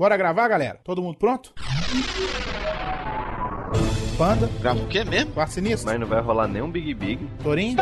[0.00, 0.80] Bora gravar, galera?
[0.82, 1.52] Todo mundo pronto?
[4.16, 5.32] Panda, Grava o quê mesmo?
[5.32, 7.22] Quarto Sinistro, Mas não vai rolar nenhum Big Big.
[7.42, 7.76] Torinho,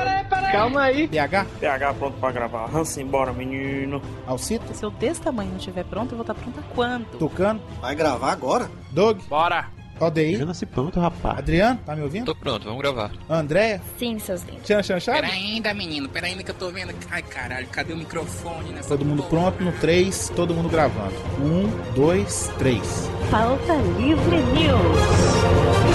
[0.50, 1.06] Calma aí.
[1.06, 2.74] PH, PH pronto pra gravar.
[2.74, 4.02] Hansen, bora, menino.
[4.26, 7.06] Alcito, Se eu desse tamanho não estiver pronto, eu vou estar pronta quando?
[7.20, 8.68] Tucano, Vai gravar agora?
[8.90, 9.77] Doug, Bora.
[10.00, 11.38] ODI, nasci pronto, rapaz.
[11.38, 12.26] Adriano, tá me ouvindo?
[12.26, 13.10] Tô pronto, vamos gravar.
[13.28, 14.62] Andréia, Sim, seus lindos.
[14.64, 15.20] Tchan Chan Chave?
[15.22, 16.94] Pera ainda, menino, pera ainda que eu tô vendo.
[17.10, 19.50] Ai, caralho, cadê o microfone nessa Todo mundo porra?
[19.52, 21.14] pronto no 3, todo mundo gravando.
[21.40, 23.10] 1, 2, 3.
[23.30, 25.87] Pauta Livre News.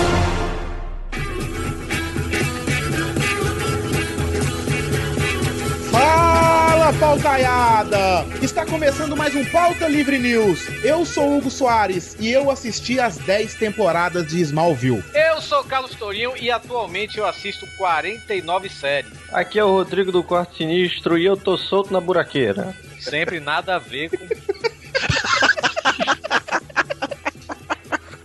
[7.04, 8.26] Pautaiada!
[8.42, 10.70] Está começando mais um Pauta Livre News.
[10.86, 15.04] Eu sou Hugo Soares e eu assisti as 10 temporadas de Smallville.
[15.14, 19.12] Eu sou Carlos Tourinho e atualmente eu assisto 49 séries.
[19.34, 22.74] Aqui é o Rodrigo do Quarto Sinistro e eu tô solto na buraqueira.
[23.02, 24.26] Sempre nada a ver com.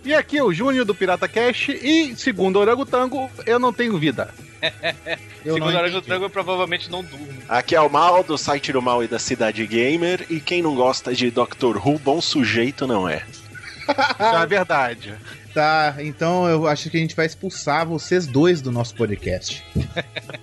[0.05, 3.95] E aqui é o Júnior do Pirata Cash e, segundo o Orangotango, eu não tenho
[3.99, 4.33] vida.
[5.45, 7.27] Eu Segundo não hora do tango, eu provavelmente não durmo.
[7.47, 10.25] Aqui é o Mal, do site do Mal e da Cidade Gamer.
[10.29, 13.23] E quem não gosta de Doctor Who, bom sujeito não é.
[13.29, 15.13] Isso é verdade.
[15.51, 19.65] Tá, então eu acho que a gente vai expulsar vocês dois do nosso podcast.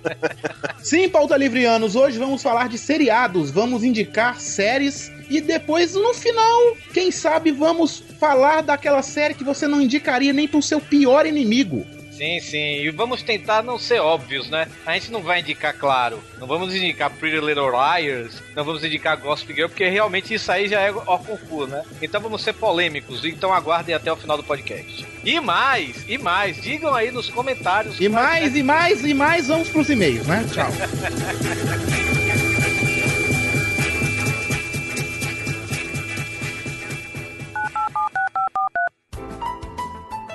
[0.83, 6.75] Sim, pauta livrianos, hoje vamos falar de seriados, vamos indicar séries e depois no final,
[6.93, 11.85] quem sabe vamos falar daquela série que você não indicaria nem pro seu pior inimigo.
[12.17, 12.79] Sim, sim.
[12.81, 14.67] E vamos tentar não ser óbvios, né?
[14.87, 16.19] A gente não vai indicar, claro.
[16.39, 20.67] Não vamos indicar Pretty Little Liars, não vamos indicar Gossip Girl, porque realmente isso aí
[20.67, 21.83] já é ó concurso, né?
[22.01, 23.23] Então vamos ser polêmicos.
[23.23, 25.05] Então aguardem até o final do podcast.
[25.23, 27.99] E mais, e mais, digam aí nos comentários.
[28.01, 30.43] E mais, e mais, e mais, vamos pros e-mails, né?
[30.51, 30.71] Tchau.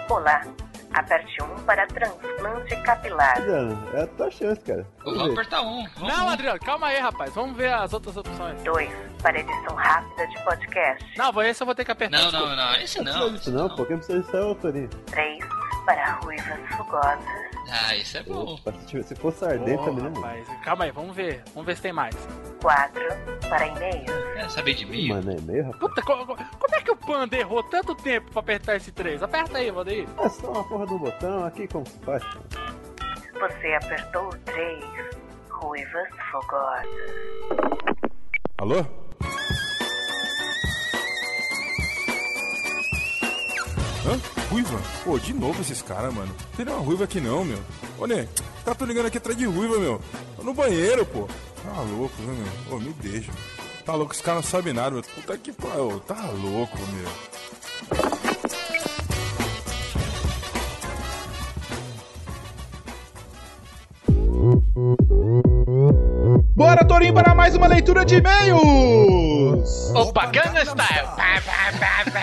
[0.09, 0.45] Olá,
[0.95, 3.37] aperte 1 para transplante capilar.
[3.95, 4.87] É a tua chance, cara.
[5.05, 5.87] Vamos apertar um.
[5.97, 7.33] Vamos Não, Adriano, calma aí, rapaz.
[7.35, 8.63] Vamos ver as outras opções.
[8.63, 8.91] 2
[9.23, 11.19] para edição rápida de podcast.
[11.19, 12.19] Não, vou- esse eu vou ter que apertar.
[12.19, 12.57] Não, desculpa.
[12.57, 13.13] não, não, esse Não não.
[13.13, 13.85] precisa disso não, pô.
[13.87, 14.89] Quem precisa disso é o Torinho.
[15.07, 15.45] 3
[15.85, 17.25] para ruivas fugosas.
[17.71, 18.55] Ah, esse é bom.
[18.55, 20.13] Opa, se, fosse ardente Ô, também, né?
[20.15, 21.43] rapaz, calma aí, vamos ver.
[21.55, 22.15] Vamos ver se tem mais.
[22.63, 23.03] 4
[23.49, 24.07] para e-mails.
[24.35, 25.09] Quer saber de mim?
[25.09, 25.81] Mano, é meio, rapaz.
[25.81, 29.23] Puta, co- co- como é que o Panda errou tanto tempo pra apertar esse 3?
[29.23, 30.09] Aperta aí, Valdeir.
[30.19, 32.23] É só uma porra do botão aqui, como se faz?
[33.39, 34.85] Você apertou o 3.
[35.51, 36.87] Ruivas fogosas.
[38.59, 38.85] Alô?
[44.05, 44.19] Hã?
[44.51, 44.81] Ruiva?
[45.05, 46.29] Pô, de novo esses caras, mano.
[46.29, 47.59] Não tem nenhuma ruiva aqui não, meu.
[47.99, 50.01] Ô, os caras tão ligando aqui atrás de ruiva, meu.
[50.37, 51.29] Tô no banheiro, pô.
[51.63, 52.77] Tá louco, né, meu?
[52.77, 53.31] Ô, me deixa.
[53.85, 55.03] Tá louco, os caras não sabem nada, meu.
[55.03, 56.01] Puta que pariu.
[56.01, 57.09] Tá louco, meu.
[66.55, 69.91] Bora, Torinho, para mais uma leitura de e-mails!
[69.95, 71.07] Opa, Gangnam Style!
[71.17, 72.23] Pá, pá, pá, pá.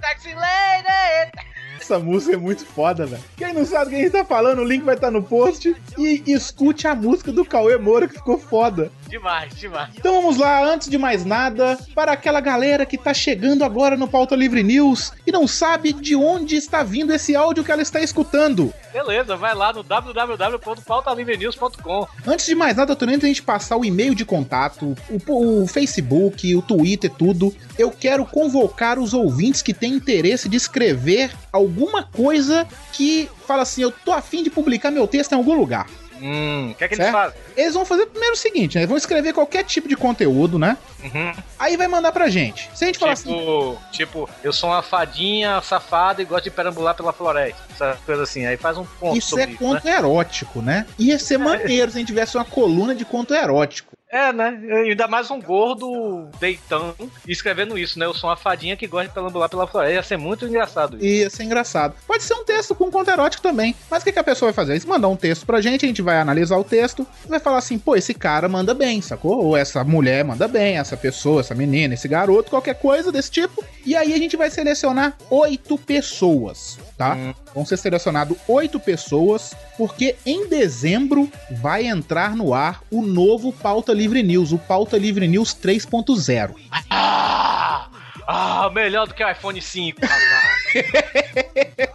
[0.00, 1.49] Taxi Lady!
[1.90, 3.20] Essa música é muito foda, velho.
[3.36, 5.74] Quem não sabe o que a gente tá falando, o link vai estar no post.
[5.98, 8.92] E escute a música do Cauê Moura, que ficou foda.
[9.10, 9.90] Demais, demais.
[9.96, 14.06] Então vamos lá, antes de mais nada, para aquela galera que tá chegando agora no
[14.06, 18.00] Pauta Livre News e não sabe de onde está vindo esse áudio que ela está
[18.00, 18.72] escutando.
[18.92, 22.06] Beleza, vai lá no www.pautalivrenews.com.
[22.24, 24.94] Antes de mais nada, de a gente passar o e-mail de contato,
[25.26, 30.56] o, o Facebook, o Twitter, tudo, eu quero convocar os ouvintes que têm interesse de
[30.56, 35.54] escrever alguma coisa que fala assim, eu tô afim de publicar meu texto em algum
[35.54, 35.88] lugar.
[36.20, 37.12] Hum, o que é que eles Certo?
[37.12, 37.40] fazem?
[37.56, 38.82] Eles vão fazer primeiro o seguinte, né?
[38.82, 40.76] Eles vão escrever qualquer tipo de conteúdo, né?
[41.02, 41.32] Uhum.
[41.58, 42.70] Aí vai mandar pra gente.
[42.74, 46.50] Se a gente falar assim, Tipo, tipo, eu sou uma fadinha safada e gosto de
[46.50, 47.60] perambular pela floresta.
[47.72, 48.44] Essa coisa assim.
[48.46, 49.96] Aí faz um ponto isso é isso, conto né?
[49.96, 50.86] erótico, né?
[50.98, 53.92] Ia ser maneiro se a gente tivesse uma coluna de conto erótico.
[54.12, 54.58] É, né?
[54.84, 58.06] Ainda mais um gordo deitando e escrevendo isso, né?
[58.06, 59.94] Eu sou uma fadinha que gosta de perambular pela floresta.
[59.94, 61.06] Ia ser muito engraçado isso.
[61.06, 61.94] Ia ser engraçado.
[62.08, 63.72] Pode ser um texto com conto erótico também.
[63.88, 64.72] Mas o que, que a pessoa vai fazer?
[64.72, 67.58] Eles mandar um texto pra gente, a gente vai analisar o texto e vai falar
[67.58, 69.44] assim: pô, esse cara manda bem, sacou?
[69.44, 73.64] Ou essa mulher manda bem, essa pessoa, essa menina, esse garoto, qualquer coisa desse tipo.
[73.86, 77.14] E aí a gente vai selecionar oito pessoas, tá?
[77.14, 77.32] Hum.
[77.54, 83.90] Vão ser selecionados oito pessoas, porque em dezembro vai entrar no ar o novo Pauta
[83.94, 86.54] Livre News, o Pauta Livre News 3.0.
[86.90, 87.88] Ah!
[88.28, 90.60] Ah, melhor do que o iPhone 5, rapaz.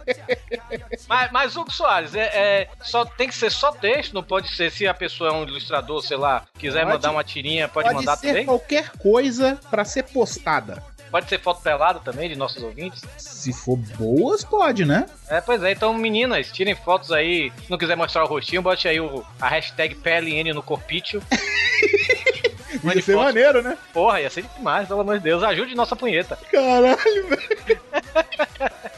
[1.08, 4.72] Mas, mas Hugo Soares, é, é- só, tem que ser só texto, não pode ser
[4.72, 6.92] se a pessoa é um ilustrador, sei lá, quiser Pode.
[6.94, 8.44] mandar uma tirinha, pode, Pode mandar ser também.
[8.44, 10.82] qualquer coisa pra ser postada.
[11.16, 13.02] Pode ser foto pelada também de nossos ouvintes.
[13.16, 15.06] Se for boas, pode, né?
[15.30, 17.50] É, pois é, então meninas, tirem fotos aí.
[17.64, 21.22] Se não quiser mostrar o rostinho, bote aí o, a hashtag PLN no corpício.
[22.84, 23.78] Ia ser maneiro, né?
[23.94, 25.42] Porra, ia ser demais, pelo amor de Deus.
[25.42, 26.38] Ajude nossa punheta.
[26.52, 27.80] Caralho, velho.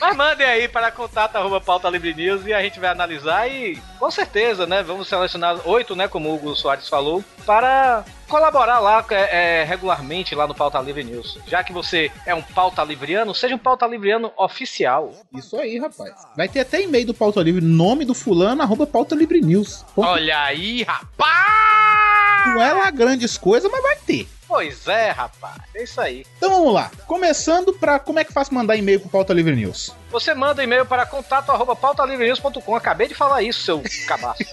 [0.00, 3.76] Mas mandem aí para contato arroba pauta Livre News e a gente vai analisar e
[3.98, 4.82] com certeza, né?
[4.82, 6.08] Vamos selecionar oito, né?
[6.08, 11.04] Como o Hugo Soares falou, para colaborar lá é, é, regularmente lá no Pauta Livre
[11.04, 11.38] News.
[11.46, 15.12] Já que você é um pauta livriano, seja um pauta livriano oficial.
[15.34, 16.14] Isso aí, rapaz.
[16.36, 19.84] Vai ter até e-mail do Pauta Livre, nome do fulano, arroba Pauta Livre News.
[19.96, 22.46] Olha aí, rapaz!
[22.46, 24.28] Não é lá grandes coisas, mas vai ter.
[24.52, 25.56] Pois é, rapaz.
[25.74, 26.26] É isso aí.
[26.36, 26.90] Então vamos lá.
[27.06, 29.96] Começando pra como é que faz mandar e-mail pro Pauta Livre News.
[30.10, 32.76] Você manda e-mail para contato arroba pautalivrenews.com.
[32.76, 34.44] Acabei de falar isso, seu cabaço.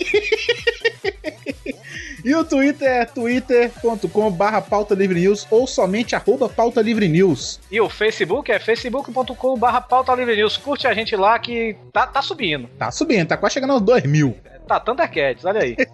[2.24, 7.60] E o Twitter é twitter.com barra Pauta Livre News ou somente arroba Pauta Livre News.
[7.70, 10.56] E o Facebook é facebook.com barra pauta livre news.
[10.56, 12.70] Curte a gente lá que tá, tá subindo.
[12.80, 14.38] Tá subindo, tá quase chegando aos 2 mil.
[14.66, 15.76] Tá, Thundercats, olha aí.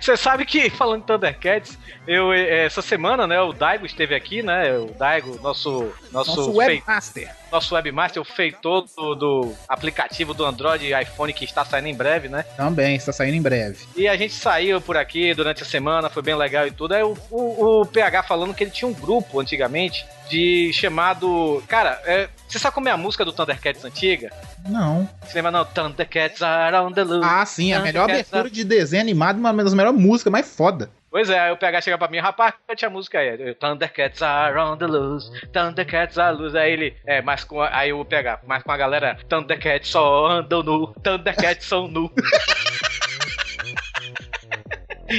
[0.00, 4.42] Você sabe que, falando de Thundercats, eu, eh, essa semana, né, o Daigo esteve aqui,
[4.42, 5.92] né, o Daigo, nosso...
[6.10, 7.41] Nosso, Nosso webmaster.
[7.52, 11.94] Nosso webmaster, o feitor do, do aplicativo do Android e iPhone que está saindo em
[11.94, 12.44] breve, né?
[12.56, 13.86] Também, está saindo em breve.
[13.94, 16.94] E a gente saiu por aqui durante a semana, foi bem legal e tudo.
[16.94, 21.62] Aí o, o, o PH falando que ele tinha um grupo antigamente de chamado.
[21.68, 24.32] Cara, é, você sabe como é a música do Thundercats antiga?
[24.66, 25.08] Não.
[25.22, 25.64] Você lembra não?
[25.64, 27.28] Thundercats are on the loose.
[27.28, 30.90] Ah, sim, a melhor abertura de desenho animado, uma das melhores músicas, mais foda.
[31.12, 33.38] Pois é, aí o PH chega pra mim, rapaz, cante a música aí.
[33.38, 36.56] Eu, Thundercats are on the loose, Thundercats are loose.
[36.56, 40.26] Aí ele, é, mas com a, aí o PH, mas com a galera, Thundercats só
[40.26, 42.10] andam nu, Thundercats são nu.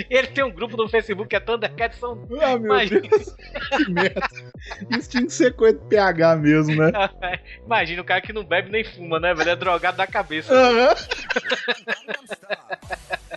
[0.10, 2.42] Ele tem um grupo no Facebook que é Thundercats são nu.
[2.42, 3.02] Ah, meu Imagina.
[3.02, 3.36] Deus.
[3.78, 4.22] que merda.
[4.90, 6.92] Isso tinha que ser coisa de PH mesmo, né?
[7.64, 9.52] Imagina o cara que não bebe nem fuma, né, velho?
[9.52, 10.52] É drogado da cabeça.
[10.52, 10.96] Aham.
[12.40, 13.33] Fala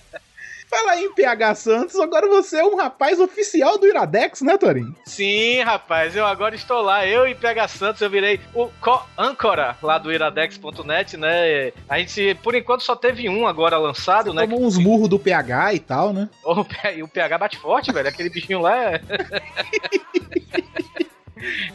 [0.91, 4.95] aí em PH Santos, agora você é um rapaz oficial do Iradex, né, Torinho?
[5.05, 7.07] Sim, rapaz, eu agora estou lá.
[7.07, 11.73] Eu e PH Santos, eu virei o co-âncora lá do iradex.net, né?
[11.89, 14.43] A gente, por enquanto, só teve um agora lançado, né?
[14.43, 16.29] Tomou uns murros do PH e tal, né?
[16.45, 16.65] O
[16.97, 18.09] E o PH bate forte, velho.
[18.09, 19.01] Aquele bichinho lá é.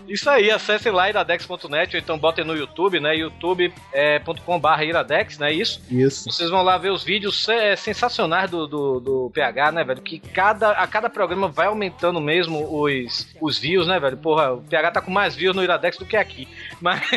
[0.07, 3.15] Isso aí, acessem lá iradex.net ou então botem no YouTube, né?
[3.15, 5.53] youtube.com.br iradex, né?
[5.53, 5.81] Isso.
[5.89, 6.31] Isso.
[6.31, 10.01] Vocês vão lá ver os vídeos é, sensacionais do, do, do PH, né, velho?
[10.01, 14.17] Que cada, a cada programa vai aumentando mesmo os, os views, né, velho?
[14.17, 16.47] Porra, o PH tá com mais views no Iradex do que aqui.
[16.79, 17.01] Mas.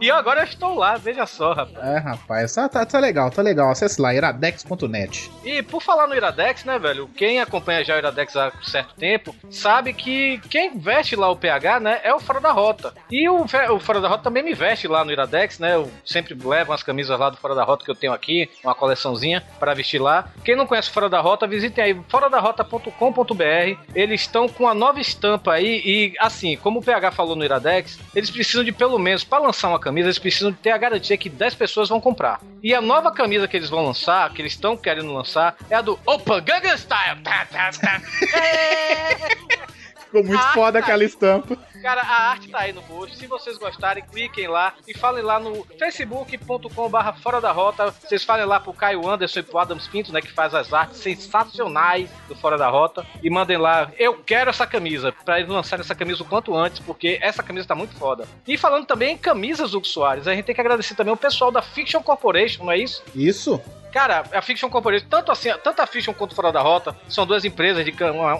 [0.00, 1.86] e eu agora estou lá, veja só, rapaz.
[1.86, 3.70] É, rapaz, tá, tá, tá legal, tá legal.
[3.70, 5.30] Acesse lá, iradex.net.
[5.44, 7.08] E por falar no Iradex, né, velho?
[7.16, 11.80] Quem acompanha já o Iradex há certo tempo sabe que quem veste lá o PH,
[11.80, 12.94] né, é o Fora da Rota.
[13.10, 15.74] E o, o Fora da Rota também me veste lá no Iradex, né?
[15.74, 18.74] Eu sempre levo umas camisas lá do Fora da Rota que eu tenho aqui, uma
[18.74, 20.28] coleçãozinha para vestir lá.
[20.44, 23.78] Quem não conhece o Fora da Rota, visitem aí foradarota.com.br.
[23.94, 27.98] Eles estão com a nova estampa aí e assim, como o PH falou no Iradex,
[28.14, 31.16] eles precisam de pelo menos para lançar uma camisa, eles precisam de ter a garantia
[31.16, 32.40] que 10 pessoas vão comprar.
[32.62, 35.80] E a nova camisa que eles vão lançar, que eles estão querendo lançar, é a
[35.80, 37.20] do Opa Gangnam Style.
[40.14, 40.84] Ficou muito Ah, foda tá.
[40.86, 41.56] aquela estampa.
[41.82, 43.16] Cara, a arte tá aí no post.
[43.16, 47.90] Se vocês gostarem, cliquem lá e falem lá no facebook.com barra fora da rota.
[47.90, 50.98] Vocês falem lá pro Caio Anderson e pro Adams Pinto, né, que faz as artes
[50.98, 53.04] sensacionais do Fora da Rota.
[53.22, 56.78] E mandem lá, eu quero essa camisa, pra eles lançarem essa camisa o quanto antes,
[56.78, 58.24] porque essa camisa tá muito foda.
[58.46, 61.50] E falando também em camisas, Hugo Soares, a gente tem que agradecer também o pessoal
[61.50, 63.02] da Fiction Corporation, não é isso?
[63.14, 63.60] Isso.
[63.94, 67.44] Cara, a Fiction Corporation, tanto assim, tanto a Fiction quanto Fora da Rota, são duas
[67.44, 67.94] empresas de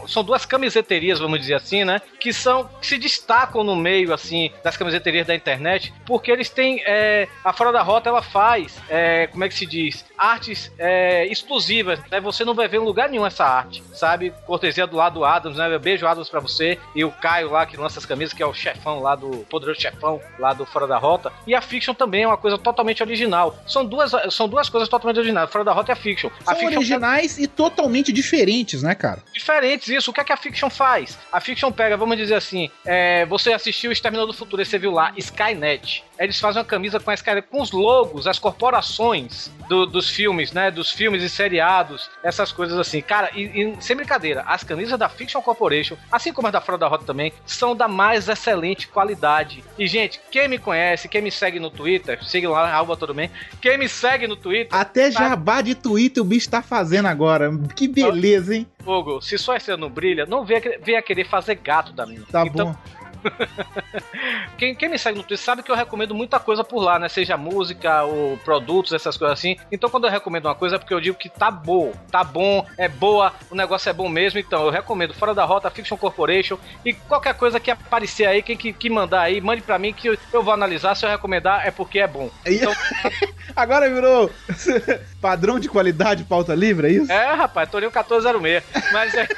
[0.08, 2.02] são duas camiseterias, vamos dizer assim, né?
[2.18, 6.82] Que são que se destacam no meio assim das camiseterias da internet, porque eles têm
[6.84, 11.25] é, a Fora da Rota ela faz, é, como é que se diz, artes é,
[11.28, 12.20] exclusivas, né?
[12.20, 14.34] Você não vai ver em lugar nenhum essa arte, sabe?
[14.46, 15.78] Cortesia do lado do Adams, né?
[15.78, 18.52] Beijo Adams pra você e o Caio lá que lança as camisas, que é o
[18.52, 21.32] chefão lá do poderoso chefão lá do Fora da Rota.
[21.46, 23.54] E a Fiction também é uma coisa totalmente original.
[23.68, 25.44] São duas, são duas coisas totalmente originais.
[25.45, 26.31] A Fora da Rota e a Fiction.
[26.43, 29.23] A São Fiction originais e totalmente diferentes, né, cara?
[29.33, 30.11] diferentes isso.
[30.11, 31.19] O que é que a Fiction faz?
[31.33, 34.79] A Fiction pega, vamos dizer assim, é, você assistiu o Exterminador do Futuro e você
[34.79, 36.05] viu lá Skynet.
[36.19, 40.53] Eles fazem uma camisa com a Skynet, com os logos, as corporações do- dos filmes,
[40.53, 40.71] né?
[40.71, 43.01] Dos filmes e seriados, essas coisas assim.
[43.01, 46.79] Cara, e, e sem brincadeira, as camisas da Fiction Corporation, assim como as da Fora
[46.79, 49.65] da Rota também, são da mais excelente qualidade.
[49.79, 53.31] E, gente, quem me conhece, quem me segue no Twitter, siga lá, Alba Todo Bem.
[53.61, 54.79] Quem me segue no Twitter.
[54.79, 57.50] Até jabá de Twitter o bicho tá fazendo agora.
[57.75, 58.67] Que beleza, hein?
[58.83, 62.23] Fogo, se só esse ano brilha, não venha, venha querer fazer gato da minha.
[62.31, 63.03] Tá Então, bom.
[64.57, 67.09] Quem, quem me segue no Twitter sabe que eu recomendo muita coisa por lá, né?
[67.09, 69.57] Seja música ou produtos, essas coisas assim.
[69.71, 72.64] Então, quando eu recomendo uma coisa é porque eu digo que tá bom, tá bom,
[72.78, 74.38] é boa, o negócio é bom mesmo.
[74.38, 78.57] Então, eu recomendo Fora da Rota, Fiction Corporation e qualquer coisa que aparecer aí, quem
[78.57, 80.95] que, que mandar aí, mande pra mim que eu, eu vou analisar.
[80.95, 82.31] Se eu recomendar, é porque é bom.
[82.47, 82.73] Então,
[83.57, 84.31] Agora virou
[85.21, 87.12] padrão de qualidade pauta livre, é isso?
[87.12, 88.64] é, rapaz, Torinho 1406.
[88.93, 89.28] Mas é.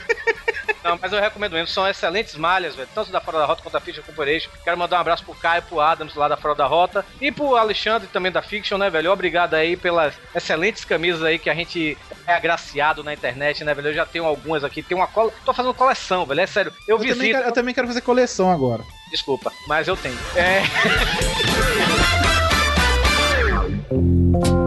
[0.86, 1.68] Não, mas eu recomendo mesmo.
[1.68, 2.88] São excelentes malhas, velho.
[2.94, 4.50] Tanto da Fora da Rota quanto da Fiction Corporation.
[4.62, 7.04] Quero mandar um abraço pro Caio, pro Adams lá da Fora da Rota.
[7.20, 9.10] E pro Alexandre também da Fiction, né, velho?
[9.12, 13.88] Obrigado aí pelas excelentes camisas aí que a gente é agraciado na internet, né, velho?
[13.88, 14.82] Eu já tenho algumas aqui.
[14.82, 15.32] Tem uma cola.
[15.44, 16.40] Tô fazendo coleção, velho.
[16.40, 16.72] É sério.
[16.86, 17.36] Eu, Eu também, visito.
[17.36, 18.82] quero, eu também quero fazer coleção agora.
[19.10, 20.18] Desculpa, mas eu tenho.
[20.34, 20.62] É.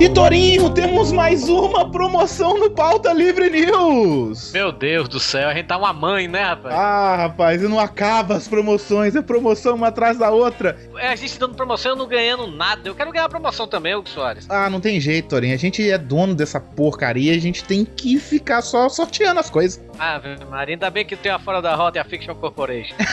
[0.00, 4.50] E Torinho, temos mais uma promoção no Pauta Livre News.
[4.50, 6.74] Meu Deus do céu, a gente tá uma mãe, né, rapaz?
[6.74, 10.74] Ah, rapaz, e não acaba as promoções, é promoção uma atrás da outra.
[10.96, 12.88] É, a gente dando promoção, eu não ganhando nada.
[12.88, 14.46] Eu quero ganhar a promoção também, Hugo Soares.
[14.48, 15.52] Ah, não tem jeito, Torinho.
[15.52, 19.84] A gente é dono dessa porcaria, a gente tem que ficar só sorteando as coisas.
[19.98, 22.94] Ah, Maria, ainda bem que tem a Fora da Rota e a Fiction Corporation.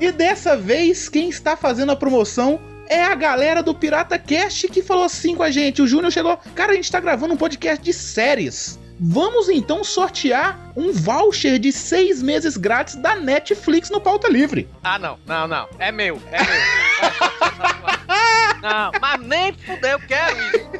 [0.00, 4.82] E dessa vez, quem está fazendo a promoção é a galera do Pirata Cast que
[4.82, 5.82] falou assim com a gente.
[5.82, 8.78] O Júnior chegou, cara, a gente tá gravando um podcast de séries.
[9.00, 14.68] Vamos então sortear um voucher de seis meses grátis da Netflix no Pauta Livre.
[14.84, 15.68] Ah, não, não, não.
[15.78, 16.62] É meu, é meu.
[18.62, 20.70] não, mas nem fudeu, eu quero isso.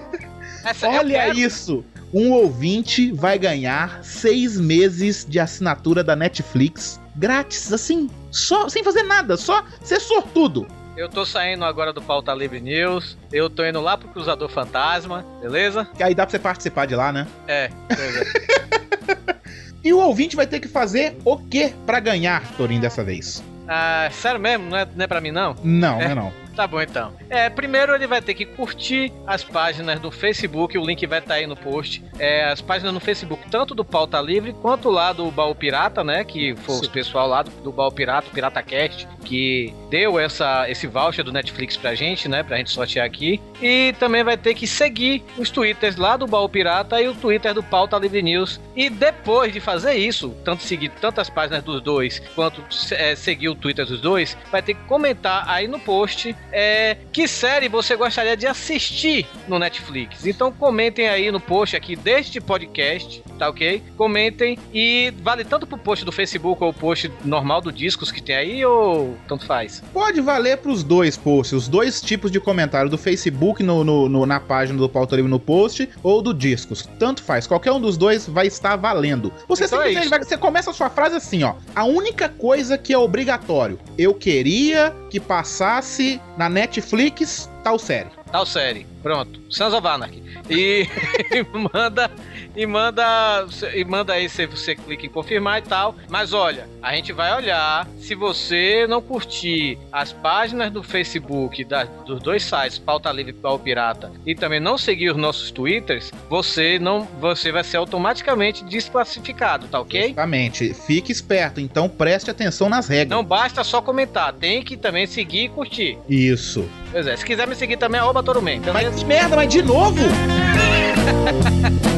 [0.64, 1.38] Essa, Olha quero.
[1.38, 1.84] isso!
[2.12, 9.02] Um ouvinte vai ganhar seis meses de assinatura da Netflix grátis, assim, só sem fazer
[9.02, 10.66] nada, só ser sortudo.
[10.96, 13.16] Eu tô saindo agora do Pauta Livre News.
[13.32, 15.88] Eu tô indo lá pro Cruzador Fantasma, beleza?
[15.96, 17.26] Que aí dá pra você participar de lá, né?
[17.46, 18.24] É, beleza.
[19.84, 23.44] E o ouvinte vai ter que fazer o que pra ganhar, Torinho, dessa vez?
[23.68, 24.70] ah, sério mesmo?
[24.70, 25.54] Não é, não é pra mim, não?
[25.62, 26.04] Não, É.
[26.06, 26.32] não é não.
[26.54, 27.12] Tá bom então.
[27.28, 31.34] É, primeiro ele vai ter que curtir as páginas do Facebook, o link vai estar
[31.34, 32.02] aí no post.
[32.18, 36.24] É, as páginas no Facebook, tanto do Pauta Livre quanto lá do Baú Pirata, né?
[36.24, 36.86] Que foi Sim.
[36.86, 41.24] o pessoal lá do, do Baú Pirata, o Pirata Cast, que deu essa, esse voucher
[41.24, 42.42] do Netflix pra gente, né?
[42.42, 43.40] Pra gente sortear aqui.
[43.60, 47.52] E também vai ter que seguir os twitters lá do Baú Pirata e o Twitter
[47.52, 48.60] do Pauta Livre News.
[48.76, 53.54] E depois de fazer isso, tanto seguir tantas páginas dos dois, quanto é, seguir o
[53.54, 58.36] Twitter dos dois, vai ter que comentar aí no post é, que série você gostaria
[58.36, 60.24] de assistir no Netflix.
[60.26, 63.82] Então comentem aí no post aqui deste podcast, tá ok?
[63.96, 68.22] Comentem e vale tanto pro post do Facebook ou o post normal do Discos que
[68.22, 69.82] tem aí ou tanto faz.
[69.92, 74.24] Pode valer pros dois posts, os dois tipos de comentário, do Facebook no, no- no-
[74.26, 76.88] na página do Pauta Livre no post ou do Discos.
[76.98, 79.32] Tanto faz, qualquer um dos dois vai estar valendo.
[79.48, 80.10] Você Então é simplesmente isso.
[80.10, 81.54] vai, você começa a sua frase assim, ó.
[81.74, 88.10] A única coisa que é obrigatório, eu queria que passasse na Netflix tal série.
[88.30, 88.93] Tal série.
[89.04, 89.38] Pronto.
[89.50, 90.22] Sons of Anarchy.
[90.50, 90.88] E,
[91.30, 92.10] e manda
[92.56, 95.94] e manda e manda aí se você clica em confirmar e tal.
[96.08, 101.84] Mas olha, a gente vai olhar se você não curtir as páginas do Facebook da-
[101.84, 106.10] dos dois sites, Pauta Livre e Pau Pirata, e também não seguir os nossos Twitters,
[106.30, 110.00] você não você vai ser automaticamente desclassificado, tá OK?
[110.06, 110.72] Exatamente.
[110.72, 113.10] Fique esperto, então preste atenção nas regras.
[113.10, 115.98] Não basta só comentar, tem que também seguir e curtir.
[116.08, 116.66] Isso.
[116.90, 118.93] Pois é, se quiser me seguir também, arroba Toruman, beleza?
[118.96, 119.96] Que merda, mas de novo?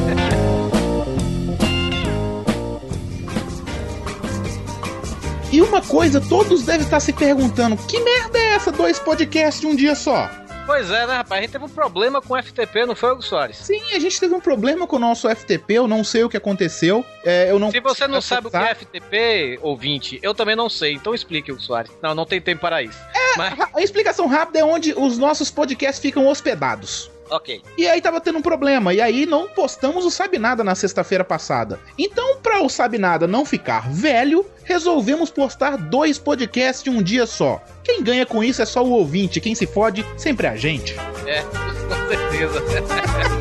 [5.52, 8.70] E uma coisa, todos devem estar se perguntando: que merda é essa?
[8.70, 10.28] Dois podcasts de um dia só?
[10.66, 11.38] Pois é, né, rapaz?
[11.38, 13.56] A gente teve um problema com o FTP, não foi, Hugo Soares?
[13.56, 16.36] Sim, a gente teve um problema com o nosso FTP, eu não sei o que
[16.36, 17.06] aconteceu.
[17.24, 18.74] É, eu não Se você não sabe o que é.
[18.74, 21.92] FTP, ouvinte, eu também não sei, então explique, Hugo Soares.
[22.02, 22.98] Não, não tem tempo para isso.
[23.36, 27.10] Mas, A explicação rápida é onde os nossos podcasts ficam hospedados.
[27.30, 27.62] Ok.
[27.76, 31.24] E aí tava tendo um problema, e aí não postamos o Sabe Nada na sexta-feira
[31.24, 31.80] passada.
[31.98, 37.26] Então, pra o Sabe Nada não ficar velho, resolvemos postar dois podcasts de um dia
[37.26, 37.62] só.
[37.82, 40.94] Quem ganha com isso é só o ouvinte, quem se fode sempre é a gente.
[41.26, 41.42] É,
[41.88, 42.62] com certeza.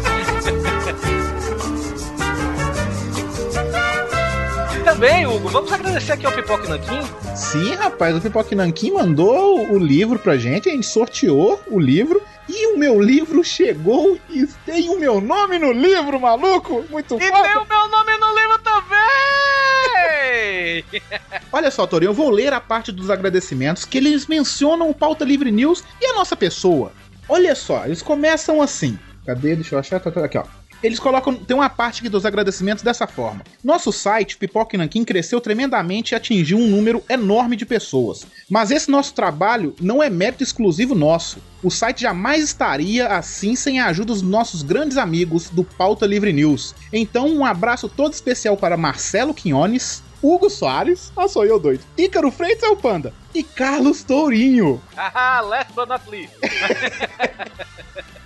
[5.05, 6.99] Também, Hugo, vamos agradecer aqui ao Pipoque Nanquim.
[7.35, 12.19] Sim, rapaz, o Pipoque Nanquim mandou o livro pra gente, a gente sorteou o livro.
[12.49, 16.83] E o meu livro chegou e tem o meu nome no livro, maluco!
[16.89, 17.43] Muito E foda!
[17.43, 18.83] tem o meu nome no livro também!
[21.53, 25.23] Olha só, Torinho, eu vou ler a parte dos agradecimentos que eles mencionam o Pauta
[25.23, 26.91] Livre News e a nossa pessoa.
[27.29, 28.97] Olha só, eles começam assim.
[29.23, 29.55] Cadê?
[29.55, 29.99] Deixa eu achar.
[29.99, 30.45] Tá, tá, aqui, ó.
[30.81, 31.35] Eles colocam.
[31.35, 33.43] Tem uma parte aqui dos agradecimentos dessa forma.
[33.63, 38.25] Nosso site, Pipoca e Nanquim, cresceu tremendamente e atingiu um número enorme de pessoas.
[38.49, 41.39] Mas esse nosso trabalho não é mérito exclusivo nosso.
[41.63, 46.31] O site jamais estaria assim sem a ajuda dos nossos grandes amigos do Pauta Livre
[46.31, 46.75] News.
[46.93, 52.31] Então, um abraço todo especial para Marcelo Quinones, Hugo Soares, ah, sou eu doido, Ícaro
[52.31, 54.81] Freitas é o Panda, e Carlos Tourinho.
[54.95, 56.33] Haha, last but not least.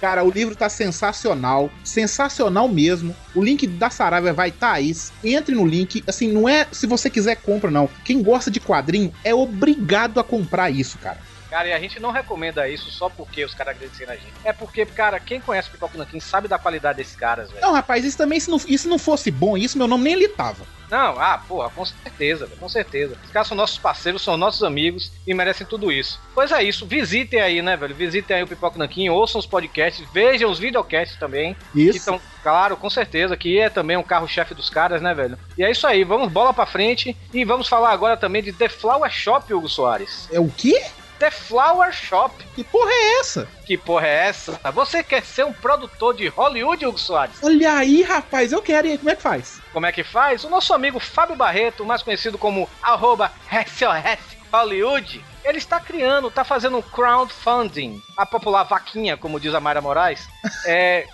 [0.00, 3.14] Cara, o livro tá sensacional, sensacional mesmo.
[3.34, 4.92] O link da Saraiva vai estar tá aí.
[5.22, 6.02] Entre no link.
[6.06, 7.88] Assim, não é se você quiser compra, não.
[8.04, 11.18] Quem gosta de quadrinho é obrigado a comprar isso, cara.
[11.52, 14.32] Cara, e a gente não recomenda isso só porque os caras agradeceram a gente.
[14.42, 17.60] É porque, cara, quem conhece o Pipoca Nanquim sabe da qualidade desses caras, velho.
[17.60, 20.28] Não, rapaz, isso também, se não, isso não fosse bom, isso meu nome nem ele
[20.28, 20.64] tava.
[20.92, 23.16] Não, ah, porra, com certeza, com certeza.
[23.24, 26.20] Os caras são nossos parceiros, são nossos amigos e merecem tudo isso.
[26.34, 27.94] Pois é isso, visitem aí, né, velho?
[27.94, 31.56] Visitem aí o Pipoca Nanquim, ouçam os podcasts, vejam os videocasts também.
[31.74, 31.92] Isso.
[31.92, 35.38] Que estão, claro, com certeza, que é também um carro-chefe dos caras, né, velho?
[35.56, 38.68] E é isso aí, vamos bola pra frente e vamos falar agora também de The
[38.68, 40.28] Flower Shop, Hugo Soares.
[40.30, 40.78] É o quê?
[41.22, 42.34] The Flower Shop.
[42.52, 43.48] Que porra é essa?
[43.64, 44.58] Que porra é essa?
[44.74, 47.36] Você quer ser um produtor de Hollywood, Hugo Soares?
[47.40, 48.98] Olha aí, rapaz, eu quero, hein?
[48.98, 49.60] Como é que faz?
[49.72, 50.42] Como é que faz?
[50.42, 56.44] O nosso amigo Fábio Barreto, mais conhecido como arroba SOS Hollywood, ele está criando, está
[56.44, 60.26] fazendo um crowdfunding, a popular vaquinha, como diz a Mayra Moraes,
[60.66, 61.06] é,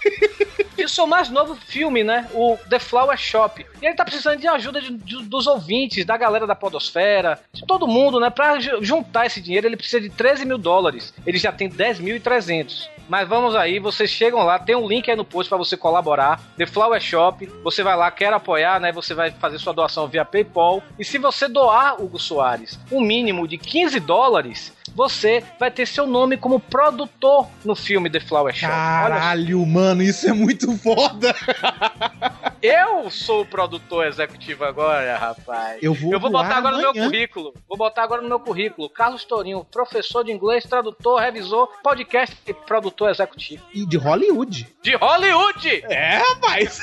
[0.77, 2.29] de seu mais novo filme, né?
[2.35, 3.65] O The Flower Shop.
[3.81, 7.67] E ele tá precisando de ajuda de- de- dos ouvintes, da galera da Podosfera, de
[7.67, 8.33] todo mundo, né?
[8.61, 11.13] Ju- juntar esse dinheiro, ele precisa de 13 mil dólares.
[11.27, 12.89] Ele já tem 10.300.
[13.09, 16.41] Mas vamos aí, vocês chegam lá, tem um link aí no post para você colaborar.
[16.59, 18.93] The Flower Shop, você vai lá, quer apoiar, né?
[18.93, 20.83] Você vai fazer sua doação via PayPal.
[20.99, 26.09] E se você doar, Hugo Soares, um mínimo de 15 dólares, você vai ter seu
[26.09, 28.67] nome como produtor no filme The Flower só.
[28.67, 31.33] Caralho, mano, isso é muito foda.
[32.61, 35.81] Eu sou o produtor executivo agora, rapaz.
[35.81, 37.05] Eu vou botar voar agora no meu amanhã.
[37.05, 37.55] currículo.
[37.69, 38.91] Vou botar agora no meu currículo.
[38.91, 43.63] Carlos Tourinho, professor de inglês, tradutor, revisor, podcast e produtor executivo.
[43.73, 44.67] E de Hollywood.
[44.83, 45.85] De Hollywood!
[45.85, 46.83] É, rapaz.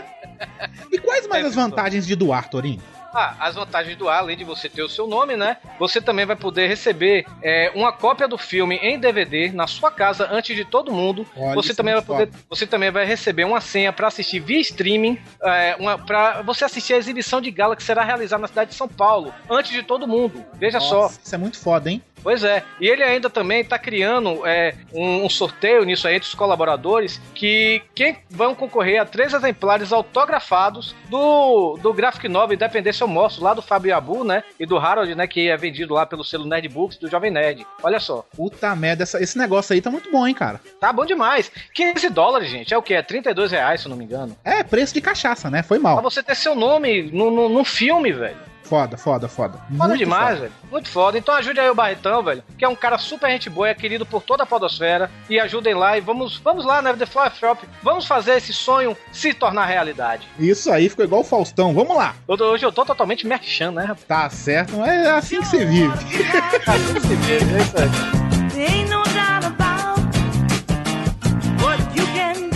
[0.90, 2.80] e quais mais as vantagens de doar, Torinho?
[3.14, 5.58] Ah, as vantagens do ar, além de você ter o seu nome, né?
[5.78, 10.28] Você também vai poder receber é, uma cópia do filme em DVD na sua casa
[10.30, 11.26] antes de todo mundo.
[11.36, 14.40] Olha, você isso também é vai poder, você também vai receber uma senha para assistir
[14.40, 18.48] via streaming, é, uma, para você assistir a exibição de gala que será realizada na
[18.48, 20.44] cidade de São Paulo antes de todo mundo.
[20.54, 21.02] Veja só.
[21.02, 22.02] Nossa, Isso é muito foda, hein?
[22.22, 26.28] Pois é, e ele ainda também está criando é, um, um sorteio nisso aí entre
[26.28, 33.04] os colaboradores que quem vão concorrer a três exemplares autografados do, do Graphic Novel Independência
[33.04, 34.42] Eu Mostro, lá do Fábio Abu, né?
[34.58, 35.26] E do Harold, né?
[35.26, 37.66] Que é vendido lá pelo selo Nerd Books do Jovem Nerd.
[37.82, 38.24] Olha só.
[38.36, 40.60] Puta merda, essa- esse negócio aí tá muito bom, hein, cara?
[40.80, 41.50] Tá bom demais.
[41.74, 42.72] 15 dólares, gente.
[42.72, 42.94] É o que?
[42.94, 44.36] É 32 reais, se eu não me engano.
[44.44, 45.62] É, preço de cachaça, né?
[45.62, 46.02] Foi Pra mal.
[46.02, 48.36] você ter seu nome no, no, num filme, velho.
[48.62, 49.58] Foda, foda, foda.
[49.58, 50.40] Foda Muito demais, foda.
[50.40, 50.52] velho.
[50.70, 51.18] Muito foda.
[51.18, 52.42] Então ajude aí o Barretão, velho.
[52.56, 55.10] Que é um cara super gente boa, é querido por toda a podosfera.
[55.28, 56.92] E ajudem lá e vamos, vamos lá, né?
[56.94, 57.66] The Flower Shop.
[57.82, 60.26] Vamos fazer esse sonho se tornar realidade.
[60.38, 61.74] Isso aí ficou igual o Faustão.
[61.74, 62.14] Vamos lá.
[62.28, 64.04] Eu- Hoje eu tô totalmente merchan, né, rapaz?
[64.04, 65.92] Tá certo, é assim que você vive.
[66.66, 69.11] Assim que se vê, é isso aí.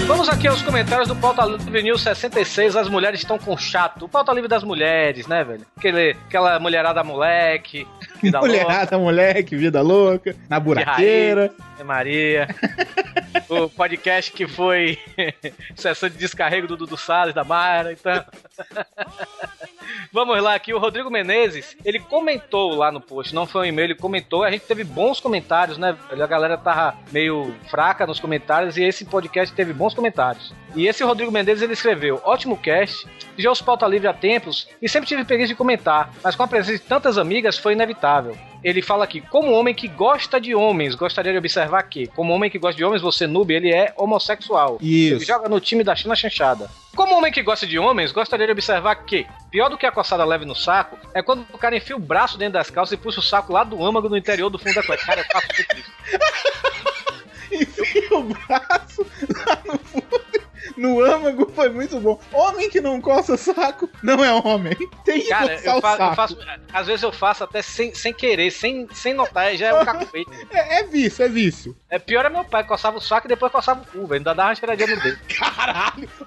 [0.06, 2.76] Vamos aqui aos comentários do Pauta Livre News 66.
[2.76, 4.04] As mulheres estão com chato.
[4.04, 5.66] O Pauta Livre das mulheres, né, velho?
[5.76, 7.84] Aquele, aquela mulherada moleque.
[8.22, 8.52] vida louca.
[8.52, 11.52] Mulherada, moleque, vida louca, na buraqueira.
[11.78, 12.48] É Maria.
[13.48, 14.98] o podcast que foi
[15.76, 18.24] sessão de descarrego do Dudu Salles, da Mara, então.
[20.12, 23.86] Vamos lá aqui, o Rodrigo Menezes, ele comentou lá no post, não foi um e-mail,
[23.86, 25.96] ele comentou, a gente teve bons comentários, né?
[26.10, 30.54] A galera tava meio fraca nos comentários e esse podcast teve bons comentários.
[30.74, 34.88] E esse Rodrigo Mendes ele escreveu: ótimo cast, já os pauta livre há tempos e
[34.88, 38.36] sempre tive preguiça de comentar, mas com a presença de tantas amigas foi inevitável.
[38.62, 42.50] Ele fala aqui, como homem que gosta de homens, gostaria de observar que, como homem
[42.50, 44.78] que gosta de homens, você noob, ele é homossexual.
[44.80, 45.14] Isso.
[45.14, 46.70] Ele joga no time da China Chanchada.
[46.94, 50.24] Como homem que gosta de homens, gostaria de observar que, pior do que a coçada
[50.24, 53.20] leve no saco, é quando o cara enfia o braço dentro das calças e puxa
[53.20, 55.04] o saco lá do âmago no interior do fundo da cueca.
[55.04, 55.92] Cara, eu faço isso.
[57.52, 59.06] Enfia o braço
[59.46, 60.45] lá no fundo.
[60.76, 62.20] No âmago foi muito bom.
[62.32, 64.74] Homem que não coça saco não é homem.
[65.04, 66.14] Tem que Cara, coçar eu, fa- eu saco.
[66.16, 66.38] faço.
[66.72, 70.26] Às vezes eu faço até sem, sem querer, sem, sem notar, já é um cacuete.
[70.50, 71.76] É, é vício, é vício.
[71.90, 74.18] É pior é meu pai, coçava o saco e depois coçava o cu, velho.
[74.20, 75.18] Ainda dava uma cheiradinha no dedo.
[75.38, 76.08] Caralho!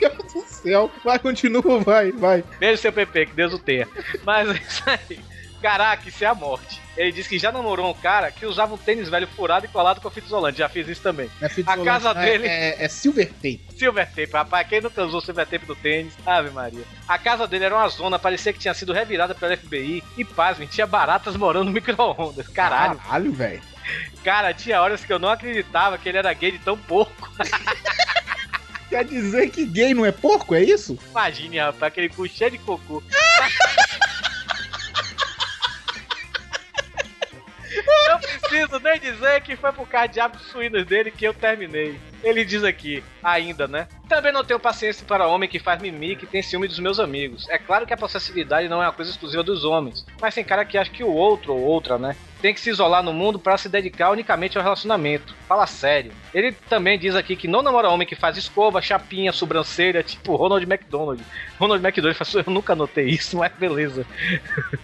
[0.00, 0.90] Meu Deus do céu.
[1.04, 2.44] Vai, continua, vai, vai.
[2.58, 3.86] Beijo, seu PP, que Deus o tenha.
[4.24, 5.20] Mas é isso aí.
[5.60, 6.80] Caraca, isso é a morte.
[6.96, 10.00] Ele disse que já namorou um cara que usava um tênis velho furado e colado
[10.00, 10.58] com fita isolante.
[10.58, 11.28] Já fiz isso também.
[11.40, 13.60] É A casa é- dele- É, é silver tape.
[13.76, 14.68] Silver tape, rapaz.
[14.68, 16.14] Quem nunca usou silver tape do tênis?
[16.24, 16.84] Ave Maria.
[17.08, 20.04] A casa dele era uma zona, parecia que tinha sido revirada pela FBI.
[20.16, 22.46] E pasmem, tinha baratas morando no micro-ondas.
[22.48, 22.96] Caralho.
[22.98, 23.62] Caralho, velho.
[24.22, 27.30] Cara, tinha horas que eu não acreditava que ele era gay de tão pouco.
[28.88, 30.96] Quer dizer que gay não é porco, é isso?
[31.10, 33.02] Imagine, rapaz, aquele cu cheio de cocô.
[38.08, 41.98] Não preciso nem dizer que foi por causa de suínos dele que eu terminei.
[42.22, 43.86] Ele diz aqui, ainda, né?
[44.08, 47.48] Também não tenho paciência para homem que faz mimimi que tem ciúme dos meus amigos.
[47.48, 50.64] É claro que a possessividade não é uma coisa exclusiva dos homens, mas tem cara
[50.64, 52.16] que acha que o outro ou outra, né?
[52.44, 55.34] Tem que se isolar no mundo para se dedicar unicamente ao relacionamento.
[55.48, 56.12] Fala sério.
[56.34, 60.62] Ele também diz aqui que não namora homem que faz escova, chapinha, sobrancelha, tipo Ronald
[60.70, 61.24] McDonald.
[61.58, 64.04] Ronald McDonald faz, eu nunca notei isso, mas beleza.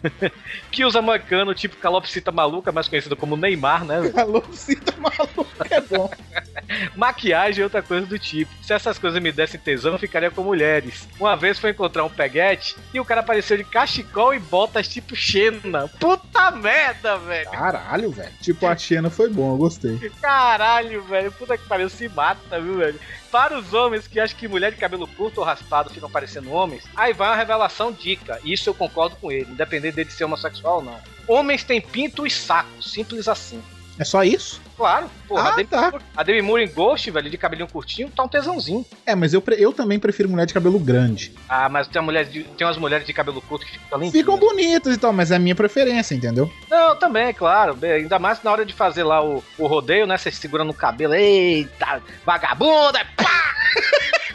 [0.72, 4.08] que usa moicano, tipo calopsita maluca, mais conhecido como Neymar, né?
[4.08, 6.10] Calopsita maluca é bom.
[6.96, 8.50] Maquiagem e outra coisa do tipo.
[8.62, 11.06] Se essas coisas me dessem tesão, eu ficaria com mulheres.
[11.18, 15.14] Uma vez foi encontrar um peguete e o cara apareceu de cachecol e botas tipo
[15.14, 15.88] Xena.
[15.88, 17.49] Puta merda, velho.
[17.50, 18.32] Caralho, velho.
[18.40, 19.98] Tipo, a Xena foi bom, eu gostei.
[20.20, 21.32] Caralho, velho.
[21.32, 22.98] Puta que pariu, se mata, viu, velho?
[23.30, 26.84] Para os homens que acham que mulher de cabelo curto ou raspado ficam parecendo homens,
[26.96, 28.40] aí vai uma revelação dica.
[28.42, 30.98] E isso eu concordo com ele, independente dele ser homossexual ou não.
[31.28, 33.62] Homens têm pinto e saco, simples assim.
[34.00, 34.62] É só isso?
[34.78, 35.90] Claro, porra, Ah, a, Demi tá.
[35.90, 38.84] Moore, a Demi Moore em Ghost, velho, de cabelinho curtinho, tá um tesãozinho.
[39.04, 41.34] É, mas eu, eu também prefiro mulher de cabelo grande.
[41.46, 44.12] Ah, mas tem, mulher de- tem umas mulheres de cabelo curto que ficam lindas.
[44.12, 46.50] Ficam bonitas e tal, mas é a minha preferência, entendeu?
[46.70, 47.76] Não, também, claro.
[47.82, 50.16] Ainda mais na hora de fazer lá o, o rodeio, né?
[50.16, 53.54] Você segura no cabelo, eita, vagabunda, pá!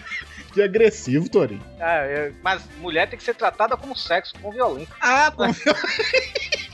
[0.54, 1.62] Que agressivo, Torinho.
[1.82, 4.88] Ah, é, mas mulher tem que ser tratada como sexo, com violência.
[5.02, 5.44] Ah, com...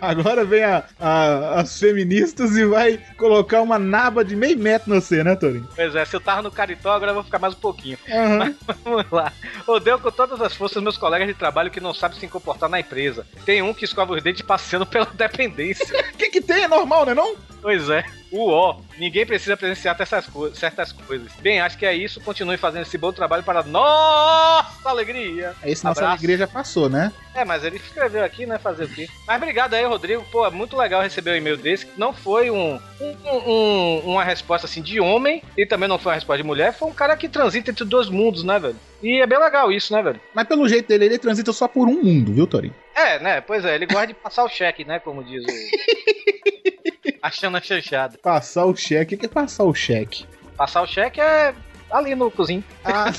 [0.00, 5.00] Agora vem a- a- as feministas e vai colocar uma naba de meio metro no
[5.00, 5.68] você, né, Torinho?
[5.74, 7.98] Pois é, se eu tava no caritó, agora eu vou ficar mais um pouquinho.
[8.10, 8.54] Aham.
[8.84, 9.32] Vamos lá.
[9.66, 12.80] Odeio com todas as forças meus colegas de trabalho que não sabem se comportar na
[12.80, 13.26] empresa.
[13.44, 15.86] Tem um que escova os dentes passeando pela dependência.
[16.14, 16.64] O que que tem?
[16.64, 17.34] É normal, né não?
[17.60, 18.04] Pois é.
[18.30, 18.80] O ó.
[19.02, 21.32] Ninguém precisa presenciar essas co- certas coisas.
[21.40, 22.20] Bem, acho que é isso.
[22.20, 25.56] Continue fazendo esse bom trabalho para nossa alegria.
[25.64, 26.18] Esse nossa Abraço.
[26.18, 27.12] alegria já passou, né?
[27.34, 28.60] É, mas ele escreveu aqui, né?
[28.60, 29.08] Fazer o quê?
[29.26, 30.24] Mas obrigado aí, Rodrigo.
[30.30, 31.88] Pô, é muito legal receber um e-mail desse.
[31.96, 36.14] Não foi um, um- um- uma resposta assim de homem e também não foi uma
[36.16, 36.72] resposta de mulher.
[36.72, 38.76] Foi um cara que transita entre dois mundos, né, velho?
[39.02, 40.20] E é bem legal isso, né, velho?
[40.32, 42.74] Mas pelo jeito dele, ele transita só por um mundo, viu, Torinho?
[42.94, 43.40] É, né?
[43.40, 45.00] Pois é, ele gosta de passar o cheque, né?
[45.00, 45.46] Como diz o.
[47.22, 48.18] Achando a chanchada.
[48.20, 49.14] Passar o cheque.
[49.14, 50.26] O que é passar o cheque?
[50.56, 51.54] Passar o cheque é
[51.90, 52.64] ali no cozinho.
[52.84, 53.04] Ah,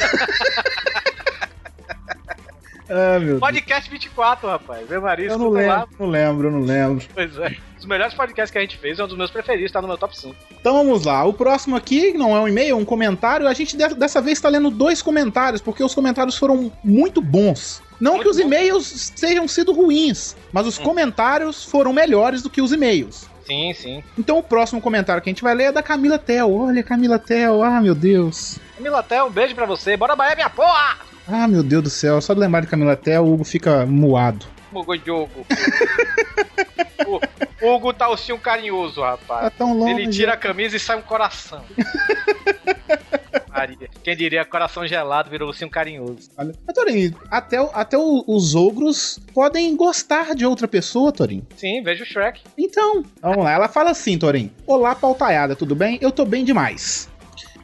[2.89, 3.39] ah meu Deus.
[3.39, 4.87] Podcast 24, rapaz.
[4.87, 5.59] Vê Maria, Eu não lá.
[5.59, 7.05] lembro, não lembro, não lembro.
[7.13, 7.55] Pois é.
[7.79, 9.97] Os melhores podcasts que a gente fez é um dos meus preferidos, tá no meu
[9.97, 10.35] top 5.
[10.51, 11.23] Então vamos lá.
[11.25, 13.47] O próximo aqui não é um e-mail, é um comentário.
[13.47, 17.81] A gente de- dessa vez está lendo dois comentários, porque os comentários foram muito bons.
[17.99, 22.61] Não Muito que os e-mails tenham sido ruins, mas os comentários foram melhores do que
[22.61, 23.29] os e-mails.
[23.45, 24.03] Sim, sim.
[24.17, 26.53] Então o próximo comentário que a gente vai ler é da Camila Tel.
[26.53, 28.57] Olha, Camila Tel, ah meu Deus.
[28.79, 29.95] Milatel, um beijo pra você.
[29.97, 30.97] Bora Bahia, minha porra!
[31.27, 34.45] Ah meu Deus do céu, só de lembrar de Camila Tel, o Hugo fica moado.
[34.73, 35.45] Hugo Diogo.
[37.61, 39.53] o Hugo tá ursinho carinhoso, Tá rapaz.
[39.57, 40.01] tão longe.
[40.01, 41.61] Ele tira a camisa e sai um coração.
[43.53, 43.89] Maria.
[44.03, 46.29] Quem diria coração gelado virou ursinho carinhoso.
[46.37, 51.45] Olha, Torinho, até, até os ogros podem gostar de outra pessoa, Torinho.
[51.55, 52.41] Sim, veja o Shrek.
[52.57, 53.51] Então, vamos lá.
[53.51, 54.51] Ela fala assim, Torinho.
[54.65, 55.97] Olá, pautaiada, tudo bem?
[56.01, 57.09] Eu tô bem demais.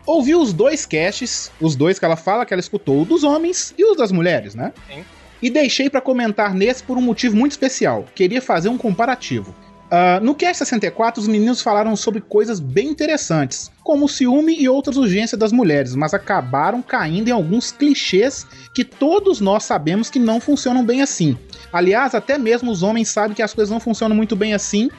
[0.05, 3.73] Ouvi os dois casts, os dois que ela fala que ela escutou, o dos homens
[3.77, 4.73] e os das mulheres, né?
[4.87, 5.03] Sim.
[5.41, 8.05] E deixei pra comentar nesse por um motivo muito especial.
[8.13, 9.55] Queria fazer um comparativo.
[9.91, 14.69] Ah, no Cast 64, os meninos falaram sobre coisas bem interessantes, como o ciúme e
[14.69, 20.19] outras urgências das mulheres, mas acabaram caindo em alguns clichês que todos nós sabemos que
[20.19, 21.37] não funcionam bem assim.
[21.73, 24.89] Aliás, até mesmo os homens sabem que as coisas não funcionam muito bem assim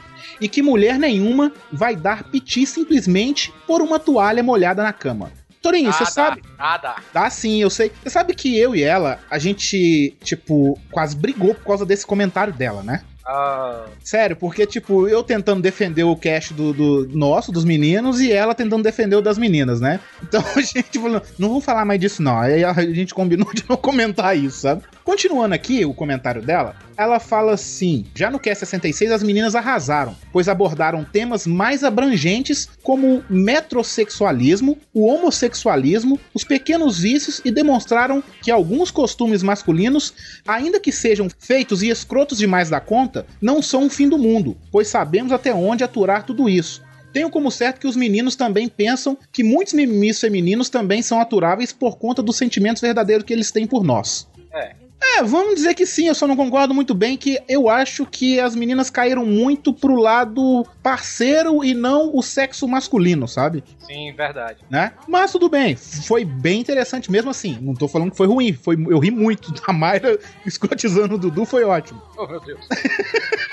[0.41, 5.31] e que mulher nenhuma vai dar piti simplesmente por uma toalha molhada na cama.
[5.61, 6.41] Torinho, você sabe?
[6.57, 6.95] Ah, dá.
[7.13, 7.91] Dá sim, eu sei.
[8.01, 12.51] Você sabe que eu e ela, a gente, tipo, quase brigou por causa desse comentário
[12.51, 13.03] dela, né?
[13.25, 18.31] Ah, Sério, porque, tipo, eu tentando defender o cast do, do nosso, dos meninos, e
[18.31, 19.99] ela tentando defender o das meninas, né?
[20.23, 22.37] Então a gente falou, não vou falar mais disso, não.
[22.39, 24.83] Aí a gente combinou de não comentar isso, sabe?
[25.03, 30.15] Continuando aqui o comentário dela, ela fala assim: já no Cast 66 as meninas arrasaram,
[30.31, 38.23] pois abordaram temas mais abrangentes como o metrosexualismo, o homossexualismo, os pequenos vícios e demonstraram
[38.41, 40.13] que alguns costumes masculinos,
[40.47, 44.55] ainda que sejam feitos e escrotos demais da conta, não são o fim do mundo,
[44.71, 46.81] pois sabemos até onde aturar tudo isso.
[47.11, 51.73] Tenho como certo que os meninos também pensam que muitos mimimis femininos também são aturáveis
[51.73, 54.27] por conta dos sentimentos verdadeiros que eles têm por nós.
[54.53, 54.90] é.
[55.03, 58.39] É, vamos dizer que sim, eu só não concordo muito bem que eu acho que
[58.39, 63.63] as meninas caíram muito pro lado parceiro e não o sexo masculino, sabe?
[63.79, 64.59] Sim, verdade.
[64.69, 64.93] Né?
[65.07, 67.57] Mas tudo bem, foi bem interessante mesmo assim.
[67.61, 69.53] Não tô falando que foi ruim, foi, eu ri muito.
[69.67, 72.01] A Mayra escrotizando o Dudu foi ótimo.
[72.17, 72.59] Oh, meu Deus.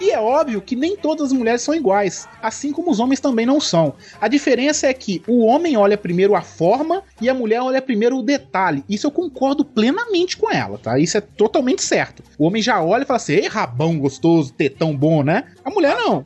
[0.00, 3.44] E é óbvio que nem todas as mulheres são iguais, assim como os homens também
[3.44, 3.94] não são.
[4.20, 8.16] A diferença é que o homem olha primeiro a forma e a mulher olha primeiro
[8.18, 8.84] o detalhe.
[8.88, 10.98] Isso eu concordo plenamente com ela, tá?
[10.98, 12.22] Isso é totalmente certo.
[12.38, 15.44] O homem já olha e fala assim: ei, rabão gostoso, tetão bom, né?
[15.64, 16.24] A mulher não.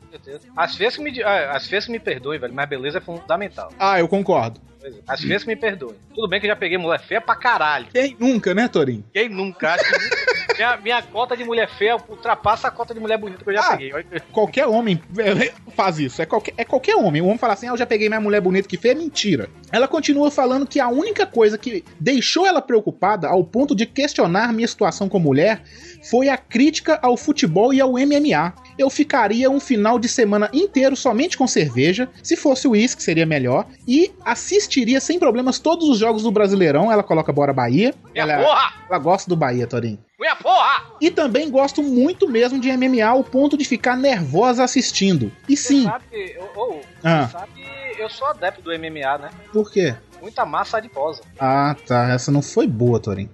[0.55, 3.01] As feias que me, di- ah, as feias que me perdoem, velho, mas beleza é
[3.01, 3.69] fundamental.
[3.79, 4.61] Ah, eu concordo.
[4.83, 4.91] É.
[5.07, 5.95] As feias que me perdoem.
[6.13, 7.87] Tudo bem que eu já peguei mulher feia pra caralho.
[7.91, 9.03] Quem nunca, né, Torinho?
[9.13, 9.73] Quem nunca?
[9.73, 13.49] Acho que minha, minha cota de mulher feia ultrapassa a cota de mulher bonita que
[13.49, 13.71] eu já Ah.
[13.77, 13.91] peguei.
[14.31, 16.21] Qualquer homem é, faz isso.
[16.21, 17.21] É qualquer, é qualquer homem.
[17.21, 18.91] O homem fala assim: ah, eu já peguei minha mulher bonita que feia.
[18.93, 19.49] É mentira.
[19.71, 24.53] Ela continua falando que a única coisa que deixou ela preocupada ao ponto de questionar
[24.53, 25.63] minha situação com mulher
[26.09, 28.53] foi a crítica ao futebol e ao MMA.
[28.77, 33.65] Eu ficaria um final de semana inteiro somente com cerveja, se fosse uísque seria melhor,
[33.87, 36.91] e assistiria sem problemas todos os jogos do Brasileirão.
[36.91, 37.93] Ela coloca Bora Bahia.
[38.13, 38.73] Minha Ela, porra!
[38.89, 39.99] ela gosta do Bahia, Torinho.
[40.19, 40.83] Minha porra!
[41.01, 45.31] E também gosto muito mesmo de MMA ao ponto de ficar nervosa assistindo.
[45.47, 47.27] E sim, Sabe, ô, Ah.
[47.27, 47.61] sabe,
[47.97, 49.29] eu sou adepto do MMA, né?
[49.51, 49.95] por quê?
[50.21, 51.21] Muita massa adiposa.
[51.37, 52.09] Ah, tá.
[52.13, 53.29] Essa não foi boa, Torin.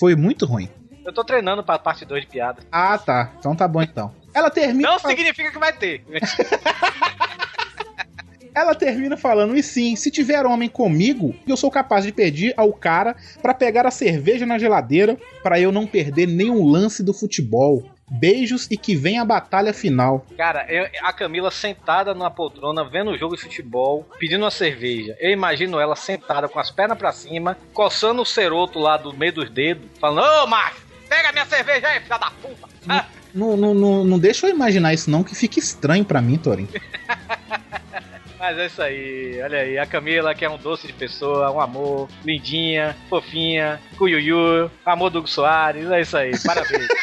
[0.00, 0.68] Foi muito ruim.
[1.04, 2.62] Eu tô treinando pra parte 2 de piada.
[2.72, 3.30] Ah, tá.
[3.38, 4.12] Então tá bom então.
[4.36, 6.04] Ela termina, Não significa que vai ter.
[8.54, 12.70] ela termina falando: "E sim, se tiver homem comigo, eu sou capaz de pedir ao
[12.70, 17.82] cara pra pegar a cerveja na geladeira pra eu não perder nenhum lance do futebol.
[18.08, 23.12] Beijos e que vem a batalha final." Cara, eu- a Camila sentada numa poltrona, vendo
[23.12, 25.16] o jogo de futebol, pedindo uma cerveja.
[25.18, 29.32] Eu imagino ela sentada com as pernas pra cima, coçando o ceroto lá do meio
[29.32, 32.68] dos dedos, falando: Ô macho, pega minha cerveja aí, filha da puta.
[32.88, 33.04] Ah,
[33.36, 36.66] Não, não, não, não deixa eu imaginar isso não, que fica estranho pra mim, Torin.
[38.38, 41.60] Mas é isso aí, olha aí, a Camila que é um doce de pessoa, um
[41.60, 46.86] amor, lindinha, fofinha, cuiuiu, amor do Hugo Soares, é isso aí, parabéns.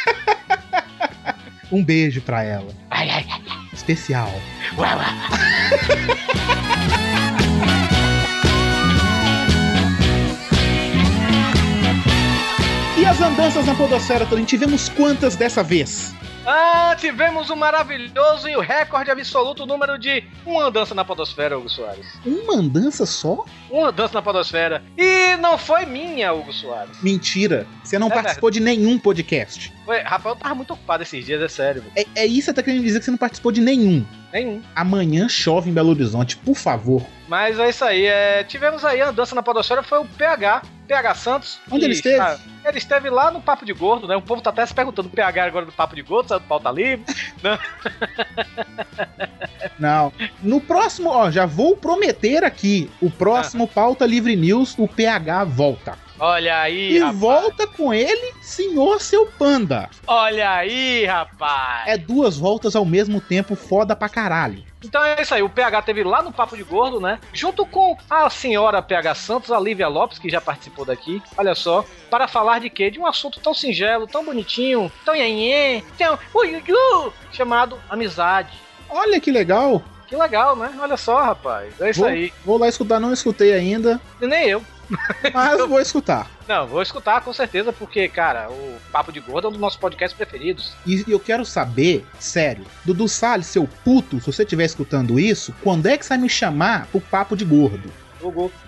[1.71, 2.71] Um beijo pra ela.
[2.91, 3.41] ai, ai, ai,
[3.73, 4.29] Especial.
[4.77, 6.12] uau, uau.
[13.03, 16.15] E as andanças na podosfera, Torin, tivemos quantas dessa vez?
[16.45, 21.67] Ah, tivemos o maravilhoso e o recorde absoluto número de uma andança na podosfera, Hugo
[21.67, 22.05] Soares.
[22.25, 23.43] Uma andança só?
[23.69, 24.81] Uma andança na podosfera.
[24.97, 26.95] E não foi minha, Hugo Soares.
[27.03, 27.67] Mentira.
[27.83, 29.73] Você não É participou de nenhum podcast.
[29.83, 31.83] Foi, Rafael tava muito ocupado esses dias, é sério.
[31.97, 34.05] É, é isso que você tá querendo dizer que você não participou de nenhum.
[34.33, 34.63] Nenhum.
[34.75, 37.03] Amanhã chove em Belo Horizonte, por favor.
[37.27, 38.05] Mas é isso aí.
[38.07, 41.59] É, tivemos aí a andança na podosfera, foi o PH, PH Santos.
[41.69, 42.15] Onde ele esteve?
[42.17, 44.15] está- ele esteve lá no Papo de Gordo, né?
[44.15, 46.47] O povo tá até se perguntando, o PH agora do Papo de Gordo, saiu do
[46.47, 47.05] pauta livre.
[47.43, 47.59] Não.
[49.79, 50.13] Não.
[50.41, 52.89] No próximo, ó, já vou prometer aqui.
[53.01, 55.97] O próximo Pauta Livre News, o PH volta.
[56.25, 57.19] Olha aí, E rapaz.
[57.19, 59.89] volta com ele, senhor seu panda.
[60.07, 61.83] Olha aí, rapaz.
[61.85, 64.63] É duas voltas ao mesmo tempo, foda pra caralho.
[64.81, 67.19] Então é isso aí, o PH teve lá no Papo de Gordo, né?
[67.33, 71.83] Junto com a senhora PH Santos, a Lívia Lopes, que já participou daqui, olha só,
[72.09, 72.89] para falar de quê?
[72.89, 78.53] De um assunto tão singelo, tão bonitinho, tão nhenhê, tão uiuiu, chamado amizade.
[78.89, 79.83] Olha que legal.
[80.07, 80.71] Que legal, né?
[80.79, 81.73] Olha só, rapaz.
[81.81, 82.31] É isso Vou, aí.
[82.45, 83.99] vou lá escutar, não escutei ainda.
[84.21, 84.63] Nem eu.
[85.33, 86.29] Mas eu vou escutar.
[86.47, 89.79] Não, vou escutar com certeza, porque, cara, o Papo de Gordo é um dos nossos
[89.79, 90.73] podcasts preferidos.
[90.85, 95.87] E eu quero saber, sério, Dudu Salles, seu puto, se você estiver escutando isso, quando
[95.87, 97.91] é que você vai me chamar pro papo de gordo?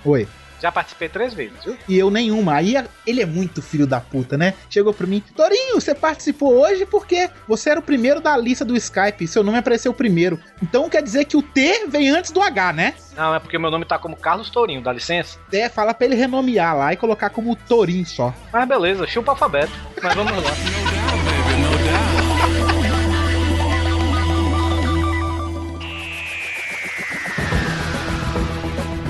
[0.03, 0.27] Oi.
[0.65, 1.77] Já participei três vezes, viu?
[1.87, 2.55] E eu nenhuma.
[2.55, 2.73] Aí
[3.05, 4.55] ele é muito filho da puta, né?
[4.67, 8.75] Chegou pra mim, Torinho, você participou hoje porque você era o primeiro da lista do
[8.75, 9.27] Skype.
[9.27, 10.39] Seu nome apareceu primeiro.
[10.63, 12.95] Então quer dizer que o T vem antes do H, né?
[13.15, 15.37] Não, é porque meu nome tá como Carlos Tourinho, dá licença?
[15.53, 18.33] É, fala pra ele renomear lá e colocar como Torinho só.
[18.51, 19.71] Mas beleza, chupa alfabeto.
[20.01, 20.49] Mas vamos lá.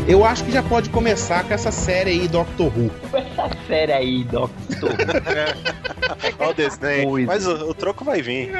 [0.07, 2.91] Eu acho que já pode começar com essa série aí, Doctor Who.
[3.11, 4.91] Essa série aí, Doctor.
[6.39, 7.25] Ó o desenho.
[7.25, 8.51] Mas o, o troco vai vir.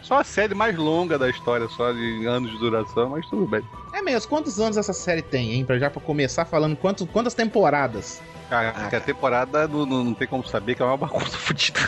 [0.00, 3.62] Só a série mais longa da história, só de anos de duração, mas tudo bem.
[3.92, 5.64] É mesmo, quantos anos essa série tem, hein?
[5.64, 8.20] Pra já pra começar falando quantos, quantas temporadas?
[8.48, 11.80] Cara, porque a temporada não, não, não tem como saber que é uma bagunça fodida.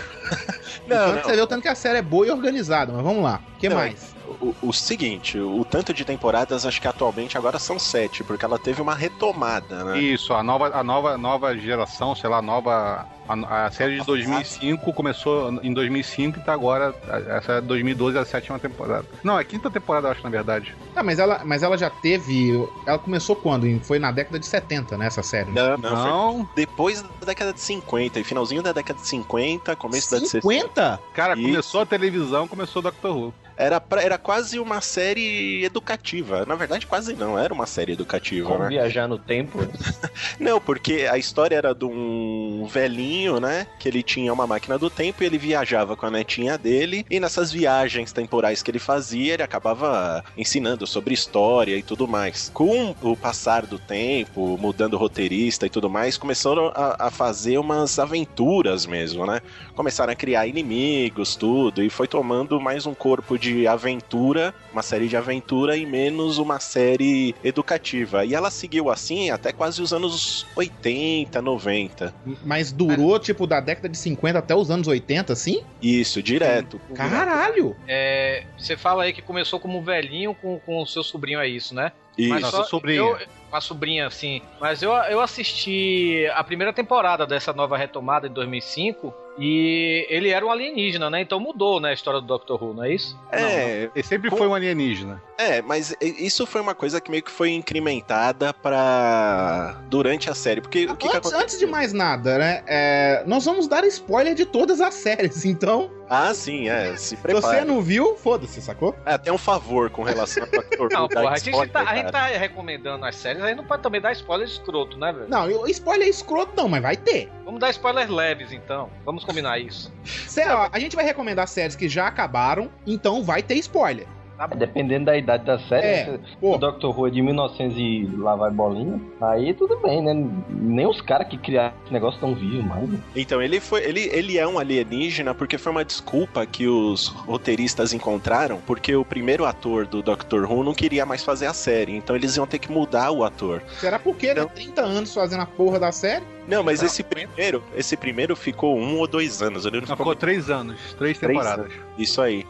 [0.88, 3.22] Não, Então você vê o tanto que a série é boa e organizada, mas vamos
[3.22, 3.40] lá.
[3.54, 4.13] O que Não, mais?
[4.40, 8.58] O, o seguinte, o tanto de temporadas, acho que atualmente agora são sete, porque ela
[8.58, 9.98] teve uma retomada, né?
[9.98, 13.06] Isso, a nova, a nova, nova geração, sei lá, nova.
[13.28, 16.94] A, a série de 2005 começou em 2005 e tá agora.
[17.28, 19.04] Essa é 2012 é a sétima temporada.
[19.22, 20.74] Não, é a quinta temporada, eu acho, na verdade.
[20.94, 22.52] Ah, mas ela, mas ela já teve.
[22.86, 23.64] Ela começou quando?
[23.84, 25.06] Foi na década de 70, né?
[25.06, 25.50] Essa série.
[25.50, 30.10] Não, não, foi depois da década de 50, e finalzinho da década de 50, começo
[30.10, 30.42] da de 60.
[30.42, 31.00] 50?
[31.14, 33.34] Cara, começou a televisão, começou o Doctor Who.
[33.56, 36.44] Era, pra- era quase uma série educativa.
[36.44, 38.68] Na verdade, quase não, era uma série educativa, Como né?
[38.68, 39.60] viajar no tempo.
[40.40, 43.04] Não, porque a história era de um velhinho,
[43.40, 43.66] né?
[43.78, 47.06] Que ele tinha uma máquina do tempo e ele viajava com a netinha dele.
[47.10, 52.50] E nessas viagens temporais que ele fazia, ele acabava ensinando sobre história e tudo mais.
[52.52, 57.98] Com o passar do tempo, mudando roteirista e tudo mais, começaram a, a fazer umas
[57.98, 59.40] aventuras mesmo, né?
[59.74, 65.06] Começaram a criar inimigos, tudo, e foi tomando mais um corpo de aventura, uma série
[65.08, 68.24] de aventura e menos uma série educativa.
[68.24, 72.12] E ela seguiu assim até quase os anos 80, 90.
[72.44, 75.62] Mas durou, tipo, da década de 50 até os anos 80, assim?
[75.80, 76.80] Isso, direto.
[76.94, 77.76] Caralho!
[77.86, 81.48] É, você fala aí que começou como um velhinho com, com o seu sobrinho, é
[81.48, 81.92] isso, né?
[82.18, 82.30] Isso.
[82.30, 82.98] Mas Nossa só- sobrinha.
[82.98, 83.18] eu-
[83.50, 84.42] com a sobrinha, sim.
[84.60, 90.44] Mas eu, eu assisti a primeira temporada dessa nova retomada de 2005 e ele era
[90.44, 91.20] um alienígena, né?
[91.20, 93.18] Então mudou, né, a história do Doctor Who, não é isso?
[93.32, 95.20] É, Ele sempre foi um alienígena.
[95.36, 99.80] É, mas isso foi uma coisa que meio que foi incrementada pra.
[99.88, 100.60] durante a série.
[100.60, 102.62] Porque o que, que Antes, antes de mais nada, né?
[102.66, 105.90] é, nós vamos dar spoiler de todas as séries, então.
[106.14, 106.96] Ah, sim, é.
[106.96, 107.58] Se Se prepare.
[107.58, 108.94] você não viu, foda-se, sacou?
[109.04, 111.96] É, tem um favor com relação a Doctor Não, porra, a gente, spoiler, tá, a
[111.96, 115.28] gente tá recomendando as séries, aí não pode também dar spoiler escroto, né, velho?
[115.28, 117.30] Não, eu- spoiler escroto não, mas vai ter.
[117.44, 118.88] Vamos dar spoilers leves, então.
[119.04, 119.92] Vamos combinar isso.
[120.04, 124.06] Cê, ó, a gente vai recomendar séries que já acabaram, então vai ter spoiler.
[124.36, 124.46] Tá.
[124.48, 128.50] Dependendo da idade da série, É, o Doctor Who é de 1900 e lá vai
[128.50, 130.12] bolinha, aí tudo bem, né?
[130.48, 132.88] Nem os caras que criaram esse negócio estão vivos mais.
[132.88, 132.98] né?
[133.14, 133.84] Então, ele foi.
[133.84, 139.04] Ele, ele é um alienígena porque foi uma desculpa que os roteiristas encontraram, porque o
[139.04, 141.96] primeiro ator do Doctor Who não queria mais fazer a série.
[141.96, 143.62] Então eles iam ter que mudar o ator.
[143.78, 144.34] Será por quê?
[144.34, 144.44] Né?
[144.46, 146.24] 30 anos fazendo a porra da série?
[146.46, 149.64] Não, mas Não, esse primeiro, esse primeiro ficou um ou dois anos.
[149.64, 151.72] Ele não Não, ficou ficou três anos, três Três temporadas.
[151.96, 152.44] Isso aí.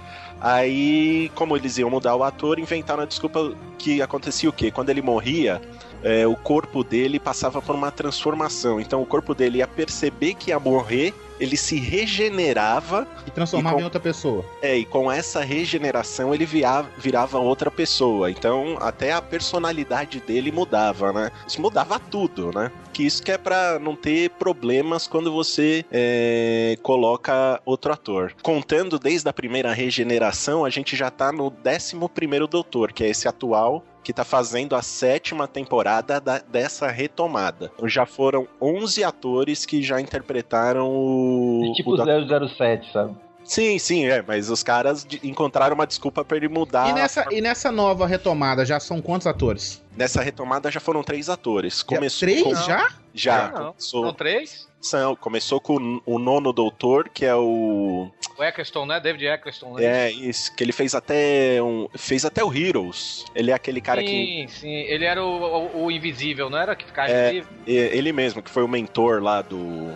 [0.46, 4.70] Aí, como eles iam mudar o ator, inventaram a desculpa que acontecia o quê?
[4.70, 5.58] Quando ele morria,
[6.02, 8.78] é, o corpo dele passava por uma transformação.
[8.78, 13.76] Então o corpo dele ia perceber que ia morrer, ele se regenerava, E transformava E
[13.76, 14.44] com- em outra pessoa.
[14.62, 18.30] é, e com essa regeneração ele via- virava outra pessoa.
[18.30, 21.30] Então até a personalidade dele mudava, né?
[21.46, 22.70] Isso mudava tudo, né?
[22.92, 28.32] Que isso que é pra não ter problemas quando você é, coloca outro ator.
[28.42, 33.08] Contando desde a primeira regeneração, a gente já tá no 11 primeiro Doutor, que é
[33.08, 37.72] esse atual que tá fazendo a sétima temporada da- dessa retomada.
[37.74, 41.72] Então, Já foram 11 atores que já interpretaram o.
[41.74, 42.48] Tipo o Dr.
[42.48, 43.16] 007, sabe?
[43.42, 46.88] Sim, sim, é, mas os caras de- encontraram uma desculpa pra ele mudar.
[46.88, 49.82] E nessa, e nessa nova retomada, já são quantos atores?
[49.96, 51.82] Nessa retomada já foram três atores.
[51.82, 52.88] Começou Três com- já?
[53.12, 54.68] Já, Não, começou, São três?
[54.80, 58.10] são- começou com o nono doutor, que é o.
[58.36, 58.98] O Eccleston, né?
[58.98, 59.84] David Eccleston, né?
[60.06, 61.88] É, isso, que ele fez até um.
[61.96, 63.24] Fez até o Heroes.
[63.34, 64.08] Ele é aquele cara que.
[64.08, 64.72] sim, sim.
[64.72, 65.28] Ele era o,
[65.76, 66.74] o, o invisível, não era?
[66.74, 67.28] Que ficava É.
[67.30, 67.48] invisível?
[67.66, 69.92] é, Ele mesmo, que foi o mentor lá do.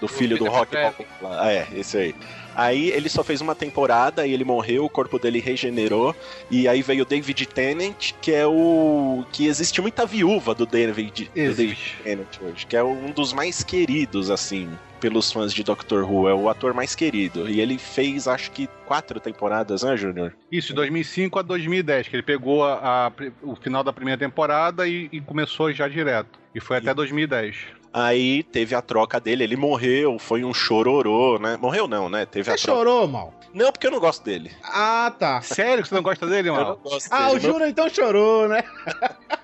[0.00, 0.76] Do filho do Rock.
[0.76, 2.14] Ah, é, esse aí.
[2.54, 6.14] Aí ele só fez uma temporada e ele morreu, o corpo dele regenerou.
[6.48, 9.24] E aí veio o David Tennant, que é o.
[9.32, 11.96] que existe muita viúva do David, do David.
[12.04, 14.70] Tennant hoje, que é um dos mais queridos, assim.
[15.00, 17.48] Pelos fãs de Doctor Who, é o ator mais querido.
[17.48, 20.34] E ele fez, acho que, quatro temporadas, né, Júnior?
[20.50, 24.88] Isso, de 2005 a 2010, que ele pegou a- a o final da primeira temporada
[24.88, 26.38] e, e começou já direto.
[26.54, 27.56] E foi até 2010.
[27.92, 31.56] Aí teve a troca dele, ele morreu, foi um chororô, né?
[31.56, 32.26] Morreu não, né?
[32.26, 32.78] Teve Você a troca.
[32.78, 33.32] chorou, mal?
[33.54, 34.50] Não, porque eu não gosto dele.
[34.62, 35.40] Ah, tá.
[35.40, 36.76] Sério que você não gosta dele, Eu não mano?
[36.82, 37.42] gosto Ah, o dele.
[37.44, 38.62] Meu- Júnior então chorou, né?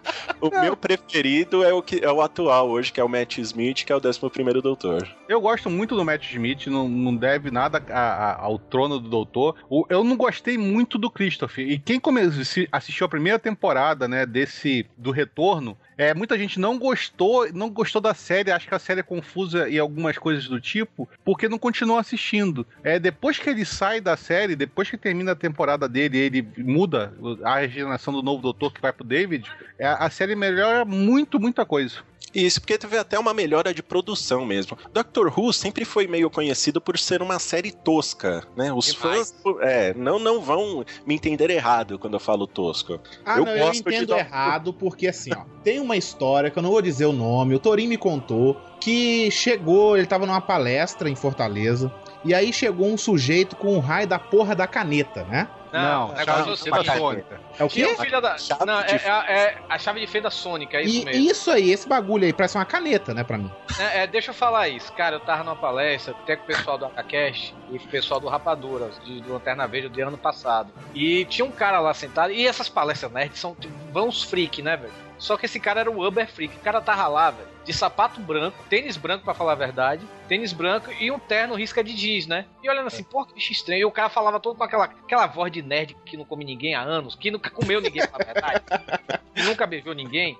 [0.48, 3.84] O meu preferido é o, que, é o atual hoje, que é o Matt Smith,
[3.84, 5.08] que é o 11 Doutor.
[5.28, 9.08] Eu gosto muito do Matt Smith, não, não deve nada a- a- ao trono do
[9.08, 9.56] doutor.
[9.70, 11.66] O- eu não gostei muito do Christopher.
[11.68, 16.58] E quem come- se- assistiu a primeira temporada, né, desse do retorno, é, muita gente
[16.58, 20.46] não gostou, não gostou da série, acha que a série é confusa e algumas coisas
[20.46, 22.66] do tipo, porque não continuou assistindo.
[22.82, 27.12] É, depois que ele sai da série, depois que termina a temporada dele, ele muda
[27.42, 31.64] a regeneração do novo doutor que vai pro David, é, a série melhora muito, muita
[31.64, 31.98] coisa.
[32.34, 34.76] Isso, porque teve até uma melhora de produção mesmo.
[34.92, 38.72] Doctor Who sempre foi meio conhecido por ser uma série tosca, né?
[38.72, 39.34] Os Demais.
[39.42, 42.98] fãs é, não, não vão me entender errado quando eu falo tosco.
[43.24, 46.58] Ah, Eu não, eu gosto de entendo errado, porque assim, ó, tem uma história que
[46.58, 50.40] eu não vou dizer o nome, o Torinho me contou, que chegou, ele tava numa
[50.40, 51.92] palestra em Fortaleza,
[52.24, 55.48] e aí chegou um sujeito com o raio da porra da caneta, né?
[55.82, 56.98] Não, o negócio é o chave da seguinte.
[56.98, 57.40] Sônica.
[57.58, 57.86] É o quê?
[57.86, 58.38] um filho da.
[58.38, 61.30] Chave Não, é, de- é- é a chave de fenda sônica, é isso E mesmo.
[61.30, 63.50] isso aí, esse bagulho aí, parece uma caneta, né, pra mim.
[63.78, 64.92] É, é, deixa eu falar isso.
[64.92, 68.20] Cara, eu tava numa palestra, até com o pessoal do Acacast e com o pessoal
[68.20, 70.72] do Rapaduras, de, do Lanterna Verde do ano passado.
[70.94, 74.62] E tinha um cara lá sentado, e essas palestras nerds são tipo, vão os freak,
[74.62, 74.92] né, velho?
[75.18, 76.56] Só que esse cara era o Uber Freak.
[76.56, 80.52] O cara tava lá, velho, de sapato branco, tênis branco, pra falar a verdade, tênis
[80.52, 82.46] branco e um terno risca de jeans, né?
[82.62, 83.80] E olhando assim, porra, que bicho estranho.
[83.80, 86.74] E o cara falava todo com aquela, aquela voz de nerd que não come ninguém
[86.74, 88.64] há anos, que nunca comeu ninguém, pra falar a verdade,
[89.34, 90.38] que nunca beijou ninguém.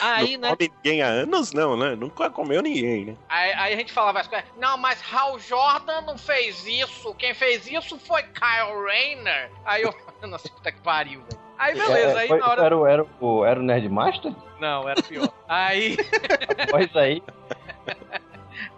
[0.00, 0.56] Aí, não né?
[0.56, 1.94] come ninguém há anos, não, né?
[1.94, 3.16] Nunca comeu ninguém, né?
[3.28, 4.48] Aí, aí a gente falava as coisas.
[4.58, 7.14] Não, mas Hal Jordan não fez isso.
[7.14, 9.50] Quem fez isso foi Kyle Rayner.
[9.64, 9.94] Aí eu.
[10.26, 11.43] Nossa, puta que pariu, velho.
[11.58, 12.62] Aí beleza, É, aí na hora.
[12.64, 14.32] Era, o- era, o, era o Nerdmaster?
[14.60, 15.28] Não, era pior.
[15.48, 15.96] Aí.
[16.68, 17.22] Após aí.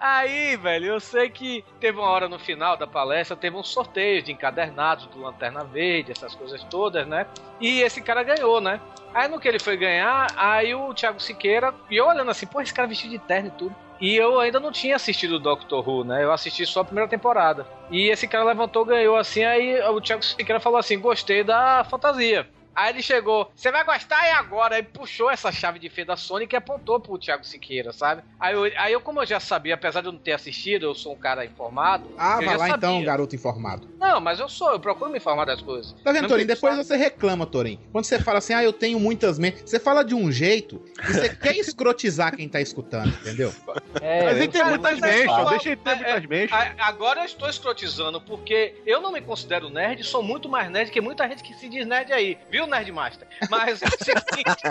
[0.00, 4.22] Aí, velho, eu sei que teve uma hora no final da palestra, teve um sorteio
[4.22, 7.26] de encadernados do Lanterna Verde, essas coisas todas, né?
[7.60, 8.80] E esse cara ganhou, né?
[9.14, 12.60] Aí no que ele foi ganhar, aí o Thiago Siqueira, e eu olhando assim, pô,
[12.60, 13.74] esse cara vestido de terno e tudo.
[13.98, 16.22] E eu ainda não tinha assistido o Doctor Who, né?
[16.22, 17.66] Eu assisti só a primeira temporada.
[17.90, 22.46] E esse cara levantou, ganhou assim, aí o Thiago Siqueira falou assim: gostei da fantasia.
[22.76, 24.76] Aí ele chegou, você vai gostar e agora?
[24.76, 28.22] Aí puxou essa chave de fenda Sonic e apontou pro Thiago Siqueira, sabe?
[28.38, 30.94] Aí eu, aí eu, como eu já sabia, apesar de eu não ter assistido, eu
[30.94, 32.12] sou um cara informado.
[32.18, 33.06] Ah, eu vai já lá então, sabia.
[33.06, 33.88] garoto informado.
[33.98, 35.94] Não, mas eu sou, eu procuro me informar das coisas.
[36.04, 37.80] Tá vendo, tem Depois que você reclama, Torinho.
[37.90, 39.62] Quando você fala assim, ah, eu tenho muitas mentes.
[39.64, 43.54] Você fala de um jeito e você quer escrotizar quem tá escutando, entendeu?
[44.02, 46.52] É, Mas ele tem muitas é só- deixa ele ter é, muitas mechas.
[46.58, 50.90] A- Agora eu estou escrotizando, porque eu não me considero nerd, sou muito mais nerd
[50.90, 53.26] que muita gente que se diz nerd aí, viu, Nerdmaster?
[53.50, 54.62] Mas é o seguinte,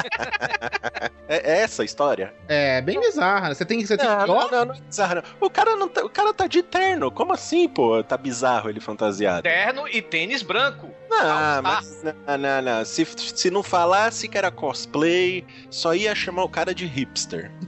[1.28, 2.34] É, é essa a história?
[2.48, 3.54] É bem bizarra.
[3.54, 5.16] Você tem, você tem Não, não, não, não é bizarro.
[5.16, 5.24] não.
[5.42, 7.10] O cara, não tá, o cara tá de terno.
[7.12, 8.04] Como assim, pô?
[8.04, 9.44] Tá bizarro ele fantasiado.
[9.44, 10.90] terno e tênis branco.
[11.10, 12.86] Não, mas não, não, não.
[12.86, 17.52] Se, se não falasse que era cosplay, só ia chamar o cara de hipster.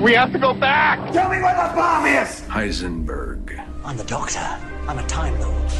[0.00, 1.00] We have to go back!
[1.12, 2.42] Tell me where the bomb is!
[2.48, 3.58] Heisenberg.
[3.84, 4.38] I'm the doctor.
[4.86, 5.72] I'm a Time Lord.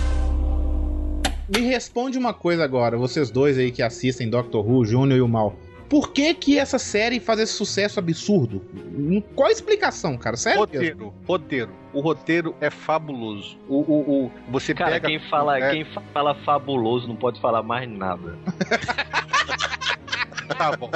[1.48, 5.28] Me responde uma coisa agora, vocês dois aí que assistem Doctor Who, Júnior e o
[5.28, 5.56] Mal.
[5.88, 8.62] Por que que essa série faz esse sucesso absurdo?
[8.94, 10.36] Hum, Qual a explicação, cara?
[10.36, 10.60] Sério?
[10.60, 10.74] mesmo?
[10.76, 11.70] Roteiro, roteiro.
[11.94, 13.56] O roteiro é fabuloso.
[13.66, 15.08] O, o, o- você Cara, pega.
[15.08, 18.36] quem fala, é, quem fala fabuloso não pode falar mais nada.
[20.56, 20.90] Tá bom.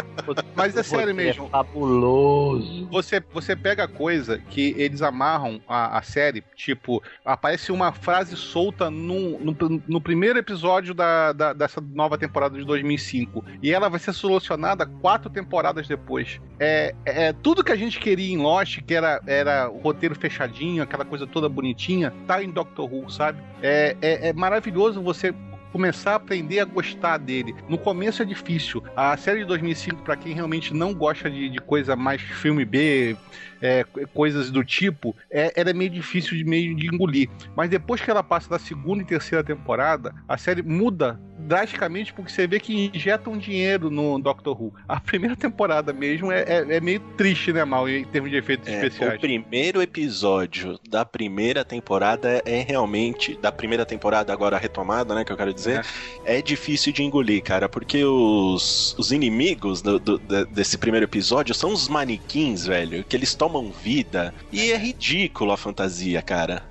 [0.54, 1.46] Mas é sério Roteiro mesmo.
[1.46, 2.88] É fabuloso.
[2.90, 8.90] Você, você pega coisa que eles amarram a, a série, tipo, aparece uma frase solta
[8.90, 13.44] num- no, no primeiro episódio da, da- dessa nova temporada de 2005.
[13.62, 16.40] E ela vai ser solucionada quatro temporadas depois.
[16.58, 20.82] É, é tudo que a gente queria em Lost, que era, era o roteiro fechadinho,
[20.82, 23.40] aquela coisa toda bonitinha, tá em Doctor Who, sabe?
[23.62, 25.34] É, é, é maravilhoso você
[25.72, 27.54] começar a aprender a gostar dele.
[27.68, 28.82] No começo é difícil.
[28.94, 33.16] A série de 2005, pra quem realmente não gosta de, de coisa mais filme B,
[33.62, 37.30] é, coisas do tipo, é, era meio difícil de meio de engolir.
[37.56, 42.30] Mas depois que ela passa da segunda e terceira temporada, a série muda drasticamente porque
[42.30, 44.72] você vê que injetam dinheiro no Doctor Who.
[44.86, 48.68] A primeira temporada mesmo é, é- é meio triste, né, Mal, em termos de efeitos
[48.68, 49.16] É, especiais.
[49.16, 53.36] o primeiro episódio da primeira temporada é realmente.
[53.40, 55.24] Da primeira temporada, agora retomada, né?
[55.24, 55.84] Que eu quero dizer.
[56.24, 61.54] É, difícil de engolir, cara, porque os, os inimigos do- do- de- desse primeiro episódio
[61.54, 64.32] são os manequins, velho, que eles tomam vida.
[64.50, 66.62] E é ridículo a fantasia, cara.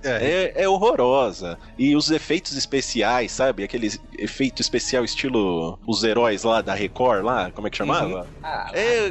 [0.56, 1.60] É, é horrorosa.
[1.78, 3.64] E os efeitos especiais, sabe?
[3.64, 8.28] Aquele efeito especial estilo os heróis lá da Record, lá, como é que chamava?
[8.74, 9.08] É,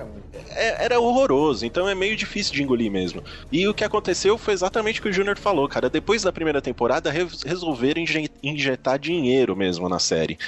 [0.56, 3.22] é- era horroroso, então é meio difícil de engolir mesmo.
[3.52, 5.88] E o que aconteceu foi exatamente o que o Júnior falou, cara.
[5.90, 10.38] Depois da primeira temporada, re- resolveram inje- injetar dinheiro mesmo na série.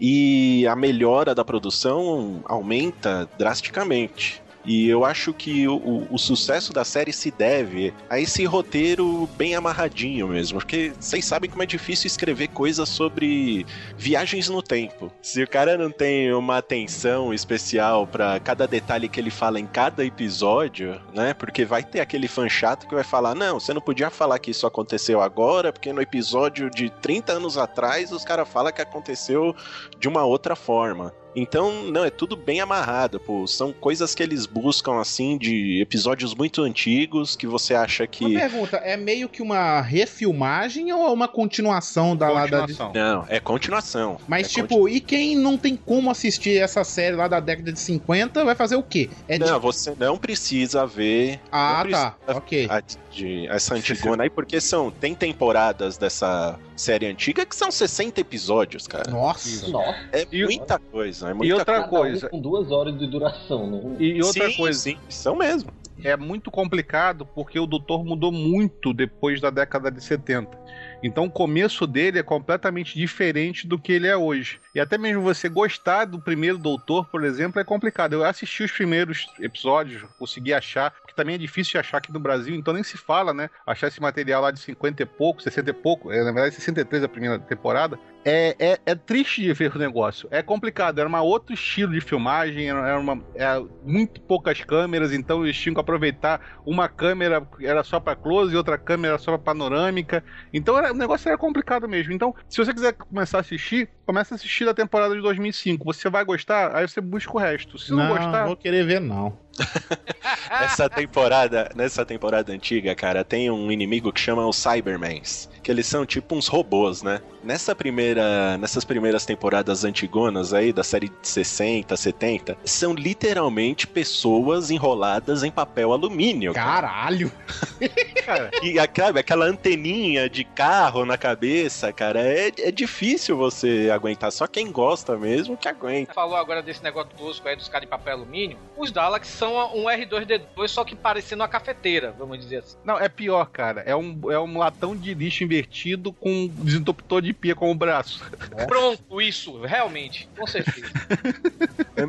[0.00, 4.40] E a melhora da produção aumenta drasticamente.
[4.64, 9.54] E eu acho que o, o- sucesso da série se deve a esse roteiro bem
[9.54, 10.58] amarradinho mesmo.
[10.58, 13.64] Porque vocês sabem como é difícil escrever coisas sobre
[13.96, 15.10] viagens no tempo.
[15.22, 19.66] Se o cara não tem uma atenção especial pra cada detalhe que ele fala em
[19.66, 21.32] cada episódio, né?
[21.32, 24.50] Porque vai ter aquele fã chato que vai falar: não, você não podia falar que
[24.50, 29.54] isso aconteceu agora, porque no episódio de 30 anos atrás os caras falam que aconteceu
[29.98, 31.14] de uma outra forma.
[31.34, 33.46] Então, não, é tudo bem amarrado, pô.
[33.46, 38.24] São coisas que eles buscam, assim, de episódios muito antigos que você acha que.
[38.24, 42.66] Uma pergunta, é meio que uma refilmagem ou é uma continuação da lá da.
[42.94, 44.18] Não, é continuação.
[44.28, 47.78] Mas, É tipo, e quem não tem como assistir essa série lá da década de
[47.80, 49.08] 50 vai fazer o quê?
[49.28, 51.40] É não, tipo- você não precisa ver.
[51.50, 52.16] Ah, tá.
[52.28, 52.66] Ok.
[52.70, 54.88] a- de essa antigona aí, porque são.
[54.90, 59.10] Tem temporadas dessa série antiga que são 60 episódios, cara.
[59.10, 59.66] Nossa.
[60.12, 61.19] É muita coisa.
[61.22, 61.88] É muita E outra coisa.
[62.12, 62.28] coisa.
[62.28, 63.96] Com duas horas de duração, né?
[63.98, 64.78] E outra Sim, coisa.
[64.78, 65.70] sim, são mesmo.
[66.02, 70.58] É muito complicado porque o doutor mudou muito depois da década de 70.
[71.02, 74.60] Então o começo dele é completamente diferente do que ele é hoje.
[74.74, 78.14] E até mesmo você gostar do primeiro doutor, por exemplo, é complicado.
[78.14, 82.20] Eu assisti os primeiros episódios, consegui achar, porque também é difícil de achar aqui no
[82.20, 83.50] Brasil, então nem se fala, né?
[83.66, 87.04] Achar esse material lá de 50 e pouco, 60 e pouco, é, na verdade 63
[87.04, 87.98] a primeira temporada.
[88.24, 90.28] É, é, é triste de ver o negócio.
[90.30, 90.98] É complicado.
[90.98, 95.74] Era um outro estilo de filmagem, era uma, era muito poucas câmeras, então eles tinham
[95.74, 100.22] que aproveitar uma câmera era só para close e outra câmera era só para panorâmica.
[100.52, 102.12] Então era, o negócio era complicado mesmo.
[102.12, 105.84] Então, se você quiser começar a assistir, começa a assistir da temporada de 2005.
[105.84, 107.78] Você vai gostar, aí você busca o resto.
[107.78, 109.38] Se não, Não, gostar, vou querer ver, não.
[110.50, 115.86] Essa temporada, nessa temporada antiga, cara, tem um inimigo que chama os Cybermans, que eles
[115.86, 117.20] são tipo uns robôs, né?
[117.42, 124.70] Nessa primeira, nessas primeiras temporadas antigonas aí da série de 60, 70, são literalmente pessoas
[124.70, 126.52] enroladas em papel alumínio.
[126.52, 127.32] Caralho.
[128.26, 128.50] cara.
[128.62, 134.30] E aquela, aquela anteninha de carro na cabeça, cara, é, é difícil você aguentar.
[134.32, 136.12] Só quem gosta mesmo que aguenta.
[136.12, 138.58] Falou agora desse negócio tosco aí dos caras de papel alumínio.
[138.76, 142.76] Os Daleks são um R2D2, só que parecendo uma cafeteira, vamos dizer assim.
[142.84, 143.82] Não, é pior, cara.
[143.86, 148.22] É um, é um latão de lixo invertido com um desentupidor de pia como braço.
[148.66, 150.88] Pronto, isso, realmente, com certeza.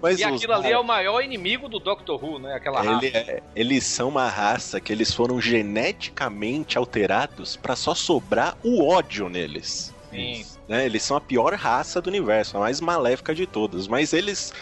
[0.02, 2.54] Mas e aquilo ali é o maior inimigo do Doctor Who, né?
[2.56, 3.06] Aquela raça.
[3.06, 8.88] Ele é- eles são uma raça que eles foram geneticamente alterados pra só sobrar o
[8.88, 9.94] ódio neles.
[10.10, 10.46] Sim.
[10.68, 10.86] Né?
[10.86, 13.88] Eles são a pior raça do universo, a mais maléfica de todas.
[13.88, 14.54] Mas eles,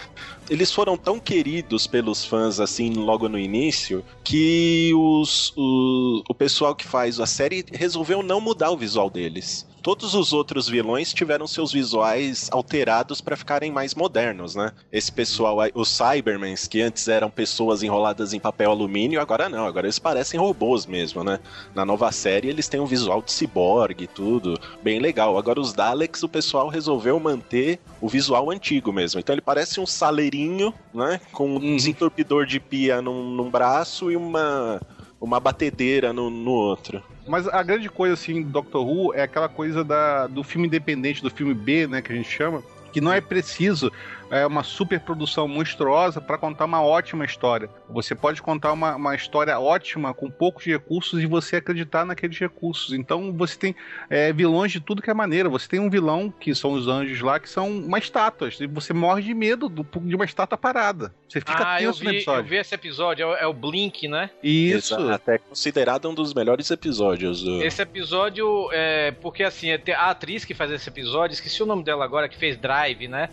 [0.50, 6.76] eles foram tão queridos pelos fãs assim logo no início que os, o, o pessoal
[6.76, 9.69] que faz a série resolveu não mudar o visual deles.
[9.82, 14.72] Todos os outros vilões tiveram seus visuais alterados pra ficarem mais modernos, né?
[14.92, 19.88] Esse pessoal, os Cybermans, que antes eram pessoas enroladas em papel alumínio, agora não, agora
[19.88, 21.40] eles parecem robôs mesmo, né?
[21.74, 25.38] Na nova série eles têm um visual de ciborgue e tudo, bem legal.
[25.38, 29.20] Agora os Daleks, o pessoal resolveu manter o visual antigo mesmo.
[29.20, 31.20] Então ele parece um saleirinho, né?
[31.32, 34.80] Com um desentupidor de pia num, num braço e uma,
[35.20, 37.04] uma batedeira no, no outro.
[37.28, 41.22] Mas a grande coisa, assim, do Doctor Who é aquela coisa da, do filme independente,
[41.22, 43.92] do filme B, né, que a gente chama, que não é preciso
[44.32, 47.70] é, uma super produção monstruosa para contar uma ótima história.
[47.90, 52.94] Você pode contar uma, uma história ótima com poucos recursos e você acreditar naqueles recursos.
[52.94, 53.76] Então você tem
[54.10, 55.50] é, vilões de tudo que é maneira.
[55.50, 58.60] Você tem um vilão, que são os anjos lá, que são uma estátuas.
[58.60, 61.14] E você morre de medo do- de uma estátua parada.
[61.28, 62.50] Você fica ah, eu tenso no vi, eu episódio.
[62.50, 64.30] vi esse episódio, é o, é o Blink, né?
[64.44, 64.94] Isso.
[64.96, 67.62] Exato, Até considerado um dos melhores episódios do.
[67.64, 69.12] Esse episódio é.
[69.22, 72.38] Porque assim, tem a atriz que faz esse episódio, esqueci o nome dela agora, que
[72.38, 73.30] fez Drive, né?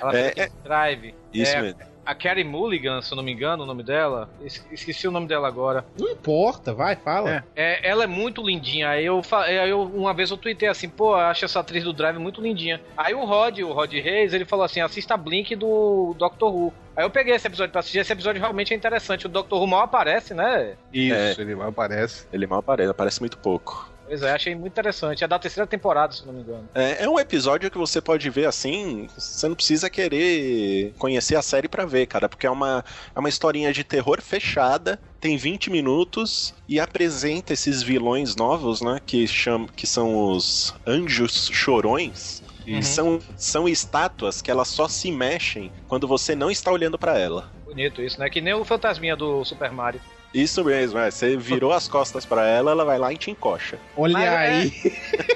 [0.00, 1.14] Ela É, fez aquele Drive.
[1.32, 1.90] Isso é, mesmo.
[2.04, 4.28] A Carrie Mulligan, se eu não me engano, o nome dela.
[4.42, 5.84] Es- Esqueci o nome dela agora.
[5.98, 7.44] Não importa, vai, fala.
[7.54, 8.88] É, ela é muito lindinha.
[8.88, 9.22] Aí eu,
[9.68, 12.80] eu uma vez eu tuitei assim, pô, acho essa atriz do Drive muito lindinha.
[12.96, 16.72] Aí o Rod, o Rod Reis, ele falou assim: assista Blink do Doctor Who.
[16.96, 17.98] Aí eu peguei esse episódio pra assistir.
[17.98, 19.26] Esse episódio realmente é interessante.
[19.26, 20.74] O Doctor Who mal aparece, né?
[20.92, 21.34] Isso, É.
[21.38, 22.26] ele aparece.
[22.32, 23.89] Ele mal aparece, aparece muito pouco.
[24.10, 25.22] Pois é, achei muito interessante.
[25.22, 26.68] É da terceira temporada, se não me engano.
[26.74, 31.42] É, é um episódio que você pode ver assim, você não precisa querer conhecer a
[31.42, 32.84] série pra ver, cara, porque é uma,
[33.14, 38.98] é uma historinha de terror fechada, tem 20 minutos e apresenta esses vilões novos, né,
[39.06, 42.42] que, cham, que são os anjos chorões.
[42.66, 42.82] E Uhum.
[42.82, 47.48] são, são estátuas que elas só se mexem quando você não está olhando pra ela.
[47.64, 48.28] Bonito isso, né?
[48.28, 50.00] Que nem o fantasminha do Super Mario.
[50.32, 51.10] Isso mesmo, é.
[51.10, 53.78] Você virou as costas pra ela, ela vai lá e te encoxa.
[53.96, 54.72] Olha Mas é- aí.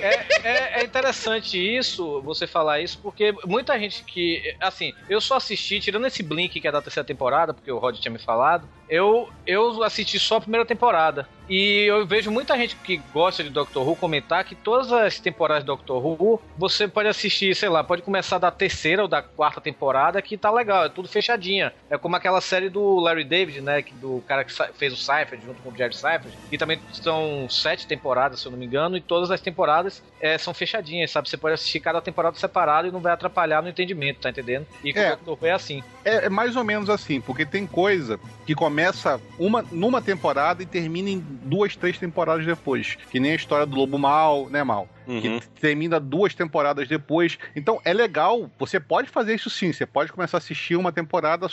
[0.00, 4.40] É, é- é interessante isso, você falar isso, porque muita gente que.
[4.60, 7.96] Assim, eu só assisti, tirando esse Blink que é da terceira temporada, porque o Rod
[7.98, 11.26] tinha me falado, eu, eu assisti só a primeira temporada.
[11.48, 15.62] E eu vejo muita gente que gosta de Doctor Who comentar que todas as temporadas
[15.62, 19.60] de Doctor Who você pode assistir, sei lá, pode começar da terceira ou da quarta
[19.60, 21.72] temporada que tá legal, é tudo fechadinha.
[21.90, 23.84] É como aquela série do Larry David, né?
[24.00, 26.32] Do cara que fez o Cypher junto com o Jerry Cypher.
[26.50, 30.38] E também são sete temporadas, se eu não me engano, e todas as temporadas é,
[30.38, 31.28] são fechadinhas, sabe?
[31.28, 34.66] Você pode assistir cada temporada separada e não vai atrapalhar no entendimento, tá entendendo?
[34.82, 35.10] E com É.
[35.10, 35.82] Doctor Who é assim.
[36.04, 40.66] É, é mais ou menos assim, porque tem coisa que começa uma, numa temporada e
[40.66, 42.96] termina em duas, três temporadas depois.
[43.10, 44.88] Que nem a história do Lobo Mal, né, Mal?
[45.06, 45.20] Uhum.
[45.20, 47.38] Que termina duas temporadas depois.
[47.54, 51.46] Então é legal, você pode fazer isso sim, você pode começar a assistir uma temporada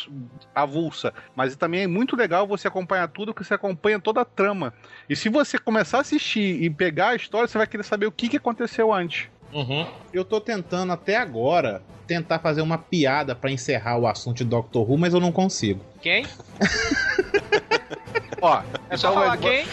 [0.54, 1.14] avulsa.
[1.36, 4.74] Mas também é muito legal você acompanhar tudo, que você acompanha toda a trama.
[5.10, 8.12] E se você começar a assistir e pegar a história, você vai querer saber o
[8.12, 9.30] que, que aconteceu antes.
[9.54, 9.86] Uhum.
[10.14, 14.90] Eu tô tentando até agora tentar fazer uma piada pra encerrar o assunto de Doctor
[14.90, 15.80] Who, mas eu não consigo.
[16.02, 16.26] Quem?
[18.42, 19.66] Ó, É só então, falar quem?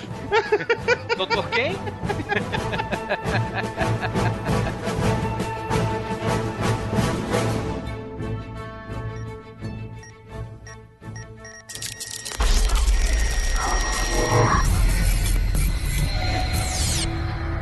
[1.19, 1.73] Doutor quem?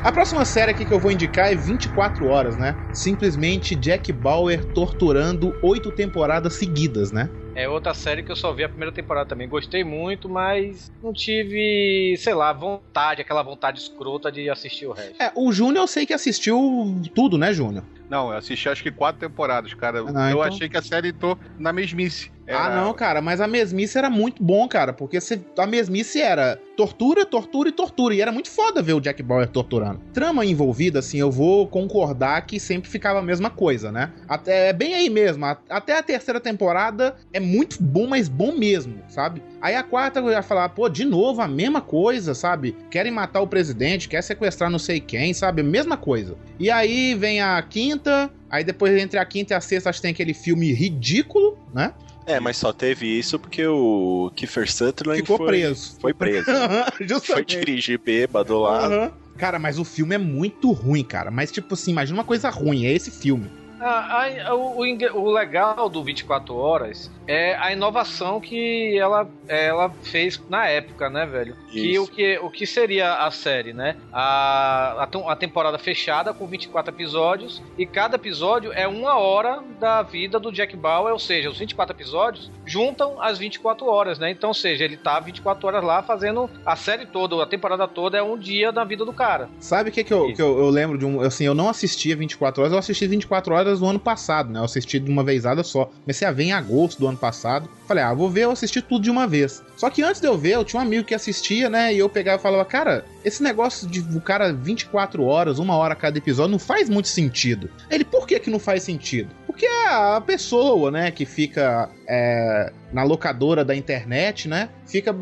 [0.07, 2.77] A próxima série aqui que eu vou indicar é 24 horas, né?
[2.93, 7.29] Simplesmente Jack Bauer torturando oito temporadas seguidas, né?
[7.57, 9.49] É outra série que eu só vi a primeira temporada também.
[9.49, 15.21] Gostei muito, mas não tive, sei lá, vontade, aquela vontade escrota de assistir o resto.
[15.21, 17.83] É, o Júnior eu sei que assistiu tudo, né, Júnior?
[18.11, 20.03] Não, eu assisti acho que quatro temporadas, cara.
[20.03, 22.31] não, eu então- achei que a série entrou na mesmice.
[22.49, 25.19] Ah, Era- não, cara, mas a mesmice era muito bom, cara, porque
[25.59, 29.49] a mesmice era tortura, tortura e tortura, e era muito foda ver o Jack Bauer
[29.49, 30.01] torturando.
[30.15, 34.13] Trama envolvida, assim, eu vou concordar que sempre ficava a mesma coisa, né?
[34.29, 39.03] Até, é bem aí mesmo, até a terceira temporada é muito bom, mas bom mesmo,
[39.09, 39.43] sabe?
[39.61, 42.77] Aí a quarta ia falar, pô, de novo a mesma coisa, sabe?
[42.91, 45.63] Querem matar o presidente, quer sequestrar não sei quem, sabe?
[45.63, 46.37] Mesma coisa.
[46.59, 50.03] E aí vem a quinta, aí depois entre a quinta e a sexta acho que
[50.03, 51.93] tem aquele filme ridículo, né?
[52.27, 55.97] É, mas só teve isso porque o Kiefer Sutherland Ficou foi, preso.
[56.01, 56.51] Foi preso.
[57.25, 58.87] foi dirigir bêbado lá.
[58.87, 59.13] Aham.
[59.37, 61.31] Cara, mas o filme é muito ruim, cara.
[61.31, 63.51] Mas, tipo assim, imagina uma coisa ruim, é esse filme.
[63.81, 64.79] Ah, a- o,
[65.14, 71.27] o legal do 24 Horas é a inovação que ela, ela fez na época, né,
[71.27, 71.57] velho?
[71.70, 73.97] Que o, que o que seria a série, né?
[74.12, 80.03] A, a, a temporada fechada com 24 episódios e cada episódio é uma hora da
[80.03, 84.31] vida do Jack Bauer, ou seja, os 24 episódios juntam as 24 horas, né?
[84.31, 88.16] Então, ou seja, ele tá 24 horas lá fazendo a série toda, a temporada toda
[88.16, 89.49] é um dia da vida do cara.
[89.59, 91.20] Sabe o que, que, eu, que eu, eu lembro de um.
[91.20, 94.59] Assim, eu não assistia 24 horas, eu assisti 24 horas no ano passado, né?
[94.61, 95.91] Eu assisti de uma vezada só.
[96.03, 97.69] Comecei a ver em agosto do ano passado.
[97.87, 99.62] Falei, ah, vou ver, eu assisti tudo de uma vez.
[99.77, 101.93] Só que antes de eu ver, eu tinha um amigo que assistia, né?
[101.93, 105.95] E eu pegava e falava, cara, esse negócio de o cara 24 horas, uma hora
[105.95, 107.69] cada episódio, não faz muito sentido.
[107.91, 109.31] Ele, por que que não faz sentido?
[109.47, 114.69] Porque que é a pessoa, né, que fica é, na locadora da internet, né?
[114.87, 115.13] Fica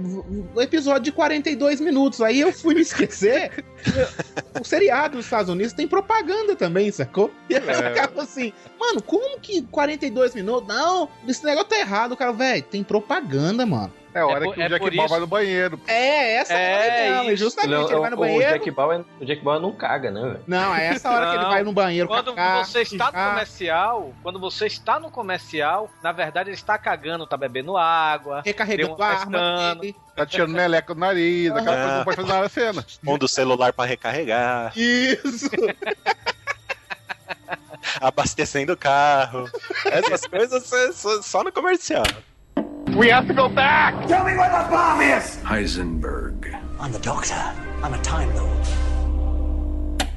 [0.54, 2.20] o episódio de 42 minutos.
[2.20, 3.64] Aí eu fui me esquecer.
[4.60, 7.30] o seriado dos Estados Unidos tem propaganda também, sacou?
[7.48, 7.88] E aí É.
[7.88, 10.68] acaba assim, mano, como que 42 minutos?
[10.68, 12.12] Não, esse negócio tá errado.
[12.12, 13.92] O cara, velho, tem propaganda, mano.
[14.14, 15.80] É a hora por- que o é Jack Ball isso- vai no banheiro.
[15.88, 16.74] É, essa É
[17.10, 17.44] hora mesmo, isso.
[17.44, 17.90] justamente.
[17.92, 18.52] Ele vai no o, banheiro.
[18.52, 20.40] Jack Bauer, o Jack Bauer não caga, né, velho?
[20.46, 21.50] Não, é essa hora que ele Não.
[21.50, 22.06] vai no banheiro.
[22.08, 26.78] Quando cagar, você está no comercial, quando você está no comercial, na verdade ele está
[26.78, 29.96] cagando, tá bebendo água, recarregando a arma dele.
[30.14, 31.74] Tá tirando meleca do nariz, aquela Ah.
[31.74, 32.86] coisa que não pode fazer na cena.
[33.04, 35.50] Pondo o celular pra recarregar, Isso.
[38.00, 39.50] abastecendo o carro.
[39.86, 40.92] Essas coisas é
[41.22, 42.04] só no comercial.
[42.92, 44.06] We have to go back!
[44.06, 45.38] Tell me where the bomb is!
[45.42, 46.54] Heisenberg.
[46.78, 47.34] I'm the doctor.
[47.82, 48.54] I'm a Time Lord.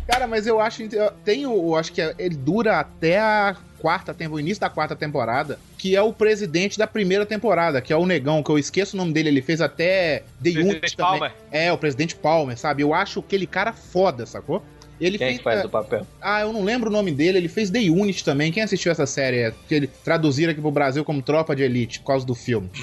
[0.08, 0.84] Cara, mas eu acho.
[1.26, 1.52] Tem o.
[1.52, 5.96] eu Acho que ele dura até a quarta temporada, o início da quarta temporada, que
[5.96, 9.14] é o presidente da primeira temporada, que é o Negão, que eu esqueço o nome
[9.14, 11.20] dele, ele fez até The Presidente Unit também.
[11.20, 11.34] Palmer.
[11.52, 12.84] É, o presidente Palmer, sabe?
[12.84, 14.64] Eu acho aquele cara foda, sacou?
[15.00, 15.38] Ele Quem é fez.
[15.40, 16.06] que faz o papel?
[16.22, 18.52] Ah, eu não lembro o nome dele, ele fez The Unit também.
[18.52, 19.38] Quem assistiu essa série?
[19.38, 22.70] É, que ele traduziram aqui pro Brasil como Tropa de Elite, por causa do filme.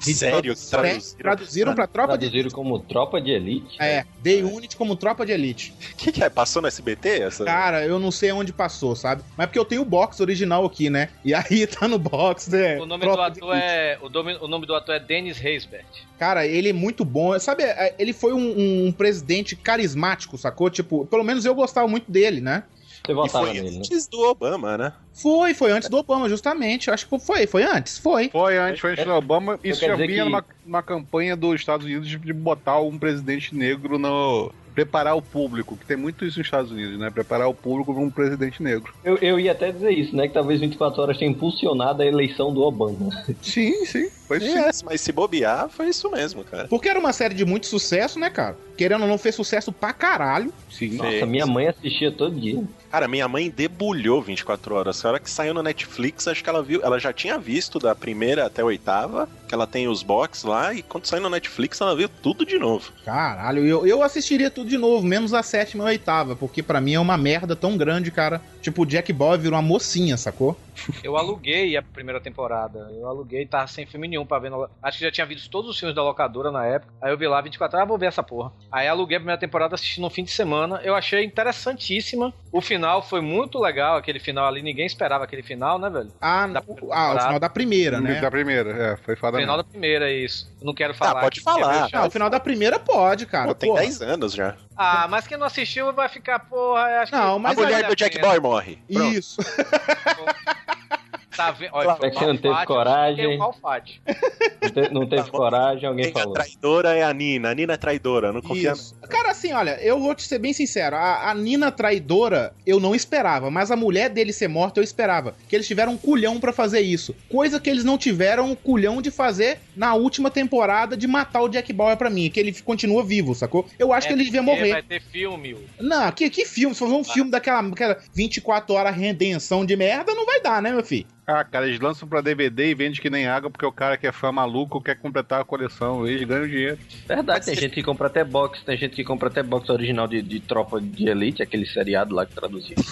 [0.00, 0.54] Sério?
[0.54, 3.76] Traduziram, traduziram pra Tropa de Traduziram como tropa de elite?
[3.80, 5.74] É, The Unit como Tropa de Elite.
[5.92, 6.30] O que, que é?
[6.30, 7.44] Passou no SBT essa?
[7.44, 9.22] Cara, eu não sei onde passou, sabe?
[9.36, 11.10] Mas é porque eu tenho o box original aqui, né?
[11.24, 12.78] E aí tá no box, né?
[12.78, 13.66] O nome do Tropa ator Elite.
[13.66, 13.98] é.
[14.00, 15.84] O nome, o nome do ator é Dennis Haysbert.
[16.18, 17.38] Cara, ele é muito bom.
[17.38, 20.70] Sabe, é, ele foi um, um presidente carismático, sacou?
[20.70, 22.64] Tipo, pelo menos eu gostava muito dele, né?
[23.04, 23.76] Você votava foi nele, né?
[23.78, 24.92] antes do Obama, né?
[25.14, 26.88] Foi, foi antes do Obama, justamente.
[26.88, 28.28] Eu acho que foi, foi antes, foi.
[28.28, 29.58] Foi antes, foi antes do Obama.
[29.64, 33.54] Isso quer já vinha que- numa, numa campanha dos Estados Unidos de botar um presidente
[33.54, 34.52] negro no.
[34.78, 37.10] Preparar o público, que tem muito isso nos Estados Unidos, né?
[37.10, 38.94] Preparar o público para um presidente negro.
[39.02, 40.28] Eu, eu ia até dizer isso, né?
[40.28, 43.10] Que talvez 24 horas tenha impulsionado a eleição do Obama.
[43.42, 44.08] Sim, sim.
[44.28, 44.56] Foi sim.
[44.56, 46.68] É, mas se bobear, foi isso mesmo, cara.
[46.68, 48.56] Porque era uma série de muito sucesso, né, cara?
[48.76, 50.52] Querendo ou não, fez sucesso pra caralho.
[50.70, 50.90] Sim.
[50.90, 52.62] Nossa, minha mãe assistia todo dia.
[52.90, 55.04] Cara, minha mãe debulhou 24 horas.
[55.04, 56.80] A hora que saiu no Netflix, acho que ela viu.
[56.82, 60.72] Ela já tinha visto da primeira até a oitava, que ela tem os box lá,
[60.72, 62.90] e quando saiu no Netflix, ela viu tudo de novo.
[63.04, 66.80] Caralho, eu, eu assistiria tudo de novo, menos a sétima e a oitava, porque pra
[66.80, 68.40] mim é uma merda tão grande, cara.
[68.68, 70.54] Tipo, o Jack Bauer virou uma mocinha, sacou?
[71.02, 72.90] Eu aluguei a primeira temporada.
[72.92, 74.50] Eu aluguei, tava sem filme nenhum pra ver.
[74.50, 74.68] No...
[74.82, 76.92] Acho que já tinha visto todos os filmes da locadora na época.
[77.00, 78.52] Aí eu vi lá 24 horas, ah, vou ver essa porra.
[78.70, 80.80] Aí aluguei a primeira temporada, assisti no fim de semana.
[80.84, 82.32] Eu achei interessantíssima.
[82.52, 84.60] O final foi muito legal, aquele final ali.
[84.60, 86.12] Ninguém esperava aquele final, né, velho?
[86.20, 86.62] Ah, Da
[86.92, 88.20] ah, o final da primeira, né?
[88.20, 89.64] Da primeira, é, foi foda final mesmo.
[89.66, 90.46] da primeira, é isso.
[90.60, 91.22] Eu não quero falar.
[91.22, 91.80] pode falar.
[91.82, 93.48] porque é Ah, meio o final da primeira pode, cara.
[93.48, 93.80] Pô, tem porra.
[93.80, 94.54] 10 anos já.
[94.80, 97.42] Ah, mas quem não assistiu vai ficar, porra, acho Não, que.
[97.42, 98.16] mas a mulher do Jack.
[98.20, 98.78] Boy morre.
[98.92, 99.12] Pronto.
[99.12, 99.40] Isso.
[101.38, 101.70] Tá vendo?
[101.72, 103.38] Olha, É que não teve coragem.
[103.38, 105.38] Não, te- não teve Tá bom.
[105.38, 106.34] coragem, alguém Quem é falou.
[106.34, 107.50] traidora é a Nina.
[107.50, 108.94] A Nina é traidora, não confia Isso.
[109.08, 110.96] Cara, assim, olha, eu vou te ser bem sincero.
[110.96, 113.50] A, a Nina traidora, eu não esperava.
[113.50, 115.34] Mas a mulher dele ser morta, eu esperava.
[115.48, 117.14] Que eles tiveram um culhão pra fazer isso.
[117.30, 121.48] Coisa que eles não tiveram um culhão de fazer na última temporada de matar o
[121.48, 122.28] Jack Bauer pra mim.
[122.30, 123.64] Que ele continua vivo, sacou?
[123.78, 124.72] Eu acho É que ele devia porque morrer.
[124.72, 125.54] Vai ter filme.
[125.54, 126.74] o- Não, que, que filme?
[126.74, 130.72] Se for um filme daquela aquela 24 horas redenção de merda, não vai dar, né,
[130.72, 131.06] meu filho?
[131.30, 134.06] Ah, cara, eles lançam pra DVD e vendem que nem água porque o cara que
[134.06, 136.06] é fã maluco quer completar a coleção.
[136.06, 136.78] Eles ganham dinheiro.
[137.06, 140.22] Verdade, tem gente que compra até box, tem gente que compra até box original de,
[140.22, 142.76] de Tropa de Elite, aquele seriado lá que traduziu.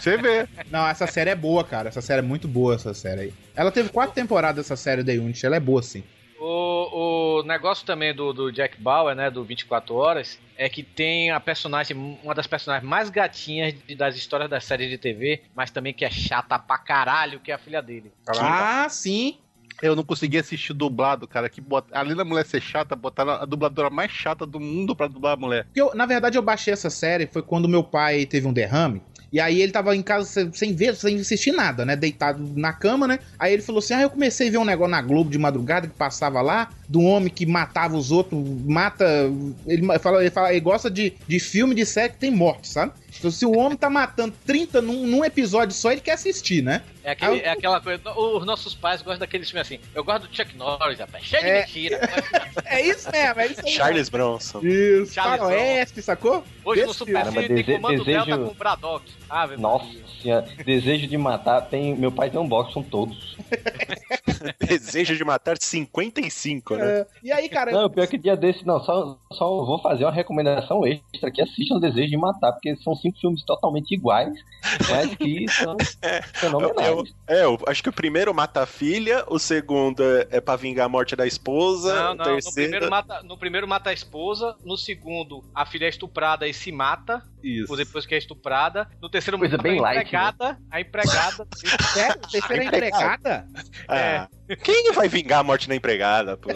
[0.00, 0.46] Você vê.
[0.70, 1.88] Não, essa série é boa, cara.
[1.88, 3.34] Essa série é muito boa, essa série aí.
[3.56, 5.44] Ela teve quatro temporadas, essa série da Unity.
[5.44, 6.04] Ela é boa, sim.
[6.46, 11.30] O, o negócio também do, do Jack Bauer, né, do 24 Horas, é que tem
[11.30, 15.70] a personagem, uma das personagens mais gatinhas de- das histórias da série de TV, mas
[15.70, 18.12] também que é chata pra caralho, que é a filha dele.
[18.28, 19.38] Ah, sim.
[19.82, 21.48] Eu não consegui assistir dublado, cara.
[21.48, 21.98] Que bota...
[21.98, 25.36] Além da mulher ser chata, botaram a dubladora mais chata do mundo pra dublar a
[25.36, 25.64] mulher.
[25.64, 29.02] Porque eu, na verdade, eu baixei essa série foi quando meu pai teve um derrame.
[29.34, 31.96] E aí ele tava em casa sem- ver, sem assistir nada, né?
[31.96, 33.18] Deitado na cama, né?
[33.36, 35.88] Aí ele falou assim: Ah, eu comecei a ver um negócio na Globo de madrugada
[35.88, 39.04] que passava lá, do homem que matava os outros, mata.
[39.66, 42.92] Ele fala, ele, fala, ele gosta de, de filme de série que tem morte, sabe?
[43.18, 46.82] Então, se o homem tá matando 30 num, num episódio só, ele quer assistir, né?
[47.04, 48.00] É, aquele, eu- é aquela coisa.
[48.18, 49.78] Os nossos pais gostam daqueles filmes assim.
[49.94, 51.22] Eu gosto do Chuck Norris, rapaz.
[51.24, 51.62] Cheio É.
[51.62, 52.00] de mentira.
[52.66, 53.72] É isso mesmo, é isso aí.
[53.72, 54.60] Charles Bronson.
[54.60, 56.42] Isso, Charles faroeste, sacou?
[56.64, 59.12] Hoje no Desse Super Caramba, Cine tem dese- comando desejo- Delta com o Braddock.
[59.28, 59.86] Ave Nossa
[60.22, 61.60] senhora, desejo de matar.
[61.62, 63.36] Tem, meu pai tem um box, são todos.
[64.66, 67.00] Desejo de matar 55, né?
[67.00, 70.12] É, e aí, cara, Não, pior que dia desse, não, só, só vou fazer uma
[70.12, 74.32] recomendação extra que assistam o Desejo de Matar, porque são cinco filmes totalmente iguais,
[74.90, 75.76] mas que são
[76.34, 76.88] fenomenais.
[76.88, 76.93] Eu,
[77.26, 80.86] é, eu acho que o primeiro mata a filha, o segundo é, é pra vingar
[80.86, 82.70] a morte da esposa, Não, o não, no terceiro.
[82.70, 86.70] primeiro, mata, no primeiro mata a esposa, no segundo a filha é estuprada e se
[86.70, 87.70] mata, Isso.
[87.70, 91.46] ou depois que é estuprada, no terceiro Coisa mata bem a light, empregada, a empregada,
[91.92, 93.46] sério, terceira empregada?
[93.86, 94.28] Ah,
[94.62, 96.48] Quem vai vingar a morte da empregada, pô?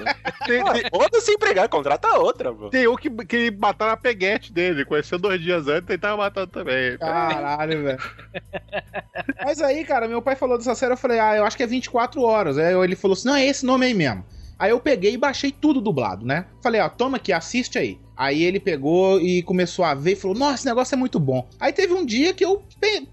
[0.90, 2.70] Foda-se empregada, contrata outra, pô.
[2.70, 6.48] Tem um que, que mataram a peguete dele, conheceu dois dias antes e tava matando
[6.48, 6.96] também.
[6.96, 7.98] Caralho, velho.
[9.44, 11.66] Mas aí, cara, meu pai falou dessa série, eu falei, ah, eu acho que é
[11.66, 12.56] 24 horas.
[12.56, 14.24] Aí ele falou assim, não, é esse nome aí mesmo.
[14.58, 16.46] Aí eu peguei e baixei tudo dublado, né?
[16.62, 18.00] Falei, ó, toma aqui, assiste aí.
[18.18, 21.48] Aí ele pegou e começou a ver e falou, nossa, esse negócio é muito bom.
[21.60, 22.64] Aí teve um dia que eu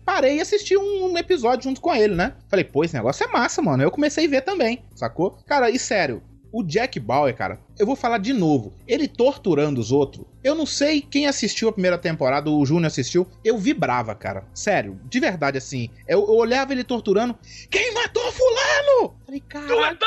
[0.03, 2.33] parei e assisti um, um episódio junto com ele, né?
[2.49, 3.83] Falei, pô, esse negócio é massa, mano.
[3.83, 5.37] Eu comecei a ver também, sacou?
[5.45, 8.73] Cara, e sério, o Jack Bauer, cara, eu vou falar de novo.
[8.87, 10.25] Ele torturando os outros.
[10.43, 13.27] Eu não sei quem assistiu a primeira temporada, o Júnior assistiu.
[13.43, 14.43] Eu vibrava, cara.
[14.55, 15.89] Sério, de verdade, assim.
[16.07, 17.37] Eu, eu olhava ele torturando.
[17.69, 19.15] Quem matou fulano?
[19.23, 19.65] Falei, cara.
[19.65, 19.99] It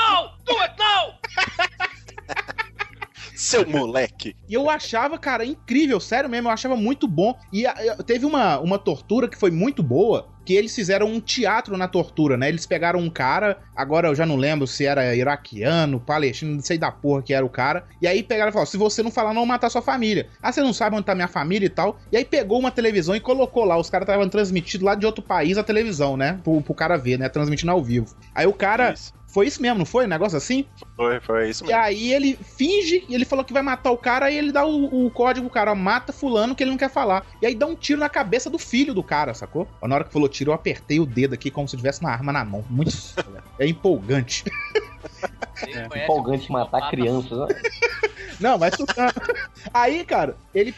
[0.78, 2.64] now!
[3.39, 4.34] Seu moleque.
[4.49, 7.34] E eu achava, cara, incrível, sério mesmo, eu achava muito bom.
[7.53, 11.20] E a- eu- teve uma, uma tortura que foi muito boa, que eles fizeram um
[11.20, 12.49] teatro na tortura, né?
[12.49, 16.78] Eles pegaram um cara, agora eu já não lembro se era iraquiano, palestino, não sei
[16.78, 17.84] da porra que era o cara.
[18.01, 20.28] E aí pegaram e falaram: se você não falar, não, vou matar sua família.
[20.43, 21.99] Ah, você não sabe onde tá minha família e tal.
[22.11, 23.76] E aí pegou uma televisão e colocou lá.
[23.78, 26.41] Os caras estavam transmitindo lá de outro país a televisão, né?
[26.43, 27.28] Pro, pro cara ver, né?
[27.28, 28.07] Transmitindo ao vivo.
[28.34, 28.95] Aí o cara.
[29.39, 30.05] Foi isso mesmo, não foi?
[30.05, 30.66] Um negócio assim?
[30.97, 31.80] Foi, foi isso E mesmo.
[31.80, 35.07] aí ele finge, e ele falou que vai matar o cara, aí ele dá o,
[35.07, 37.24] o código pro cara, ó, mata fulano que ele não quer falar.
[37.41, 39.68] E aí dá um tiro na cabeça do filho do cara, sacou?
[39.80, 42.32] Na hora que falou tiro, eu apertei o dedo aqui como se tivesse uma arma
[42.32, 42.64] na mão.
[42.68, 42.91] Muito.
[43.61, 44.43] é empolgante.
[45.68, 47.47] É empolgante matar crianças, né?
[48.41, 49.12] Não, vai chutando.
[49.72, 50.74] Aí, cara, ele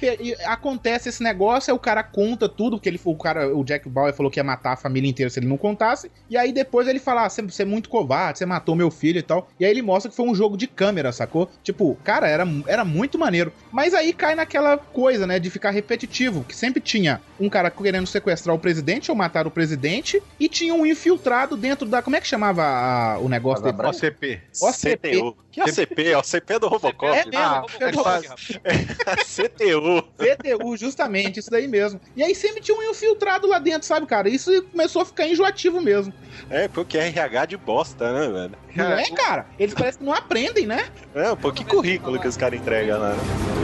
[0.46, 4.14] acontece esse negócio, aí o cara conta tudo, porque ele, o cara, o Jack Bauer
[4.14, 6.10] falou que ia matar a família inteira se ele não contasse.
[6.28, 9.22] E aí depois ele fala: ah, você é muito covarde, você matou meu filho e
[9.22, 9.48] tal.
[9.58, 11.50] E aí ele mostra que foi um jogo de câmera, sacou?
[11.62, 13.52] Tipo, cara, era, era muito maneiro.
[13.72, 18.06] Mas aí cai naquela coisa, né, de ficar repetitivo, que sempre tinha um cara querendo
[18.06, 22.02] sequestrar o presidente ou matar o presidente, e tinha um infiltrado dentro da.
[22.02, 23.76] Como é que chamava a- o negócio dele?
[23.88, 24.40] OCP.
[24.60, 25.10] OCP.
[25.10, 25.36] CTU.
[25.50, 26.14] Que OCP?
[26.14, 27.06] OCP do Robocop.
[27.16, 30.02] É mesmo, Ah, é do- CTU.
[30.18, 32.00] CTU, justamente, isso daí mesmo.
[32.16, 34.28] E aí sempre tinha um infiltrado lá dentro, sabe, cara?
[34.28, 36.12] Isso começou a ficar enjoativo mesmo.
[36.48, 38.52] É, porque é RH de bosta, né, velho?
[38.76, 39.46] Não é, cara?
[39.58, 40.88] Eles parecem que não aprendem, né?
[41.14, 43.59] É, pô, que currículo que os caras entregam lá, né?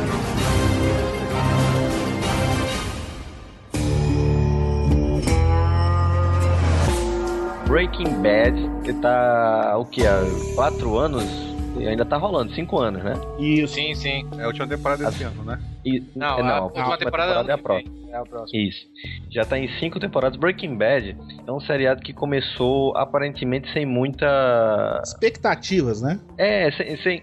[7.67, 10.07] Breaking Bad, que tá o que?
[10.07, 10.23] Há
[10.55, 11.46] quatro anos?
[11.79, 13.15] E ainda tá rolando, cinco anos, né?
[13.39, 13.75] Isso.
[13.75, 14.27] Sim, sim.
[14.39, 15.59] É a última temporada desse ano, né?
[15.85, 17.97] E, Não, é, a não, última temporada é a que próxima.
[18.11, 18.61] É a próxima.
[18.63, 18.87] Isso.
[19.31, 20.39] Já tá em cinco temporadas.
[20.39, 21.17] Breaking Bad
[21.47, 25.01] é um seriado que começou aparentemente sem muita.
[25.05, 26.19] Expectativas, né?
[26.39, 26.97] É, sem.
[26.99, 27.23] sem-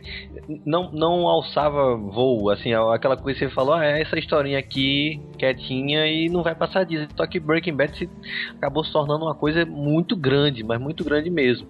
[0.65, 5.21] não, não alçava voo, assim, aquela coisa que você falou, ah, é essa historinha aqui,
[5.37, 7.07] quietinha, e não vai passar disso.
[7.15, 8.09] Só que Breaking Bad se,
[8.57, 11.65] acabou se tornando uma coisa muito grande, mas muito grande mesmo.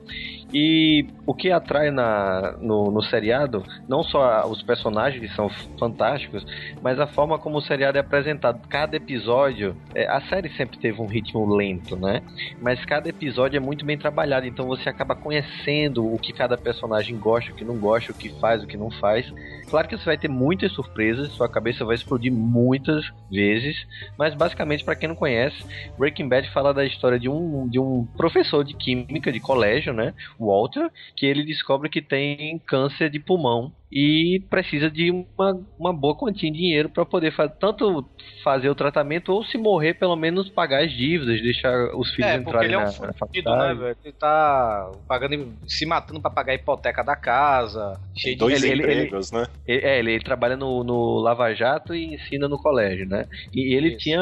[0.53, 5.49] E o que atrai na, no, no seriado, não só os personagens que são
[5.79, 6.45] fantásticos,
[6.81, 8.61] mas a forma como o seriado é apresentado.
[8.67, 12.21] Cada episódio, é, a série sempre teve um ritmo lento, né?
[12.61, 17.17] Mas cada episódio é muito bem trabalhado, então você acaba conhecendo o que cada personagem
[17.17, 19.33] gosta, o que não gosta, o que faz, o que não faz.
[19.69, 23.87] Claro que você vai ter muitas surpresas, sua cabeça vai explodir muitas vezes,
[24.17, 25.65] mas basicamente para quem não conhece,
[25.97, 30.13] Breaking Bad fala da história de um, de um professor de química de colégio, né,
[30.43, 36.15] Walter, que ele descobre que tem câncer de pulmão e precisa de uma, uma boa
[36.17, 38.03] quantia de dinheiro para poder fa tanto
[38.43, 42.35] fazer o tratamento ou se morrer pelo menos pagar as dívidas, deixar os filhos É,
[42.37, 43.79] entrarem ele é um na, né, faculdade.
[43.79, 43.97] velho?
[44.03, 47.99] Ele tá pagando, se matando pra pagar a hipoteca da casa.
[48.17, 48.73] Cheio Dois de...
[48.73, 49.45] empregos, né?
[49.67, 53.27] Ele- É, ele, ele trabalha no, no Lava Jato e ensina no colégio, né?
[53.53, 54.19] E ele tinha,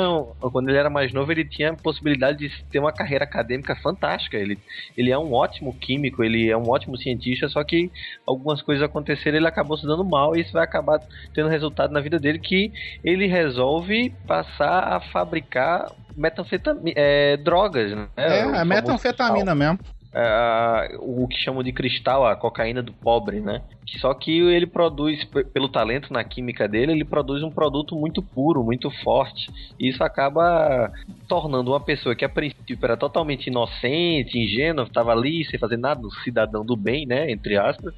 [0.52, 4.36] quando ele era mais novo, ele tinha a possibilidade de ter uma carreira acadêmica fantástica.
[4.38, 4.60] Ele,
[4.98, 7.90] ele é um ótimo químico, ele é um ótimo cientista, só que
[8.28, 11.00] algumas coisas aconteceram ele acabou se dando mal e isso vai acabar
[11.34, 12.72] tendo resultado na vida dele que
[13.04, 18.08] ele resolve passar a fabricar metanfetamina, é, drogas, né?
[18.18, 19.80] É, é metanfetamina mesmo.
[20.14, 23.62] É, o que chamam de cristal, a cocaína do pobre, né?
[24.00, 28.64] Só que ele produz, pelo talento na química dele, ele produz um produto muito puro,
[28.64, 29.50] muito forte.
[29.80, 30.92] E isso acaba
[31.28, 36.06] tornando uma pessoa que a princípio era totalmente inocente, ingênua, estava ali sem fazer nada,
[36.06, 37.32] um cidadão do bem, né?
[37.32, 37.94] Entre aspas,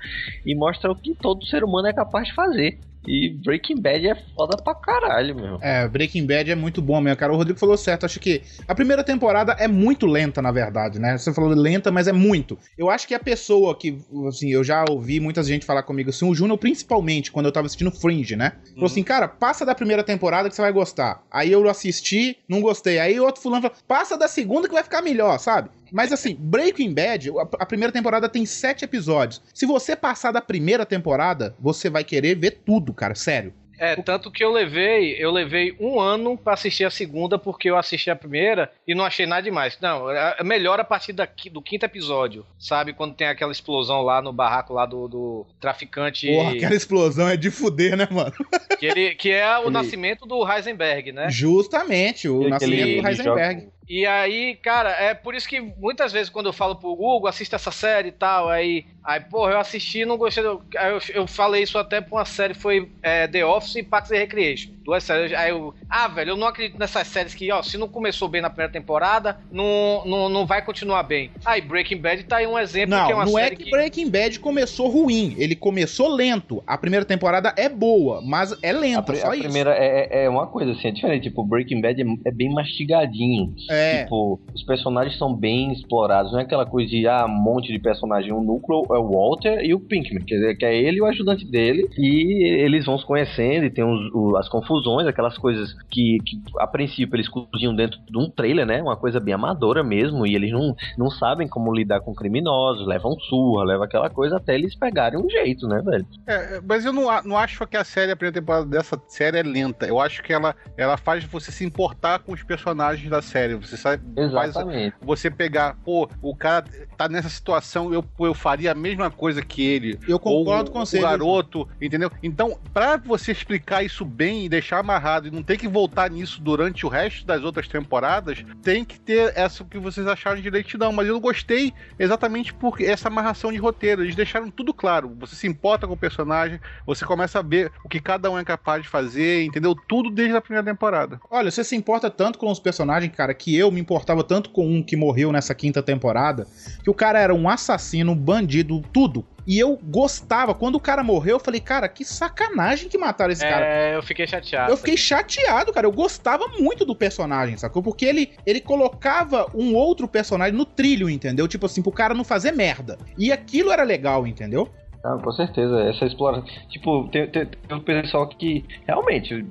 [0.45, 2.79] e mostra o que todo ser humano é capaz de fazer.
[3.05, 5.57] E Breaking Bad é foda pra caralho, meu.
[5.61, 7.33] É, Breaking Bad é muito bom mesmo, cara.
[7.33, 8.05] O Rodrigo falou certo.
[8.05, 11.17] Acho que a primeira temporada é muito lenta, na verdade, né?
[11.17, 12.57] Você falou lenta, mas é muito.
[12.77, 13.97] Eu acho que a pessoa que,
[14.27, 17.67] assim, eu já ouvi muita gente falar comigo, assim, o Júnior principalmente, quando eu tava
[17.67, 18.53] assistindo Fringe, né?
[18.73, 21.21] Falou assim, cara, passa da primeira temporada que você vai gostar.
[21.29, 22.99] Aí eu assisti, não gostei.
[22.99, 25.69] Aí outro fulano falou, passa da segunda que vai ficar melhor, sabe?
[25.93, 27.29] Mas assim, Breaking Bad,
[27.59, 29.39] a, primeira temporada tem sete episódios.
[29.53, 33.53] Se você passar da primeira temporada, você vai querer ver tudo, cara, sério.
[33.79, 37.75] É, tanto que eu levei, eu levei um ano pra assistir a segunda, porque eu
[37.77, 39.77] assisti a primeira e não achei nada demais.
[39.81, 42.93] Não, é é melhor a partir da qui- do quinto episódio, sabe?
[42.93, 46.27] Quando tem aquela explosão lá no barraco lá do, do traficante.
[46.27, 48.31] Porra, aquela explosão é de fuder, né, mano?
[48.79, 51.29] Que, ele, que é o Ele- nascimento do Heisenberg, né?
[51.29, 53.67] Justamente, o Ele- nascimento ele do Heisenberg.
[53.89, 57.55] E aí, cara, é por isso que muitas vezes quando eu falo pro Hugo, assista
[57.57, 60.43] essa série e tal, aí, aí porra, eu assisti e não gostei.
[60.43, 64.11] do- eu, eu falei isso até pra uma série, foi é, The Office e Parks
[64.11, 64.71] and Recreation.
[64.85, 65.33] Duas séries.
[65.33, 68.41] Aí eu, ah, velho, eu não acredito nessas séries que, ó, se não começou bem
[68.41, 71.31] na primeira temporada, não, não, não vai continuar bem.
[71.45, 73.69] Aí Breaking Bad tá aí um exemplo Não, que é uma não é série que
[73.71, 75.35] Breaking Bad começou ruim.
[75.37, 76.61] Ele começou lento.
[76.67, 79.43] A primeira temporada é boa, mas é lenta, A, só a isso.
[79.43, 81.23] primeira é, é- é uma coisa assim, é diferente.
[81.29, 83.53] Tipo, Breaking Bad é, é bem mastigadinho.
[83.73, 84.03] É.
[84.03, 86.31] Tipo, os personagens são bem explorados.
[86.31, 88.31] Não é aquela coisa de, ah, um monte de personagem.
[88.31, 90.23] O núcleo é o Walter e o Pinkman.
[90.25, 91.87] Quer dizer, que é ele e o ajudante dele.
[91.97, 96.41] E eles vão se conhecendo e tem os- o- as confusões, aquelas coisas que, que,
[96.59, 98.81] a princípio, eles cozinham dentro de um trailer, né?
[98.81, 100.25] Uma coisa bem amadora mesmo.
[100.25, 102.87] E eles não, não sabem como lidar com criminosos.
[102.87, 106.05] Levam surra, levam aquela coisa até eles pegarem um jeito, né, velho?
[106.27, 109.43] É, mas eu não, não acho que a série, a primeira temporada dessa série é
[109.43, 109.85] lenta.
[109.85, 113.57] Eu acho que ela, ela faz você se importar com os personagens da série.
[113.67, 114.95] Você sabe, faz Exatamente.
[115.01, 116.65] você pegar, pô, o cara
[116.97, 119.99] tá nessa situação, eu, eu faria a mesma coisa que ele.
[120.07, 122.11] Eu concordo Ou com o, você, O garoto, entendeu?
[122.21, 126.41] Então, pra você explicar isso bem e deixar amarrado e não ter que voltar nisso
[126.41, 130.91] durante o resto das outras temporadas, tem que ter essa que vocês acharam de leitidão.
[130.91, 134.03] Mas eu não gostei exatamente por essa amarração de roteiro.
[134.03, 135.15] Eles deixaram tudo claro.
[135.19, 138.43] Você se importa com o personagem, você começa a ver o que cada um é
[138.43, 139.75] capaz de fazer, entendeu?
[139.87, 141.19] Tudo desde a primeira temporada.
[141.29, 144.67] Olha, você se importa tanto com os personagens, cara, que eu me importava tanto com
[144.67, 146.47] um que morreu nessa quinta temporada,
[146.83, 149.25] que o cara era um assassino, um bandido, tudo.
[149.45, 150.53] E eu gostava.
[150.53, 153.65] Quando o cara morreu, eu falei, cara, que sacanagem que mataram esse cara.
[153.65, 154.71] É, eu fiquei chateado.
[154.71, 155.85] Eu fiquei chateado, cara.
[155.85, 157.83] Eu gostava muito do personagem, sacou?
[157.83, 161.47] Porque ele, ele colocava um outro personagem no trilho, entendeu?
[161.47, 162.97] Tipo assim, pro cara não fazer merda.
[163.17, 164.69] E aquilo era legal, entendeu?
[165.03, 166.45] Ah, com certeza, essa exploração.
[166.69, 169.45] Tipo, tem, tem, tem um pessoal que realmente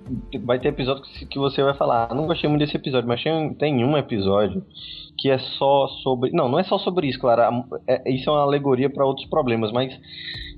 [0.44, 3.52] vai ter episódio que, você vai falar, "Ah, não gostei muito desse episódio, mas tem,
[3.54, 4.64] tem um episódio
[5.18, 6.30] que é só sobre.
[6.32, 7.64] Não, não é só sobre isso, claro.
[7.86, 9.92] é- isso é uma alegoria para outros problemas, mas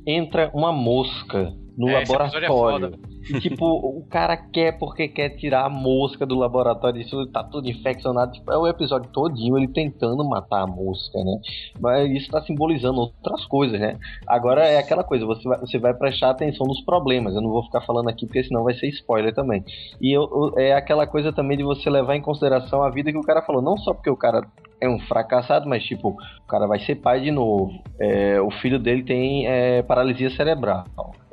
[0.06, 2.46] entra uma mosca no É, é laboratório.
[2.48, 2.92] foda.
[3.28, 7.68] e tipo, o cara quer porque quer tirar a mosca do laboratório, isso tá tudo
[7.70, 8.32] infeccionado.
[8.32, 11.40] Tipo, é o episódio todinho ele tentando matar a mosca, né?
[11.80, 13.98] Mas isso tá simbolizando outras coisas, né?
[14.28, 17.34] Agora é aquela coisa, você vai, você vai prestar atenção nos problemas.
[17.34, 19.64] Eu não vou ficar falando aqui porque senão vai ser spoiler também.
[20.00, 23.18] E eu, eu- é aquela coisa também de você levar em consideração a vida que
[23.18, 23.62] o cara falou.
[23.62, 24.42] Não só porque o cara
[24.80, 27.70] é um fracassado, mas tipo, o cara vai ser pai de novo.
[28.00, 30.84] É, o filho dele tem é, paralisia cerebral.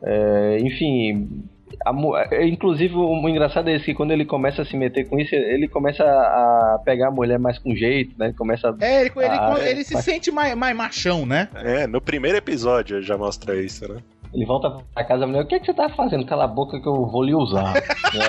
[0.04, 1.44] É, enfim.
[1.86, 1.92] a
[2.36, 5.34] é, inclusive, o engraçado é esse que quando ele começa a se meter com isso,
[5.36, 8.28] ele começa a pegar a mulher mais com jeito, né?
[8.28, 8.76] Ele começa a.
[8.86, 11.50] É, ele, ele, a- ele se mas- sente mais, mais machão, né?
[11.56, 14.00] É, no primeiro episódio já mostra isso, né?
[14.34, 16.26] Ele volta pra casa da mulher, o que, é que você tá fazendo?
[16.26, 17.74] Cala a boca que eu vou lhe usar.
[18.14, 18.24] Né?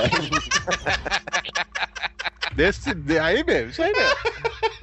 [2.54, 4.16] Desse, de- aí mesmo, isso aí mesmo.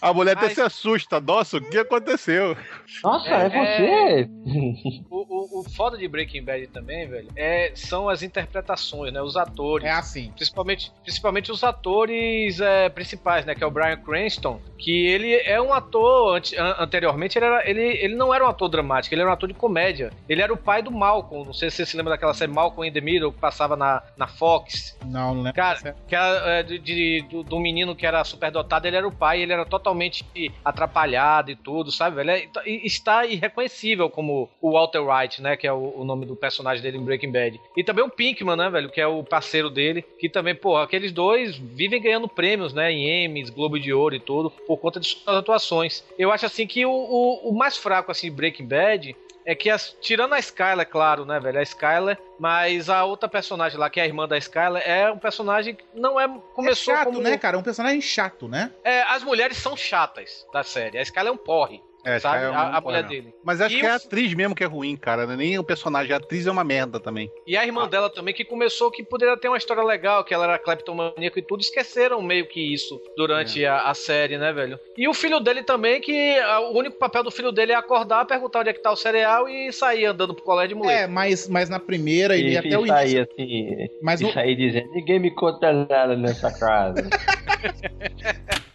[0.00, 1.20] A mulher até se assusta.
[1.20, 2.56] Nossa, o que aconteceu?
[3.02, 4.28] Nossa, É, é, você?
[5.10, 9.20] O, o, o foda de Breaking Bad também, velho, é, são as interpretações, né?
[9.22, 9.86] Os atores.
[9.86, 10.30] É assim.
[10.32, 13.54] Principalmente, principalmente os atores é, principais, né?
[13.54, 17.68] Que é o Brian Cranston, que ele é um ator, ante- an- anteriormente, ele, era,
[17.68, 20.12] ele, ele não era um ator dramático, ele era um ator de comédia.
[20.28, 22.86] Ele era o pai do Malcolm, não sei se você se lembra daquela série Malcolm
[22.88, 24.96] in the Middle, que passava na, na Fox.
[25.06, 25.54] Não, não lembro.
[25.54, 29.06] Cara, que era é, de, de de, do, do menino que era superdotado, ele era
[29.06, 30.24] o pai, ele era totalmente
[30.64, 32.30] atrapalhado e tudo, sabe, velho?
[32.30, 35.56] É- e está irreconhecível como o Walter White, né?
[35.56, 37.60] Que é o, o nome do personagem dele em Breaking Bad.
[37.76, 38.90] E também o Pinkman, né, velho?
[38.90, 40.02] Que é o parceiro dele.
[40.18, 42.90] Que também, pô, aqueles dois vivem ganhando prêmios, né?
[42.90, 46.04] Em Emmys, Globo de Ouro e tudo, por conta de suas atuações.
[46.18, 49.16] Eu acho assim que o, o, o mais fraco, assim, Breaking Bad.
[49.46, 51.60] É que, as- tirando a Skyler, claro, né, velho?
[51.60, 55.18] A Skyler, mas a outra personagem lá, que é a irmã da Skyler, é um
[55.18, 56.28] personagem que não é.
[56.52, 57.20] Começou é chato, como.
[57.20, 57.56] né, cara?
[57.56, 58.72] Um personagem chato, né?
[58.82, 60.98] É, as mulheres são chatas da série.
[60.98, 61.80] A Skyler é um porre.
[62.06, 62.44] É, sabe?
[62.44, 63.08] É um a, a mulher não.
[63.10, 63.34] dele.
[63.44, 65.26] Mas acho E que é a atriz mesmo que é ruim, cara.
[65.26, 67.28] não é Nem o personagem, a atriz é uma merda também.
[67.46, 70.44] E a irmã dela também, que começou que poderia ter uma história legal, que ela
[70.44, 73.68] era cleptomaníaca e tudo, esqueceram meio que isso durante É.
[73.68, 74.78] a, a série, né, velho?
[74.96, 78.24] E o filho dele também, que ah, o único papel do filho dele é acordar,
[78.24, 81.02] perguntar onde é que tá o cereal e sair andando pro colégio de mulher.
[81.02, 83.28] É, mas, mas na primeira ele E, até e o sair início.
[83.32, 83.88] assim.
[84.00, 87.08] Mas e no- sair dizendo: ninguém me conta nada nessa casa.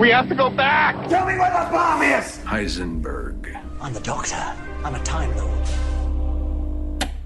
[0.00, 0.96] We have to go back!
[1.10, 2.40] Tell me where the bomb is!
[2.46, 3.54] Heisenberg.
[3.82, 4.34] I'm the doctor.
[4.82, 5.50] I'm a Time Lord.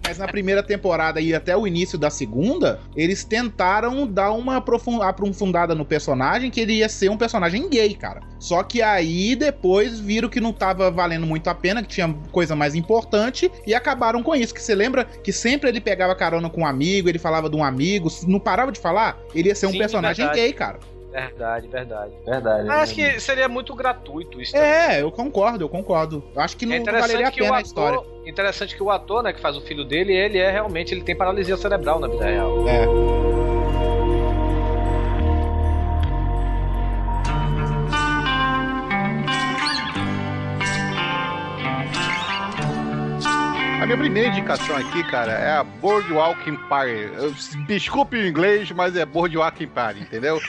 [0.02, 5.00] Mas na primeira temporada e até o início da segunda, eles tentaram dar uma aprofun-
[5.00, 8.20] aprofundada no personagem que ele ia ser um personagem gay, cara.
[8.40, 12.56] Só que aí depois viram que não tava valendo muito a pena, que tinha coisa
[12.56, 14.52] mais importante e acabaram com isso.
[14.52, 17.62] Que você lembra que sempre ele pegava carona com um amigo, ele falava de um
[17.62, 20.40] amigo, não parava de falar, ele ia ser um Sim, personagem verdade.
[20.42, 20.80] gay, cara.
[21.14, 22.12] Verdade, verdade.
[22.26, 22.68] Verdade.
[22.68, 24.68] Acho que seria muito gratuito isso também.
[24.68, 26.24] É, eu concordo, eu concordo.
[26.34, 27.98] Acho que não É valeria a interessante que o pena a história.
[28.00, 31.04] ator, interessante que o ator, né, que faz o filho dele, ele é realmente, ele
[31.04, 32.68] tem paralisia cerebral na vida real.
[32.68, 33.53] É.
[43.84, 47.12] A minha primeira indicação aqui, cara, é a Boardwalk Empire.
[47.18, 47.34] Eu-
[47.66, 50.40] Desculpe o inglês, mas é Boardwalk Empire, entendeu?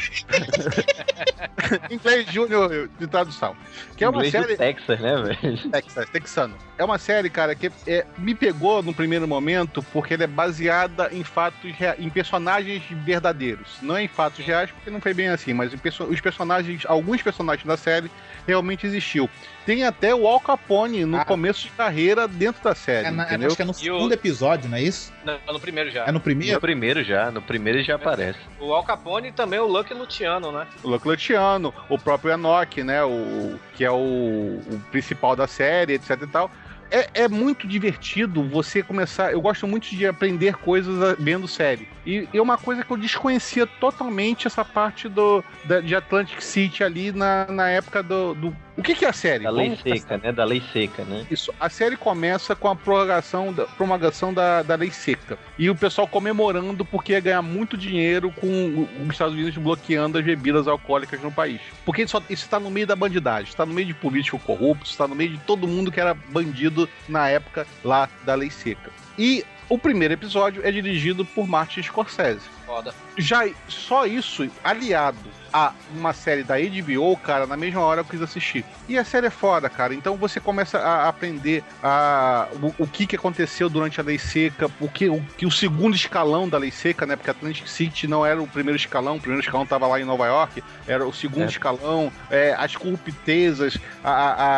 [1.92, 3.54] inglês júnior de tradução.
[3.98, 4.56] Que é uma Inglês série...
[4.56, 5.70] Texas, né, velho?
[5.70, 6.56] Texas, texano.
[6.78, 11.10] É uma série, cara, que é, me pegou no primeiro momento porque ela é baseada
[11.12, 13.80] em fatos, rea- em personagens verdadeiros.
[13.82, 17.76] Não em fatos reais, porque não foi bem assim, mas os personagens, alguns personagens da
[17.76, 18.10] série
[18.48, 19.30] realmente existiu.
[19.66, 23.26] Tem até o Al Capone no começo de carreira dentro da série, É na- é-
[23.28, 23.48] entendeu?
[23.48, 25.12] acho que é no segundo episódio, não é isso?
[25.24, 26.06] Não, no primeiro já.
[26.06, 26.54] É no primeiro?
[26.54, 28.38] No primeiro já, no primeiro ele já aparece.
[28.60, 30.68] O Al Capone e também o Lucky Luciano, né?
[30.84, 33.04] O Luke Luciano, o próprio Enoch, né?
[33.04, 36.52] O, que é o, o principal da série, etc e tal.
[36.92, 39.32] É, é muito divertido você começar.
[39.34, 41.88] Eu gosto muito de aprender coisas ah, vendo série.
[42.06, 46.84] E é uma coisa que eu desconhecia totalmente essa parte do, da- de Atlantic City
[46.84, 48.56] ali na, na época do, do.
[48.78, 49.44] O que, que é a série?
[49.44, 50.32] Da lei Vamos seca, né?
[50.32, 51.26] Da lei seca, né?
[51.32, 51.54] isso.
[51.60, 55.38] A série começa com a prorrogação da, promulgação da, da lei seca.
[55.58, 60.26] E o pessoal comemorando porque ia ganhar muito dinheiro com os Estados Unidos bloqueando as
[60.26, 61.62] bebidas alcoólicas no país.
[61.86, 65.16] Porque isso está no meio da bandidagem, está no meio de político corrupto, está no
[65.16, 68.92] meio de todo mundo que era bandido na época lá da lei seca.
[69.18, 72.42] E o primeiro episódio é dirigido por Martin Scorsese.
[72.66, 72.94] Foda.
[73.18, 78.22] Já só isso, aliado a uma série da HBO, cara, na mesma hora eu quis
[78.22, 78.66] assistir.
[78.90, 79.94] E a série é foda, cara.
[79.94, 84.70] Então você começa a aprender a, o, o que, que aconteceu durante a Lei Seca,
[84.82, 87.16] o que, o que o segundo escalão da Lei Seca, né?
[87.16, 90.26] Porque Atlantic City não era o primeiro escalão, o primeiro escalão tava lá em Nova
[90.28, 91.48] York, era o segundo É.
[91.48, 94.12] escalão, é, as corruptezas, a,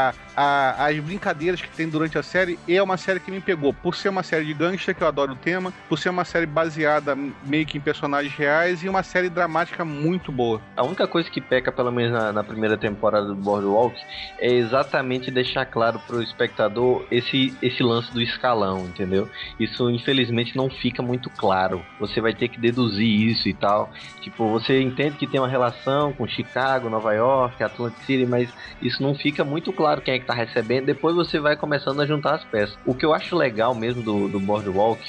[0.10, 2.58] a- a- as brincadeiras que tem durante a série.
[2.68, 3.72] E é uma série que me pegou.
[3.74, 6.46] Por ser uma série de gangster, que eu adoro o tema, por ser uma série
[6.46, 10.62] baseada meio que em personagens reais e uma série dramática muito boa.
[10.76, 13.96] A única coisa que peca, pelo menos na, na primeira temporada do Boardwalk,
[14.40, 19.30] é exatamente deixar claro pro espectador esse, esse lance do escalão, entendeu?
[19.60, 21.84] Isso, infelizmente, não fica muito claro.
[22.00, 23.92] Você vai ter que deduzir isso e tal.
[24.22, 28.50] Tipo, você entende que tem uma relação com Chicago, Nova York, Atlantic City, mas
[28.82, 30.86] isso não fica muito claro quem é que tá recebendo.
[30.86, 32.78] Depois você vai começando a juntar as peças.
[32.86, 35.02] O que eu acho legal mesmo do, do Boardwalk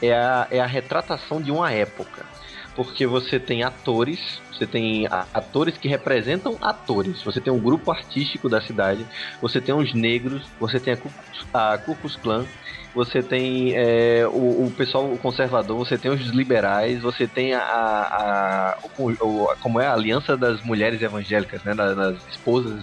[0.00, 2.35] é a, é a retratação de uma época
[2.76, 4.20] porque você tem atores,
[4.52, 9.06] você tem atores que representam atores, você tem um grupo artístico da cidade,
[9.40, 11.10] você tem os negros, você tem a Ku
[11.52, 12.44] a Klux Klan,
[12.96, 18.74] você tem é, o, o pessoal conservador, você tem os liberais, você tem a, a-
[18.98, 22.80] o- o- como é a aliança das mulheres evangélicas, né, das, das esposas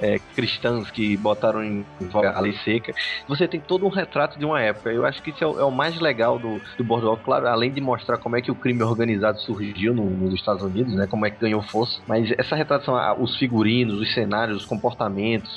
[0.00, 2.92] é, cristãs que botaram em voga a lei seca.
[3.28, 4.90] Você tem todo um retrato de uma época.
[4.92, 7.72] Eu acho que isso é o, é o mais legal do, do Boardwalk, claro, além
[7.72, 11.06] de mostrar como é que o crime organizado surgiu no- nos Estados Unidos, né?
[11.10, 12.00] Como é que ganhou força.
[12.06, 15.50] Mas essa retratação, os figurinos, os cenários, os comportamentos,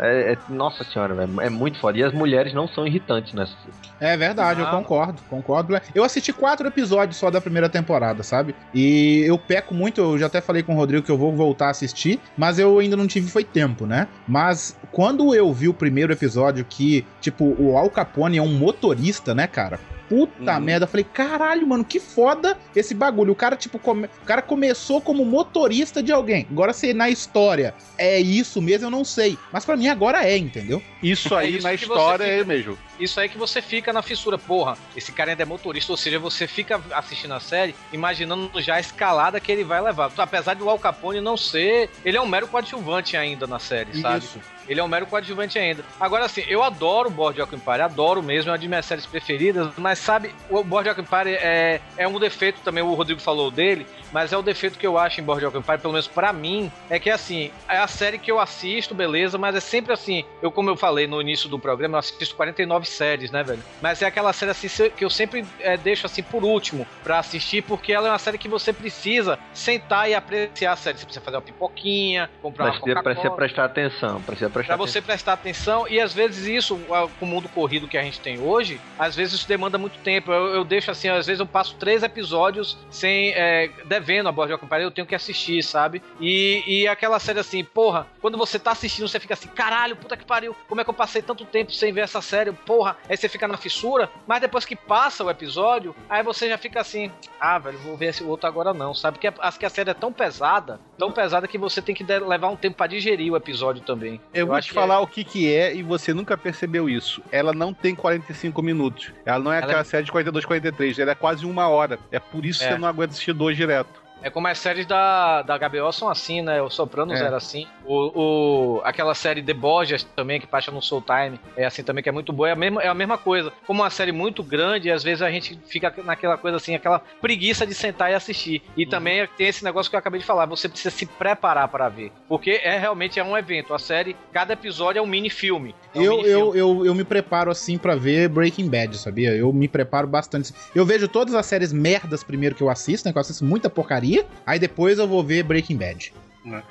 [0.00, 1.98] é, é- nossa senhora, é muito foda.
[1.98, 3.53] E as mulheres não são irritantes nessa.
[4.00, 4.70] É verdade, eu Ah.
[4.70, 5.80] concordo, concordo.
[5.94, 8.54] Eu assisti quatro episódios só da primeira temporada, sabe?
[8.74, 11.68] E eu peco muito, eu já até falei com o Rodrigo que eu vou voltar
[11.68, 14.08] a assistir, mas eu ainda não tive foi tempo, né?
[14.26, 19.34] Mas quando eu vi o primeiro episódio que, tipo, o Al Capone é um motorista,
[19.34, 19.78] né, cara?
[20.06, 23.32] Puta merda, eu falei, caralho, mano, que foda esse bagulho.
[23.32, 26.46] O cara, tipo, come- o cara começou como motorista de alguém.
[26.50, 29.38] Agora, se na história é isso mesmo, eu não sei.
[29.50, 30.82] Mas pra mim agora é, entendeu?
[31.02, 32.78] Isso aí É isso na história fica- é mesmo.
[32.98, 36.18] Isso aí que você fica na fissura, porra, esse cara ainda é motorista, ou seja,
[36.18, 40.10] você fica assistindo a série imaginando já a escalada que ele vai levar.
[40.16, 41.90] Apesar do Al Capone não ser.
[42.04, 44.24] Ele é um mero coadjuvante ainda na série, sabe?
[44.24, 44.40] Isso.
[44.68, 45.84] Ele é um mero coadjuvante ainda.
[46.00, 49.70] Agora, assim, eu adoro o Boardwalk Empire, adoro mesmo, é uma de minhas séries preferidas,
[49.76, 54.32] mas sabe, o Boardwalk Empire é, é um defeito também, o Rodrigo falou dele, mas
[54.32, 57.10] é o defeito que eu acho em Boardwalk Empire, pelo menos pra mim, é que,
[57.10, 60.76] assim, é a série que eu assisto, beleza, mas é sempre assim, eu, como eu
[60.76, 63.62] falei no início do programa, eu assisto 49 séries, né, velho?
[63.80, 67.62] Mas é aquela série, assim, que eu sempre é, deixo, assim, por último pra assistir,
[67.62, 70.98] porque ela é uma série que você precisa sentar e apreciar a série.
[70.98, 75.32] Você precisa fazer uma pipoquinha, comprar uma Precisa, prestar atenção, precisa prestar Pra você prestar
[75.34, 76.78] atenção, e às vezes isso,
[77.18, 80.32] com o mundo corrido que a gente tem hoje, às vezes isso demanda muito tempo.
[80.32, 83.32] Eu, eu deixo assim, às vezes eu passo três episódios sem.
[83.34, 86.02] É, devendo a Boardwalk Empire, eu tenho que assistir, sabe?
[86.20, 90.16] E, e aquela série assim, porra, quando você tá assistindo, você fica assim, caralho, puta
[90.16, 92.52] que pariu, como é que eu passei tanto tempo sem ver essa série?
[92.52, 96.58] Porra, aí você fica na fissura, mas depois que passa o episódio, aí você já
[96.58, 99.18] fica assim, ah, velho, vou ver esse outro agora não, sabe?
[99.18, 102.48] Porque acho que a série é tão pesada, tão pesada que você tem que levar
[102.48, 104.20] um tempo pra digerir o episódio também.
[104.32, 106.88] Eu vou acho te que é- falar o que que é e você nunca percebeu
[106.88, 107.22] isso.
[107.30, 109.12] Ela não tem 45 minutos.
[109.24, 110.98] Ela não é Ela aquela é- série de 42, 43.
[110.98, 111.98] Ela é quase uma hora.
[112.10, 112.72] É por isso que É.
[112.72, 114.02] você não aguenta assistir dois direto.
[114.22, 116.62] É como as séries da, da HBO são assim, né?
[116.62, 117.24] O Sopranos É.
[117.24, 117.66] era assim.
[117.86, 122.02] O, o, aquela série The Borgias também, que passa no Soul Time, é assim também,
[122.02, 122.48] que é muito boa.
[122.48, 123.52] É a mesma, é a mesma coisa.
[123.66, 127.66] Como uma série muito grande, às vezes a gente fica naquela coisa assim, aquela preguiça
[127.66, 128.62] de sentar e assistir.
[128.68, 128.74] Uhum.
[128.78, 131.88] E também tem esse negócio que eu acabei de falar, você precisa se preparar para
[131.88, 132.12] ver.
[132.28, 133.74] Porque é realmente é um evento.
[133.74, 135.74] A série, cada episódio é um mini filme.
[135.94, 139.34] É um Eu, mini eu, eu, eu me preparo assim pra ver Breaking Bad, sabia?
[139.34, 140.52] Eu me preparo bastante.
[140.74, 143.12] Eu vejo todas as séries merdas primeiro que eu assisto, né?
[143.12, 144.26] Que eu assisto muita porcaria.
[144.46, 146.12] Aí depois eu vou ver Breaking Bad.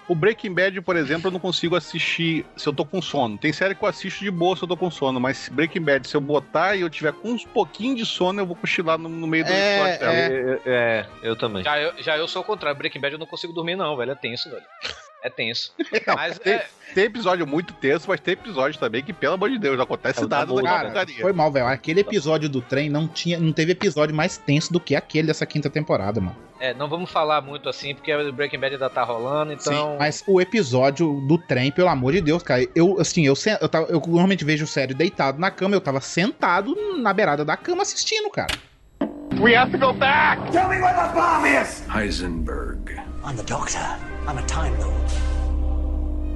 [0.08, 3.38] O Breaking Bad, por exemplo, eu não consigo assistir se eu tô com sono.
[3.38, 6.08] Tem série que eu assisto de boa se eu tô com sono, mas Breaking Bad,
[6.08, 9.10] se eu botar e eu tiver com uns pouquinho de sono, eu vou cochilar no,
[9.10, 10.14] no meio do episódio dela.
[10.14, 11.64] É, é, eu também.
[11.64, 12.78] Já eu, já eu sou o contrário.
[12.78, 14.12] Breaking Bad eu não consigo dormir, não, velho.
[14.12, 14.64] É tenso, velho.
[15.24, 15.74] É tenso.
[16.16, 19.58] Mas tem, é, tem episódio muito tenso, mas tem episódio também que, pelo amor de
[19.58, 21.22] Deus, não acontece Tá nada naquela Cara, porcaria.
[21.22, 21.66] foi mal, velho.
[21.66, 25.46] Aquele episódio do trem não tinha, não teve episódio mais tenso do que aquele dessa
[25.46, 26.36] quinta temporada, mano.
[26.64, 29.74] É, não vamos falar muito assim, porque o Breaking Bad ainda tá rolando, então.
[29.74, 33.68] Sim, mas o episódio do trem, pelo amor de Deus, cara, eu, assim, eu, eu,
[33.68, 37.82] tava- eu normalmente vejo série deitado na cama, eu tava sentado na beirada da cama
[37.82, 38.56] assistindo, cara.
[39.42, 40.42] We have to go back!
[40.54, 41.84] Tell me where the bomb is!
[41.90, 42.94] Heisenberg.
[43.26, 43.80] I'm the doctor.
[44.26, 45.33] I'm a Time Lord.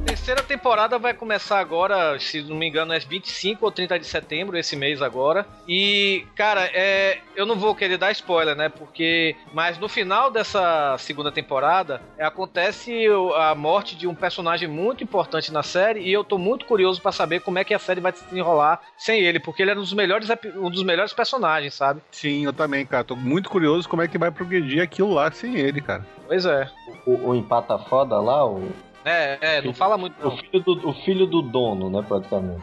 [0.07, 4.57] Terceira temporada vai começar agora, se não me engano, é 25 ou 30 de setembro,
[4.57, 5.45] esse mês agora.
[5.67, 8.69] E, cara, é, eu não vou querer dar spoiler, né?
[8.69, 9.35] Porque.
[9.53, 13.05] Mas no final dessa segunda temporada é, acontece
[13.35, 15.99] a morte de um personagem muito importante na série.
[15.99, 18.79] E eu tô muito curioso pra saber como é que a série vai se enrolar
[18.97, 22.01] sem ele, porque ele era um dos melhores, um dos melhores personagens, sabe?
[22.11, 23.03] Sim, eu também, cara.
[23.03, 26.05] Tô muito curioso como é que vai progredir aquilo lá sem ele, cara.
[26.25, 26.69] Pois é.
[27.05, 28.71] O, o empata foda lá, o,
[29.07, 30.15] É, é, não fala muito.
[30.25, 32.61] o, filho do, o filho do dono, né, praticamente.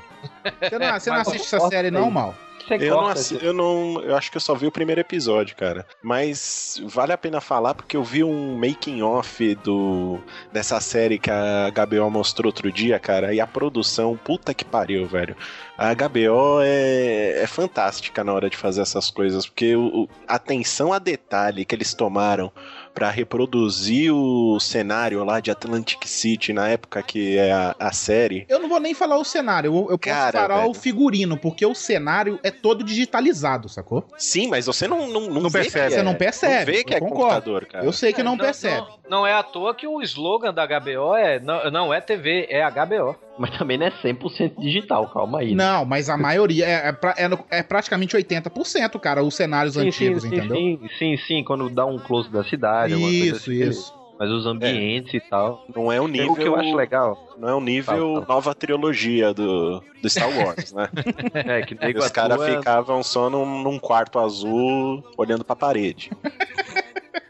[0.61, 2.35] Você não, você não assiste essa série, não, mal?
[2.71, 4.01] Eu não, assi- eu não.
[4.03, 5.87] Eu acho que eu só vi o primeiro episódio, cara.
[6.03, 10.19] Mas vale a pena falar porque eu vi um making off do
[10.51, 13.35] dessa série que a HBO mostrou outro dia, cara.
[13.35, 15.37] E a produção, puta que pariu, velho.
[15.77, 20.37] A HBO é, é fantástica na hora de fazer essas coisas, porque o, o- a
[20.37, 22.53] atenção a detalhe que eles tomaram
[22.95, 28.47] pra reproduzir o cenário lá de Atlantic City na época que é a, a série.
[28.49, 30.71] Eu não vou nem falar o cenário, eu, eu posso Cara, falar velho.
[30.71, 34.07] o figurino, porque o cenário é todo digitalizado, sacou?
[34.17, 35.89] Sim, mas você não, não, não, Não vê percebe.
[35.89, 37.23] que é- Você não percebe, Não vê que eu é concordo.
[37.25, 37.85] computador, cara.
[37.85, 38.87] Eu sei que não, É, percebe.
[39.09, 42.47] Não, não é à toa que o slogan da HBO é não, não é TV,
[42.49, 43.17] é HBO.
[43.37, 45.55] Mas também não é 100% digital, calma aí.
[45.55, 45.65] né?
[45.65, 49.81] Não, mas a maioria é, é, pra- é é praticamente 80%, cara, os cenários Sim,
[49.81, 50.57] antigos, sim, entendeu?
[50.57, 52.95] Sim, sim, sim, quando dá um close da cidade.
[52.95, 54.05] alguma coisa Isso, assim, isso.
[54.17, 55.65] Mas os ambientes e tal.
[55.75, 56.33] Não é o nível.
[56.33, 57.19] O que eu acho legal.
[57.37, 58.27] Não é o nível Fala, fala.
[58.29, 60.89] nova trilogia do, do Star Wars, né?
[61.35, 66.11] É, que os caras ficavam só num, num quarto azul olhando pra parede.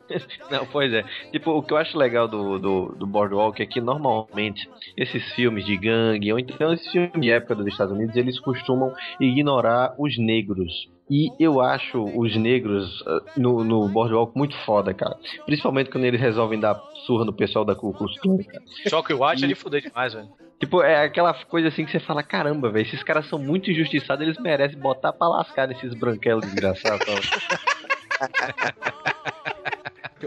[0.51, 1.05] Não, pois é.
[1.33, 5.65] Tipo, o que eu acho legal do, do, do Boardwalk é que normalmente esses filmes
[5.65, 10.19] de gangue, ou então esses filmes de época dos Estados Unidos, eles costumam ignorar os
[10.19, 10.89] negros.
[11.11, 15.17] E eu acho os negros uh, no, no Boardwalk muito foda, cara.
[15.45, 18.39] Principalmente quando eles resolvem dar surra no pessoal da Ku Klux Klan.
[18.89, 20.29] Só que eu acho ele fuder demais, velho.
[20.59, 24.25] Tipo, é aquela coisa assim que você fala, caramba, velho, esses caras são muito injustiçados,
[24.25, 27.05] eles merecem botar pra lascar nesses branquelos desgraçados.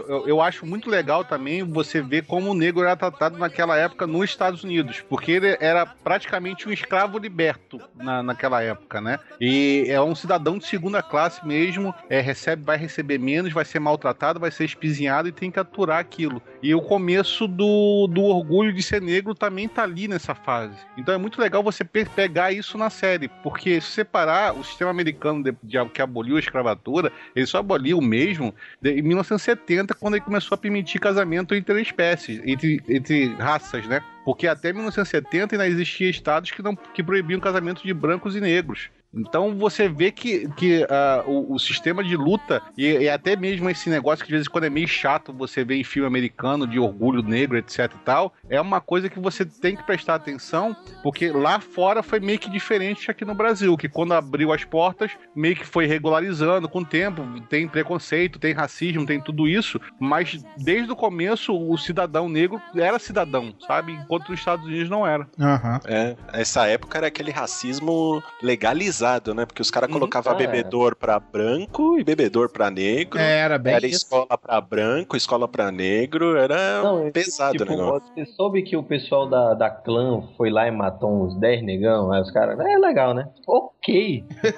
[0.06, 4.06] Eu, eu acho muito legal também você ver como o negro era tratado naquela época
[4.06, 9.18] nos Estados Unidos, porque ele era praticamente um escravo liberto na, naquela época, né?
[9.40, 13.78] E é um cidadão de segunda classe mesmo, é, recebe, vai receber menos, vai ser
[13.78, 16.42] maltratado, vai ser espizinhado e tem que aturar aquilo.
[16.62, 20.76] E o começo do, do orgulho de ser negro também tá ali nessa fase.
[20.96, 24.90] Então é muito legal você pe pegar isso na série, porque se separar o sistema
[24.90, 30.14] americano de, de, que aboliu a escravatura, ele só aboliu mesmo de, em 1970, quando
[30.14, 34.02] ele começou a permitir casamento entre espécies, entre, entre raças, né?
[34.24, 38.90] Porque até 1970 ainda existia estados que, não, que proibiam casamento de brancos e negros.
[39.14, 43.68] Então você vê que, que uh, o, o, sistema de luta e, e, até mesmo
[43.70, 46.66] esse negócio que de vez em quando é meio chato você vê em filme americano
[46.66, 50.76] de orgulho negro, etc e tal, é uma coisa que você tem que prestar atenção,
[51.02, 55.12] porque lá fora foi meio que diferente aqui no Brasil, que quando abriu as portas,
[55.34, 60.42] meio que foi regularizando com o tempo, tem preconceito, tem racismo, tem tudo isso, mas
[60.58, 63.92] desde o começo o cidadão negro era cidadão, sabe?
[63.92, 65.26] Enquanto nos Estados Unidos não era.
[65.38, 65.78] Uhum.
[65.86, 68.97] É, essa época era aquele racismo legalizado
[69.34, 69.46] né?
[69.46, 70.38] Porque os caras colocavam Uhum.
[70.38, 73.18] Ah, bebedor pra branco e bebedor pra negro.
[73.18, 74.04] É, era bem Era isso.
[74.04, 78.08] escola pra branco, escola pra negro, era Não, pesado tipo, o negócio.
[78.14, 82.12] Você soube que o pessoal da, da clã foi lá e matou uns 10 negão?
[82.12, 83.28] Aí os caras, é legal, né?
[83.46, 84.24] Ok.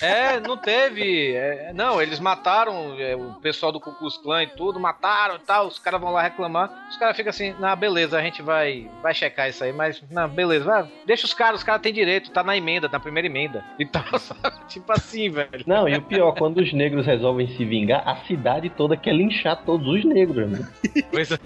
[0.00, 1.34] É, não teve.
[1.34, 5.38] é, não, eles mataram é, o pessoal do Ku Klux Klan e tudo, mataram e
[5.38, 5.66] tal.
[5.68, 6.86] Os caras vão lá reclamar.
[6.90, 10.26] Os caras ficam assim, na beleza, a gente vai, vai checar isso aí, mas na
[10.26, 13.64] beleza, vai, deixa os caras, os caras têm direito, tá na emenda, na primeira emenda
[13.78, 14.56] e tal, sabe?
[14.68, 15.48] Tipo assim, velho.
[15.66, 19.62] Não, e o pior, quando os negros resolvem se vingar, a cidade toda quer linchar
[19.64, 20.68] todos os negros, né?
[21.10, 21.38] Pois é.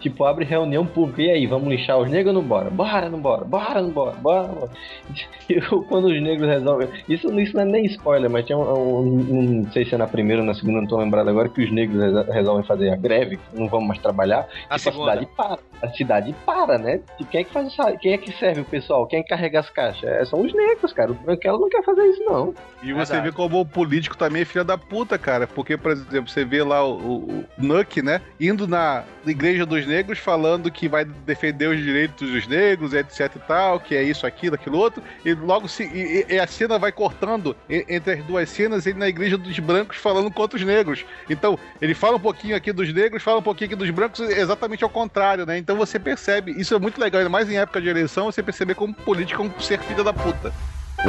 [0.00, 1.22] Tipo, abre reunião pública.
[1.22, 2.70] E aí, vamos lixar os negros ou não bora?
[2.70, 3.44] Bora, não bora?
[3.44, 4.12] Bora, não bora?
[4.16, 4.70] Bora, bora?
[5.48, 6.88] E quando os negros resolvem.
[7.08, 10.06] Isso, isso não é nem spoiler, mas tinha um, um- Não sei se é na
[10.06, 12.96] primeira ou na segunda, não tô lembrado agora, que os negros resol- resolvem fazer a
[12.96, 14.46] greve, não vamos mais trabalhar.
[14.68, 15.12] A tipo, segunda.
[15.12, 15.58] a cidade para.
[15.80, 17.00] A cidade para, né?
[17.16, 17.92] Tipo, quem é que faz essa.
[17.96, 19.06] Quem é que serve o pessoal?
[19.06, 20.04] Quem é que carrega as caixas?
[20.08, 21.12] É, são os negros, cara.
[21.12, 22.54] O branquelo não quer fazer isso, não.
[22.82, 23.22] E você Verdade.
[23.22, 25.46] vê como o político também é filha da puta, cara.
[25.46, 28.20] Porque, por exemplo, você vê lá o, o, o Nuck, né?
[28.40, 33.38] Indo na Igreja dos Negros falando que vai defender os direitos dos negros, etc e
[33.40, 35.02] tal, que é isso, aquilo, aquilo outro.
[35.24, 35.84] E logo se.
[35.84, 39.58] E, e a cena vai cortando e- entre as duas cenas, ele na Igreja dos
[39.58, 41.04] Brancos falando contra os negros.
[41.28, 44.84] Então, ele fala um pouquinho aqui dos negros, fala um pouquinho aqui dos brancos, exatamente
[44.84, 45.58] ao contrário, né?
[45.58, 48.74] Então você percebe, isso é muito legal, ainda mais em época de eleição, você perceber
[48.74, 50.52] como político é um ser filha da puta.
[50.98, 51.04] Eu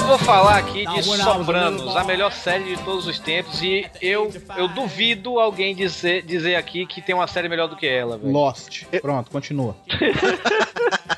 [0.00, 4.66] vou falar aqui de Sopranos, a melhor série de todos os tempos, e eu, eu
[4.66, 8.32] duvido alguém dizer, dizer aqui que tem uma série melhor do que ela, velho.
[8.32, 8.82] Lost.
[9.00, 9.76] Pronto, continua.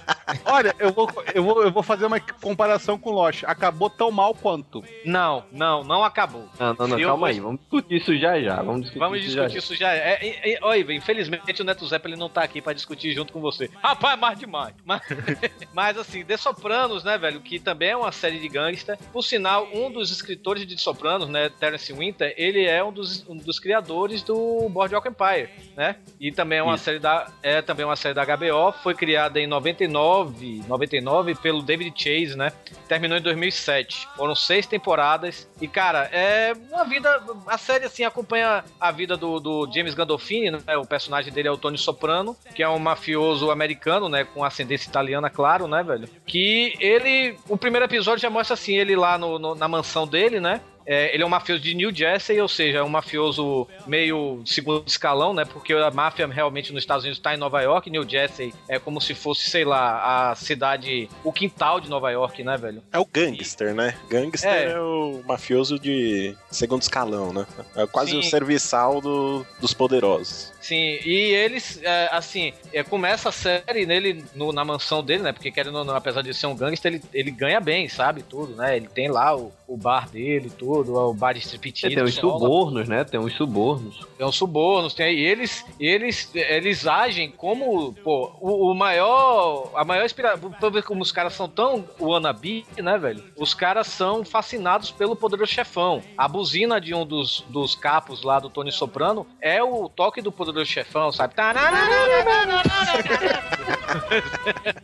[0.50, 3.44] Olha, eu vou, eu, vou, eu vou fazer uma comparação com Lost.
[3.44, 4.82] Acabou tão mal quanto.
[5.04, 6.48] Não, não, não acabou.
[6.58, 7.40] Não, não, não, calma vou- aí.
[7.40, 8.56] Vamos discutir isso já já.
[8.56, 9.94] Vamos discutir Vamos isso discutir já, isso já.
[9.94, 13.40] É, é, é, olha, infelizmente o Neto Zeppelin não tá aqui pra discutir junto com
[13.40, 13.70] você.
[13.82, 14.74] Rapaz, é mais demais.
[14.84, 15.02] Mas,
[15.74, 18.98] mas assim, The Sopranos, né, velho, que também é uma série de gangsta.
[19.12, 23.28] Por sinal, um dos escritores de The Sopranos, né, Terence Winter, ele é um dos,
[23.28, 25.96] um dos criadores do Boardwalk Empire, né?
[26.20, 29.46] E também é uma série da é também uma série da HBO, foi criada em
[29.46, 30.37] 99,
[30.68, 32.52] 99 pelo David Chase, né?
[32.88, 34.08] Terminou em 2007.
[34.16, 39.38] Foram seis temporadas e cara, é uma vida, a série assim acompanha a vida do,
[39.40, 40.76] do James Gandolfini, né?
[40.76, 44.88] O personagem dele é o Tony Soprano, que é um mafioso americano, né, com ascendência
[44.88, 46.08] italiana, claro, né, velho?
[46.26, 50.40] Que ele, o primeiro episódio já mostra assim ele lá no- no- na mansão dele,
[50.40, 50.60] né?
[50.90, 54.82] É, ele é um mafioso de New Jersey, ou seja, é um mafioso meio segundo
[54.86, 55.44] escalão, né?
[55.44, 58.98] Porque a máfia realmente nos Estados Unidos está em Nova York, New Jersey é como
[58.98, 62.82] se fosse, sei lá, a cidade, o quintal de Nova York, né, velho?
[62.90, 63.94] É o gangster, né?
[64.08, 64.80] Gangster é, É.
[64.80, 67.46] o mafioso de segundo escalão, né?
[67.76, 68.18] É quase Sim.
[68.20, 70.52] o serviçal do- dos poderosos.
[70.68, 75.32] Sim, e eles, é, assim, é, começa a série nele no- na mansão dele, né?
[75.32, 78.22] Porque querendo ou não, apesar de ser um gangster, ele, ele ganha bem, sabe?
[78.22, 78.76] Tudo, né?
[78.76, 80.94] Ele tem lá o, o bar dele tudo.
[80.94, 81.94] o bar de striptease.
[81.94, 83.02] Tem os subornos, né?
[83.02, 84.06] Tem os subornos.
[84.18, 89.84] Tem os subornos, tem e eles, eles, eles agem como, pô, o, o maior, a
[89.86, 93.24] maior inspiração, pra ver como os caras são tão wannabe, né, velho?
[93.38, 96.02] Os caras são fascinados pelo poderoso chefão.
[96.16, 100.30] A buzina de um dos, dos capos lá do Tony Soprano é o toque do
[100.30, 101.34] poderoso chefão, sabe?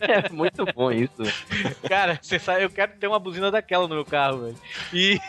[0.01, 1.23] É muito bom isso.
[1.89, 4.57] Cara, você sabe, eu quero ter uma buzina daquela no meu carro, velho.
[4.93, 5.21] E,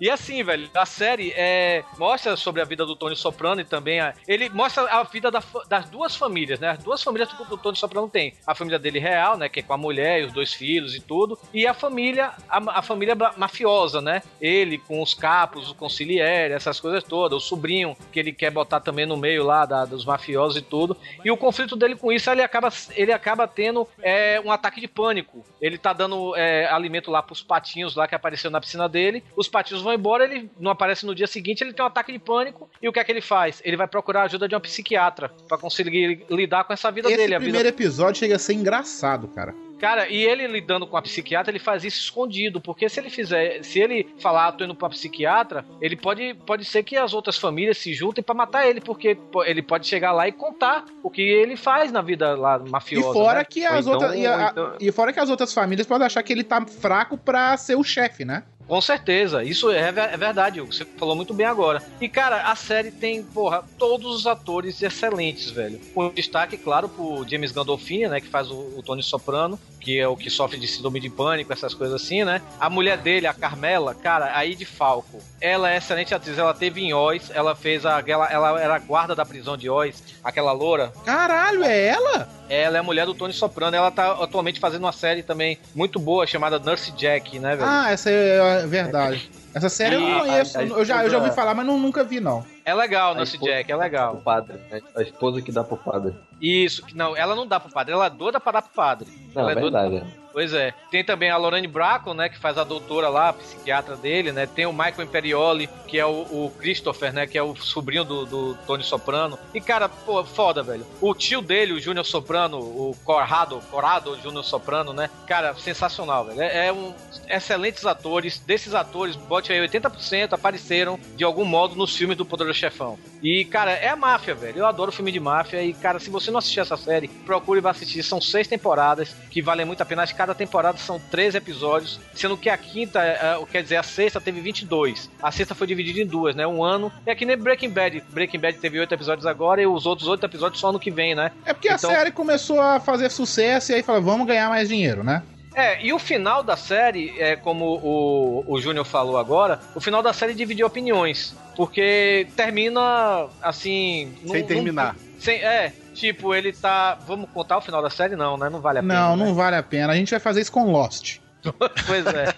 [0.00, 4.00] e assim, velho, a série é, mostra sobre a vida do Tony Soprano e também
[4.00, 6.70] a, ele mostra a vida da das duas famílias, né?
[6.70, 8.34] As duas famílias que o Tony Soprano tem.
[8.46, 9.48] A família dele real, né?
[9.48, 11.38] Que é com a mulher e os dois filhos e tudo.
[11.52, 14.22] E a família, a, a família mafiosa, né?
[14.40, 17.36] Ele com os capos, o conciliere, essas coisas todas.
[17.36, 20.96] O sobrinho que ele quer botar também no meio lá da- dos mafiosos e tudo.
[21.24, 24.88] E o conflito dele com isso, ele acaba, ele acaba tendo é, um ataque de
[24.88, 25.44] pânico.
[25.60, 29.22] Ele tá dando é, alimento lá pros patinhos lá que apareceu na piscina dele.
[29.36, 32.18] Os patinhos vão embora, ele não aparece no dia seguinte, ele tem um ataque de
[32.18, 32.68] pânico.
[32.80, 33.60] E o que é que ele faz?
[33.64, 37.16] Ele vai procurar a ajuda de uma psiquiatra pra conseguir lidar com essa vida Esse
[37.16, 37.34] dele.
[37.34, 37.68] A primeiro vida...
[37.82, 39.54] episódio chega a ser engraçado, cara.
[39.78, 43.62] Cara, e ele lidando com a psiquiatra, ele faz isso escondido, porque se ele fizer,
[43.62, 47.36] se ele falar, ah, tô indo pra psiquiatra, ele pode, pode ser que as outras
[47.36, 51.20] famílias se juntem pra matar ele, porque ele pode chegar lá e contar o que
[51.22, 53.12] ele faz na vida lá E mafiosa.
[53.12, 53.44] fora né?
[53.44, 54.14] que as então- outras.
[54.18, 57.18] E, a- então- e fora que as outras famílias podem achar que ele tá fraco
[57.18, 58.44] pra ser o chefe, né?
[58.66, 60.72] Com certeza, isso é, é verdade, Hugo.
[60.72, 61.82] Você falou muito bem agora.
[62.00, 65.80] E, cara, a série tem, porra, todos os atores excelentes, velho.
[65.94, 70.08] Com destaque, claro, pro James Gandolfini, né, que faz o, o Tony Soprano, que é
[70.08, 72.42] o que sofre de síndrome de pânico, essas coisas assim, né?
[72.58, 75.20] A mulher dele, a Carmela, cara, aí de Falco.
[75.40, 78.02] Ela é excelente atriz, ela teve em Oz, ela fez a.
[78.04, 80.92] Ela, ela era a guarda da prisão de Oz, aquela loura.
[81.04, 82.28] Caralho, é ela?
[82.48, 86.00] Ela é a mulher do Tony Soprano, ela tá atualmente fazendo uma série também muito
[86.00, 87.68] boa chamada Nurse Jack, né, velho?
[87.68, 89.30] Ah, essa é verdade.
[89.54, 90.56] Essa série eu não conheço.
[90.58, 92.44] a- a eu, já, eu já ouvi falar, mas não, nunca vi, não.
[92.64, 94.14] É legal, esposa- Jack, é legal.
[94.14, 94.80] O padre, né?
[94.94, 96.14] A esposa que dá pro padre.
[96.40, 99.08] Isso, que- não, ela não dá pro padre, ela é doida pra dar pro padre.
[99.34, 100.04] Não, ela é verdade.
[100.36, 100.74] Pois é.
[100.90, 104.46] Tem também a Lorraine Bracco, né, que faz a doutora lá, a psiquiatra dele, né?
[104.46, 108.26] Tem o Michael Imperioli, que é o, o Christopher, né, que é o sobrinho do,
[108.26, 109.38] do Tony Soprano.
[109.54, 110.86] E, cara, pô, foda, velho.
[111.00, 115.08] O tio dele, o Júnior Soprano, o Corrado, Corrado Júnior Soprano, né?
[115.26, 116.42] Cara, sensacional, velho.
[116.42, 116.92] É, é um
[117.30, 118.38] excelentes atores.
[118.38, 122.98] Desses atores, bote aí 80% apareceram de algum modo nos filmes do Poderoso Chefão.
[123.22, 124.58] E, cara, é a máfia, velho.
[124.58, 125.62] Eu adoro filme de máfia.
[125.62, 128.02] E, cara, se você não assistir essa série, procure e assistir.
[128.02, 130.06] São seis temporadas que valem muito a pena.
[130.06, 132.00] Que cada temporada são três episódios.
[132.12, 135.08] Sendo que a quinta, é, quer dizer, a sexta teve 22.
[135.22, 136.44] A sexta foi dividida em duas, né?
[136.46, 136.90] Um ano.
[137.06, 138.02] É que nem Breaking Bad.
[138.10, 141.14] Breaking Bad teve oito episódios agora e os outros oito episódios só ano que vem,
[141.14, 141.30] né?
[141.44, 144.68] É porque Então- a série começou a fazer sucesso e aí fala, vamos ganhar mais
[144.68, 145.22] dinheiro, né?
[145.54, 150.02] É, e o final da série, é como o, o Júnior falou agora, o final
[150.02, 151.34] da série dividiu opiniões.
[151.56, 154.12] Porque termina assim.
[154.26, 154.94] Sem terminar.
[155.18, 156.94] Sem, é, tipo, ele tá.
[157.06, 158.16] Vamos contar o final da série?
[158.16, 158.48] Não, né?
[158.48, 158.94] Não vale a pena.
[158.94, 159.24] não, né?
[159.24, 159.92] não vale a pena.
[159.92, 161.18] A gente vai fazer isso com Lost.
[161.86, 162.34] Pois é.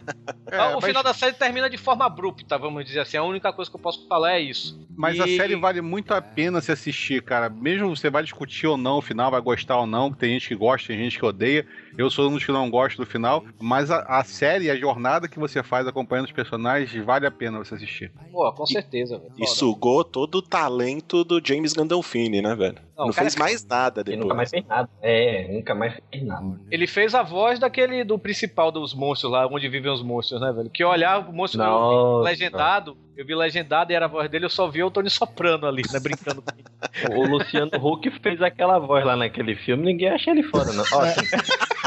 [0.51, 3.17] É, o mas- final da série termina de forma abrupta, vamos dizer assim.
[3.17, 4.79] A única coisa que eu posso falar é isso.
[4.97, 7.49] Mas a E- série vale muito a pena se assistir, cara.
[7.49, 10.55] Mesmo você vai discutir ou não o final, vai gostar ou não, tem gente que
[10.55, 11.67] gosta, tem gente que odeia.
[11.97, 13.45] Eu sou um dos que não gosto do final.
[13.61, 17.59] Mas a, a série, a jornada que você faz acompanhando os personagens, vale a pena
[17.59, 18.11] você assistir.
[18.33, 19.33] Pô, com certeza, velho.
[19.39, 22.79] E sugou todo o talento do James Gandolfini, né, velho?
[22.99, 24.21] Não, Não, fez é- mais nada depois.
[24.25, 24.89] nunca mais fez nada.
[25.01, 26.59] É, nunca mais fez nada.
[26.69, 30.51] Ele fez a voz daquele do principal dos monstros lá, onde vivem os monstros, né,
[30.53, 30.69] velho?
[30.69, 32.29] Que eu olhava o monstro Nossa.
[32.29, 35.65] legendado, eu vi legendado e era a voz dele, eu só vi o Tony soprano
[35.69, 36.65] ali, né, brincando com ele.
[37.17, 40.85] O Luciano Huck fez aquela voz lá naquele filme, ninguém acha ele foda, não.
[40.93, 41.21] Ó, assim,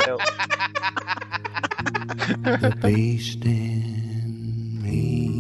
[0.08, 0.16] é
[2.60, 5.31] The beast in me.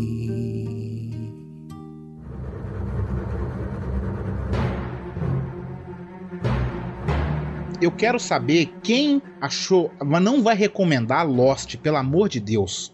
[7.82, 12.94] Eu quero saber quem achou, mas não vai recomendar Lost, pelo amor de Deus.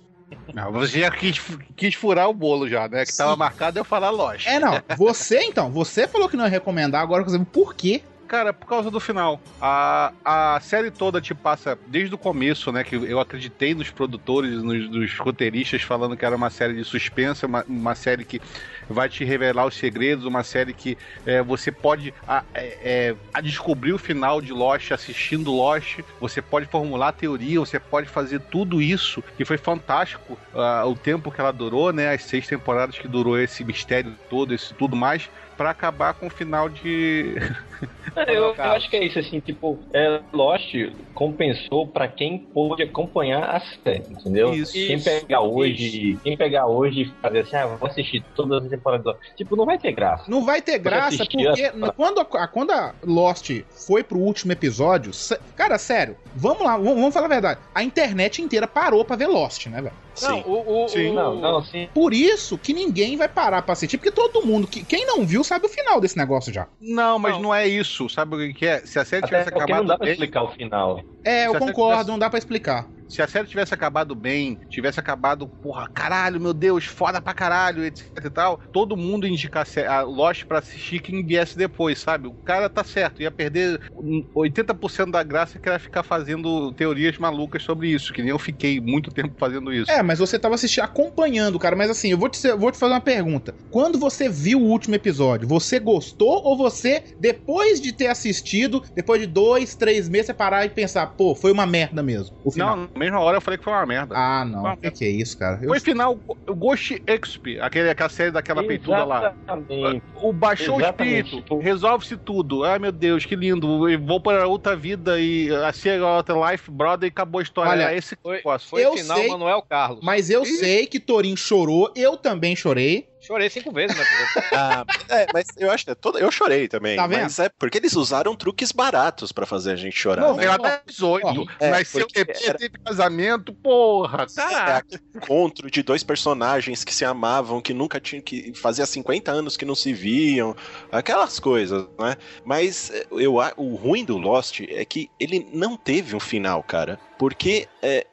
[0.53, 1.41] Não, você já quis,
[1.75, 3.05] quis furar o bolo já, né?
[3.05, 4.49] Que tava marcado eu falar lógico.
[4.49, 4.81] É, não.
[4.97, 8.01] Você, então, você falou que não ia recomendar, agora eu quero saber por quê.
[8.27, 9.39] Cara, por causa do final.
[9.61, 12.83] A, a série toda te passa desde o começo, né?
[12.83, 17.45] Que eu acreditei nos produtores, nos, nos roteiristas, falando que era uma série de suspense,
[17.45, 18.41] uma, uma série que
[18.89, 23.39] vai te revelar os segredos, uma série que é, você pode a, é, é, a
[23.39, 28.81] descobrir o final de Lost assistindo Lost, você pode formular teoria, você pode fazer tudo
[28.81, 32.13] isso, que foi fantástico ah, o tempo que ela durou, né?
[32.13, 36.29] As seis temporadas que durou esse mistério todo, esse tudo mais, pra acabar com o
[36.29, 37.35] final de.
[38.15, 40.73] É, eu, eu acho que é isso, assim, tipo, é, Lost
[41.13, 44.53] compensou pra quem pôde acompanhar a série, entendeu?
[44.53, 44.73] Isso.
[44.73, 45.05] quem Isso.
[45.05, 49.09] pegar hoje, quem pegar hoje e fazer assim, ah, vou assistir todas as temporadas, do
[49.11, 49.21] Lost.
[49.35, 50.23] tipo, não vai ter graça.
[50.29, 53.49] Não vai ter graça porque a- quando, a, quando a Lost
[53.87, 55.11] foi pro último episódio,
[55.55, 57.59] cara, sério, vamos lá, vamos, vamos falar a verdade.
[57.73, 59.95] A internet inteira parou pra ver Lost, né, velho?
[60.19, 61.09] Não, o, o, Sim.
[61.09, 61.87] o- Não, não, sim.
[61.93, 65.43] Por isso que ninguém vai parar pra assistir, porque todo mundo, que, quem não viu,
[65.43, 66.67] sabe o final desse negócio já.
[66.81, 68.09] Não, mas não, é isso.
[68.09, 68.79] Sabe o que é?
[68.85, 71.03] Se a série Até tivesse acabado não dá pra bem- explicar o final.
[71.23, 72.89] É, eu concordo, tivesse- não dá pra explicar.
[73.07, 77.83] Se a série tivesse acabado bem, tivesse acabado, porra, caralho, meu Deus, foda pra caralho,
[77.85, 82.27] etc e tal, todo mundo indicar a Lost pra assistir quem viesse depois, sabe?
[82.27, 87.17] O cara tá certo, ia perder hum, 80% da graça que era ficar fazendo teorias
[87.17, 89.91] malucas sobre isso, que nem eu fiquei muito tempo fazendo isso.
[89.91, 91.75] É, mas você tava assistindo, acompanhando, cara.
[91.75, 93.55] Mas assim, eu vou te, eu vou te fazer uma pergunta.
[93.69, 99.21] Quando você viu o último episódio, você gostou ou você, depois de ter assistido, depois
[99.21, 102.35] de dois, três meses, você parar e pensar, pô, foi uma merda mesmo?
[102.55, 104.15] Não, mesma hora eu falei que foi uma merda.
[104.17, 104.63] Ah, não.
[104.63, 105.59] O que, que é isso, cara?
[105.61, 109.35] Eu- Foi final o Ghost Exp, aquele, aquela série daquela peituda lá.
[109.47, 110.03] Exatamente.
[110.15, 112.63] O baixou Exatamente, o espírito, resolve-se tudo.
[112.63, 113.87] Ai meu Deus, que lindo.
[113.89, 117.71] Eu vou para outra vida e assim outra life, brother, e acabou a história.
[117.71, 119.99] Olha, Era esse Foi, foi Eu final sei- Manuel Carlos.
[120.03, 123.07] Mas eu sei que Torin chorou, eu também chorei.
[123.27, 124.03] Chorei cinco vezes, né?
[124.53, 126.17] Ah, é, mas eu acho que é todo...
[126.17, 126.95] eu chorei também.
[126.95, 127.23] Tá vendo?
[127.23, 130.21] Mas é porque eles usaram truques baratos pra fazer a gente chorar.
[130.21, 130.39] Não, né?
[130.39, 131.45] veio até 18.
[131.59, 134.23] É, nasceu porque bebê, era- teve casamento, porra.
[134.23, 134.77] É Caraca.
[134.77, 139.57] aquele encontro de dois personagens que se amavam, que nunca tinham, que fazia 50 anos
[139.57, 140.55] que não se viam,
[140.91, 142.15] aquelas coisas, né?
[142.45, 146.99] Mas eh, eu, o ruim do Lost é que ele não teve um final, cara.
[147.17, 148.05] Porque é,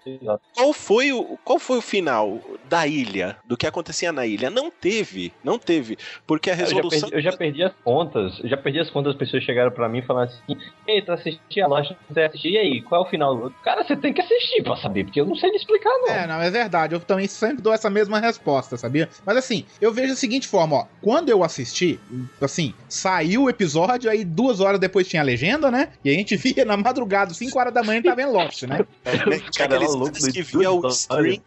[0.55, 4.51] qual, foi o, qual foi o final da ilha, do que acontecia na ilha?
[4.51, 5.99] Não teve, não teve.
[6.27, 7.11] Porque a Eu já, resolução.
[7.11, 8.41] perdi, eu já perdi as contas.
[8.43, 10.57] Eu já perdi as contas, as pessoas chegaram pra mim e falaram assim:
[10.87, 13.51] Ei, tu assisti a loja, você assistiu, e aí, qual é o final?
[13.63, 16.09] Cara, você tem que assistir pra saber, porque eu não sei lhe explicar, não.
[16.09, 16.95] É, não, é verdade.
[16.95, 19.09] Eu também sempre dou essa mesma resposta, sabia?
[19.27, 20.87] Mas assim, eu vejo da seguinte forma, ó.
[21.03, 21.99] Quando eu assisti,
[22.41, 25.91] assim, saiu o episódio, aí duas horas depois tinha a legenda, né?
[26.05, 28.85] E a gente via na madrugada, 5 horas da manhã, tava em Lost, né?
[29.05, 31.41] né, tinha aqueles caras que via o stream.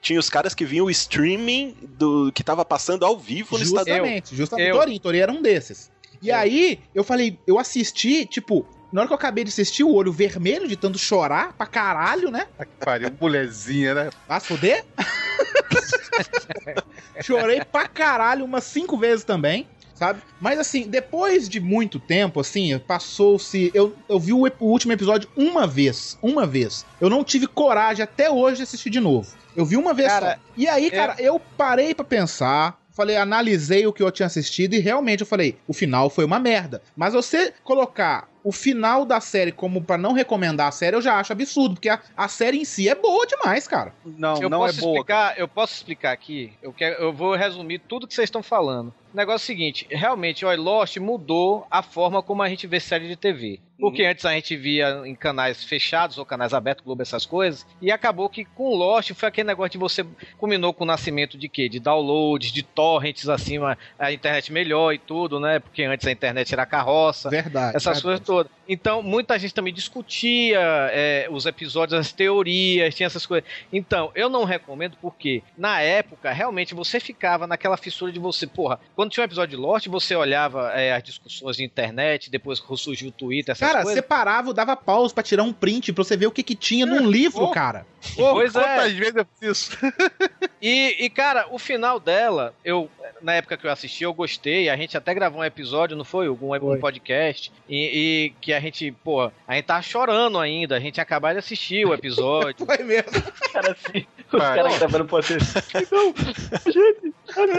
[0.00, 3.96] Tinha os caras que viam o streaming do que tava passando ao vivo no Estadão.
[3.96, 4.68] Justamente, justamente.
[4.68, 4.76] Eu.
[4.76, 5.90] Torinho, Torinho era um desses.
[6.20, 9.92] E aí, eu falei, eu assisti, tipo, na hora que eu acabei de assistir, o
[9.92, 12.46] olho vermelho de tanto chorar pra caralho, né?
[12.78, 14.10] Pariu, mulherzinha, né?
[14.28, 14.84] Vai se fuder?
[17.20, 19.66] Chorei pra caralho umas cinco vezes também.
[19.94, 20.20] Sabe?
[20.40, 23.70] Mas assim, depois de muito tempo, assim, passou-se.
[23.72, 26.18] Eu, eu vi o, o último episódio uma vez.
[26.20, 26.84] Uma vez.
[27.00, 29.32] Eu não tive coragem até hoje de assistir de novo.
[29.56, 30.40] Eu vi uma vez Cara, só.
[30.56, 32.82] E aí, cara, eu parei pra pensar.
[32.90, 36.38] Falei, analisei o que eu tinha assistido e realmente eu falei, o final foi uma
[36.38, 36.80] merda.
[36.94, 41.18] Mas você colocar o final da série como pra não recomendar a série, eu já
[41.18, 43.92] acho absurdo, porque a, a série em si é boa demais, cara.
[44.04, 44.92] Não, eu não posso é boa.
[44.92, 46.52] Explicar, eu posso explicar aqui.
[46.62, 48.94] Eu, quero, eu vou resumir tudo que vocês estão falando.
[49.14, 53.06] Negócio é o seguinte: realmente, o Lost mudou a forma como a gente vê série
[53.06, 53.60] de TV.
[53.78, 57.66] Porque antes a gente via em canais fechados ou canais abertos, Globo, essas coisas.
[57.82, 60.04] E acabou que com o Lost foi aquele negócio de você.
[60.38, 61.68] Combinou com o nascimento de quê?
[61.68, 65.58] De downloads, de torrents acima, a internet melhor e tudo, né?
[65.58, 67.30] Porque antes a internet era carroça.
[67.30, 67.76] Verdade.
[67.76, 68.02] Essas verdade.
[68.02, 68.52] coisas todas.
[68.68, 70.58] Então, muita gente também discutia
[70.92, 73.48] é, os episódios, as teorias, tinha essas coisas.
[73.72, 78.80] Então, eu não recomendo porque, na época, realmente você ficava naquela fissura de você, porra,
[78.96, 83.08] quando tinha um episódio de Lost, você olhava é, as discussões de internet, depois surgiu
[83.08, 83.94] o Twitter, essas Cara, coisas.
[83.94, 86.86] você parava, dava pausa pra tirar um print pra você ver o que, que tinha
[86.86, 87.50] num livro, pô.
[87.50, 87.86] cara.
[88.16, 88.60] Pois é.
[88.60, 89.78] Quantas vezes eu fiz isso?
[90.66, 92.90] E, e, cara, o final dela, eu
[93.20, 94.68] na época que eu assisti, eu gostei.
[94.68, 96.26] A gente até gravou um episódio, não foi?
[96.26, 97.52] Algum um podcast.
[97.68, 100.76] E, e que a gente, pô, a gente tava chorando ainda.
[100.76, 102.64] A gente ia acabar de assistir o episódio.
[102.66, 103.10] Foi mesmo.
[103.52, 104.56] Cara, assim, os Vai.
[104.56, 105.42] caras gravando pode ser.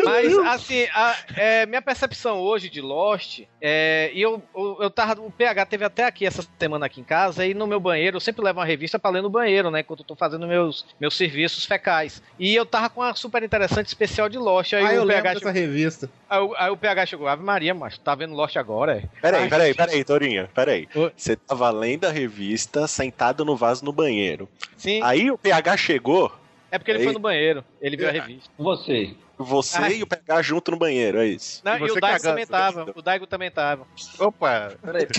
[0.04, 5.22] Mas, assim, a- é, minha percepção hoje de Lost, é, e eu, eu, eu tava.
[5.22, 8.22] O PH teve até aqui essa semana aqui em casa, e no meu banheiro, eu
[8.22, 9.82] sempre levo uma revista pra ler no banheiro, né?
[9.82, 12.22] Enquanto eu tô fazendo meus, meus serviços fecais.
[12.40, 14.74] E eu tava com uma super interessante especial de Lost.
[14.74, 16.10] Aí Ah, eu o lembro PH dessa chegou, revista.
[16.30, 19.04] aí, o- aí o PH chegou, Ave Maria, mas tá vendo Lost agora, é?
[19.22, 20.88] Peraí, peraí, peraí, Torinho, peraí.
[21.16, 24.48] Você tava lendo a revista, sentado no vaso no banheiro.
[24.78, 25.02] Sim.
[25.04, 26.32] Aí o PH chegou.
[26.72, 27.06] É porque ele Ei.
[27.06, 28.14] foi no banheiro, ele viu a É.
[28.20, 28.50] revista.
[28.58, 29.14] Você.
[29.38, 29.94] Você Ai.
[29.98, 31.62] e o PH junto no banheiro, é isso.
[31.64, 32.92] Não, E e, o Daigo cagando, também tava.
[32.96, 33.86] O Daigo também tava.
[34.20, 35.04] Opa, peraí.
[35.04, 35.08] O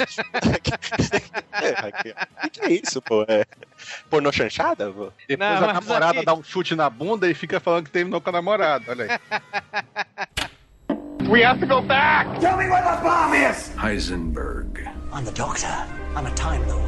[2.43, 3.25] que, que é isso, pô?
[3.29, 3.45] É
[4.09, 4.91] pornô chanchada?
[4.91, 5.13] pô?
[5.29, 8.21] Depois Não, a namorada aqui- dá um chute na bunda e fica falando que terminou
[8.21, 8.85] com a namorada.
[8.89, 9.19] Olha aí.
[11.29, 12.39] We have to go back!
[12.41, 13.73] Tell me where the bomb is!
[13.77, 14.87] Heisenberg.
[15.13, 15.67] I'm the doctor.
[16.15, 16.87] I'm a Time Lord.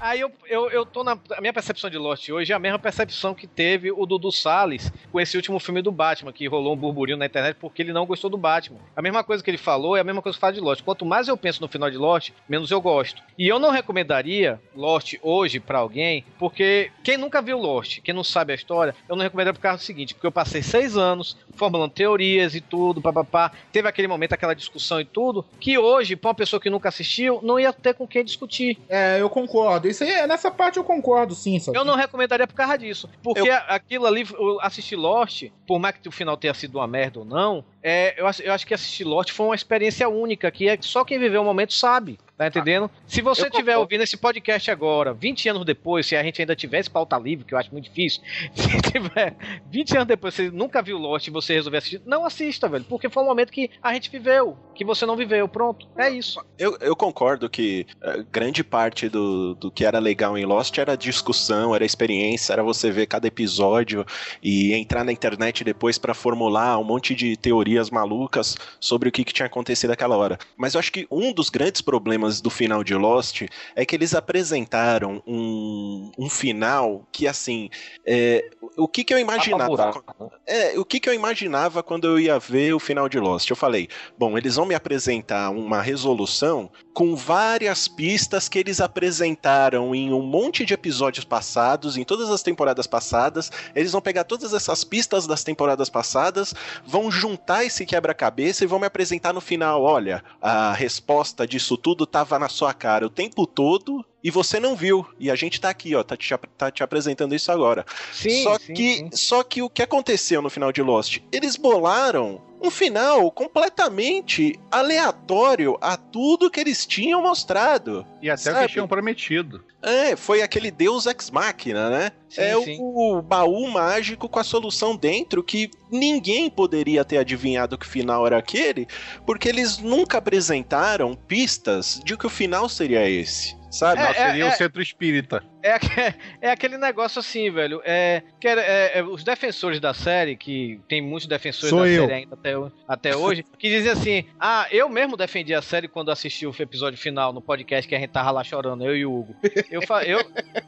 [0.00, 1.18] Aí eu, eu, eu tô na.
[1.36, 4.92] A minha percepção de Lost hoje é a mesma percepção que teve o Dudu Salles
[5.10, 8.06] com esse último filme do Batman, que rolou um burburinho na internet porque ele não
[8.06, 8.78] gostou do Batman.
[8.94, 10.82] A mesma coisa que ele falou é a mesma coisa que fala de Lost.
[10.82, 13.22] Quanto mais eu penso no final de Lost, menos eu gosto.
[13.36, 18.22] E eu não recomendaria Lost hoje pra alguém, porque quem nunca viu Lost, quem não
[18.22, 21.36] sabe a história, eu não recomendaria por causa do seguinte: porque eu passei seis anos
[21.54, 23.50] formulando teorias e tudo, papapá.
[23.72, 27.40] Teve aquele momento, aquela discussão e tudo, que hoje, pra uma pessoa que nunca assistiu,
[27.42, 28.78] não ia ter com quem discutir.
[28.88, 29.87] É, eu concordo.
[29.88, 31.58] Isso aí, nessa parte eu concordo, sim.
[31.58, 33.08] Só Eu não recomendaria por causa disso.
[33.22, 37.18] Porque aquilo ali, eu assistir Lost, por mais que o final tenha sido uma merda
[37.20, 40.68] ou não, é, eu, acho- eu acho que assistir Lost foi uma experiência única, que
[40.68, 42.18] é só quem viveu o momento sabe.
[42.38, 42.88] Tá entendendo?
[43.04, 46.88] Se você estiver ouvindo esse podcast agora, 20 anos depois, se a gente ainda tivesse
[46.88, 48.22] pauta livre, que eu acho muito difícil,
[48.54, 49.34] se tiver
[49.68, 52.84] 20 anos depois, você nunca viu Lost e você resolver assistir, não assista, velho.
[52.84, 55.48] Porque foi um momento que a gente viveu, que você não viveu.
[55.48, 55.88] Pronto.
[55.98, 56.40] É isso.
[56.56, 60.96] Eu, eu concordo que eh, grande parte do, do que era legal em Lost era
[60.96, 64.06] discussão, era experiência, era você ver cada episódio
[64.40, 69.24] e entrar na internet depois pra formular um monte de teorias malucas sobre o que,
[69.24, 70.38] que tinha acontecido naquela hora.
[70.56, 73.42] Mas eu acho que um dos grandes problemas do final de Lost
[73.74, 77.68] é que eles apresentaram um, um final que, assim,
[78.06, 80.02] é, o que, que eu imaginava.
[80.46, 83.48] É, o que, que eu imaginava quando eu ia ver o final de Lost?
[83.48, 83.88] Eu falei,
[84.18, 90.22] bom, eles vão me apresentar uma resolução com várias pistas que eles apresentaram em um
[90.22, 93.52] monte de episódios passados, em todas as temporadas passadas.
[93.74, 98.78] Eles vão pegar todas essas pistas das temporadas passadas, vão juntar esse quebra-cabeça e vão
[98.78, 103.46] me apresentar no final: olha, a resposta disso tudo tava na sua cara o tempo
[103.46, 104.04] todo.
[104.28, 105.06] E você não viu.
[105.18, 107.86] E a gente tá aqui, ó, tá te, tá te apresentando isso agora.
[108.12, 109.10] Sim, só, sim, que, sim.
[109.14, 111.20] só que o que aconteceu no final de Lost?
[111.32, 118.04] Eles bolaram um final completamente aleatório a tudo que eles tinham mostrado.
[118.20, 118.66] E até o Sabe?
[118.66, 119.64] que tinham prometido.
[119.80, 122.12] É, foi aquele Deus Ex Machina, né?
[122.28, 122.78] Sim, é sim.
[122.78, 128.26] o baú mágico com a solução dentro que ninguém poderia ter adivinhado que o final
[128.26, 128.86] era aquele,
[129.24, 133.56] porque eles nunca apresentaram pistas de que o final seria esse.
[133.70, 134.00] Sabe?
[134.00, 134.52] Não, É, seria é, o é.
[134.52, 135.42] centro espírita.
[135.62, 135.78] É,
[136.48, 137.80] é aquele negócio assim, velho.
[137.84, 141.88] É, que era- é, é, os defensores da série, que tem muitos defensores Sou da
[141.88, 142.02] eu.
[142.02, 142.52] série ainda até,
[142.86, 146.98] até hoje, que dizem assim: Ah, eu mesmo defendi a série quando assisti o episódio
[146.98, 149.36] final no podcast que a gente tava lá chorando, eu e o Hugo.
[149.70, 150.20] Eu, eu,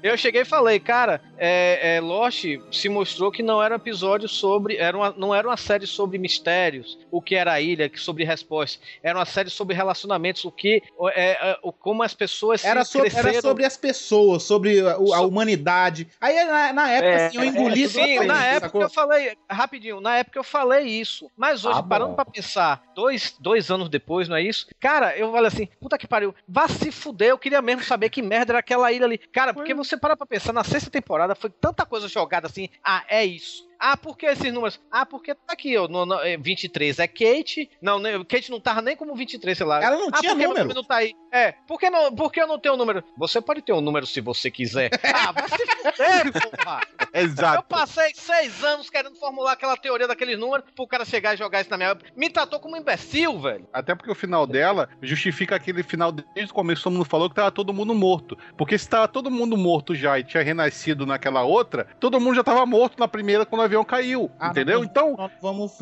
[0.03, 4.29] eu cheguei e falei, cara, é, é, Lost se mostrou que não era um episódio
[4.29, 4.77] sobre.
[4.77, 8.81] Era uma, não era uma série sobre mistérios, o que era a ilha, sobre respostas.
[9.03, 10.83] Era uma série sobre relacionamentos, o que.
[11.15, 13.43] É, é, como as pessoas se Era sobre, era cresceram.
[13.49, 16.09] sobre as pessoas, sobre a, a humanidade.
[16.21, 18.83] Aí na, na época, É, assim, eu engoli É, sim, na época sacou?
[18.83, 21.31] eu falei, rapidinho, na época eu falei isso.
[21.37, 21.89] Mas hoje, Ah, bom.
[21.89, 24.67] parando pra pensar, dois, dois anos depois, não é isso?
[24.81, 28.23] Cara, eu falei assim, puta que pariu, vá se fuder, eu queria mesmo saber que
[28.23, 29.19] merda era aquela ilha ali.
[29.19, 33.03] Cara, porque você para pra pensar, na sexta temporada foi tanta coisa jogada assim, ah,
[33.09, 33.69] é isso.
[33.81, 34.79] Ah, por que esses números?
[34.91, 37.71] Ah, porque tá aqui, ó, no, no, é, 23 é Kate.
[37.81, 39.83] Não, né, Kate não tava nem como 23, sei lá.
[39.83, 40.75] Ela não ah, tinha número.
[40.75, 41.15] não tá aí?
[41.33, 43.03] É, por que, não, por que eu não tenho o número?
[43.17, 44.91] Você pode ter um número se você quiser.
[45.15, 46.81] ah, vai se fuder, porra.
[47.15, 47.63] Eu Exato.
[47.69, 51.71] passei seis anos querendo formular aquela teoria daqueles números pro cara chegar e jogar isso
[51.71, 51.97] na minha.
[52.15, 53.67] Me tratou como um imbecil, velho.
[53.73, 57.37] Até porque o final dela justifica aquele final desde o começo, todo mundo falou que
[57.37, 58.37] tava todo mundo morto.
[58.59, 62.45] Porque se tava todo mundo morto já e tinha renascido naquela outra, todo mundo já
[62.45, 64.31] tava morto na primeira quando o avião caiu.
[64.39, 64.79] Ah, entendeu?
[64.79, 65.73] não, Então, Não vamos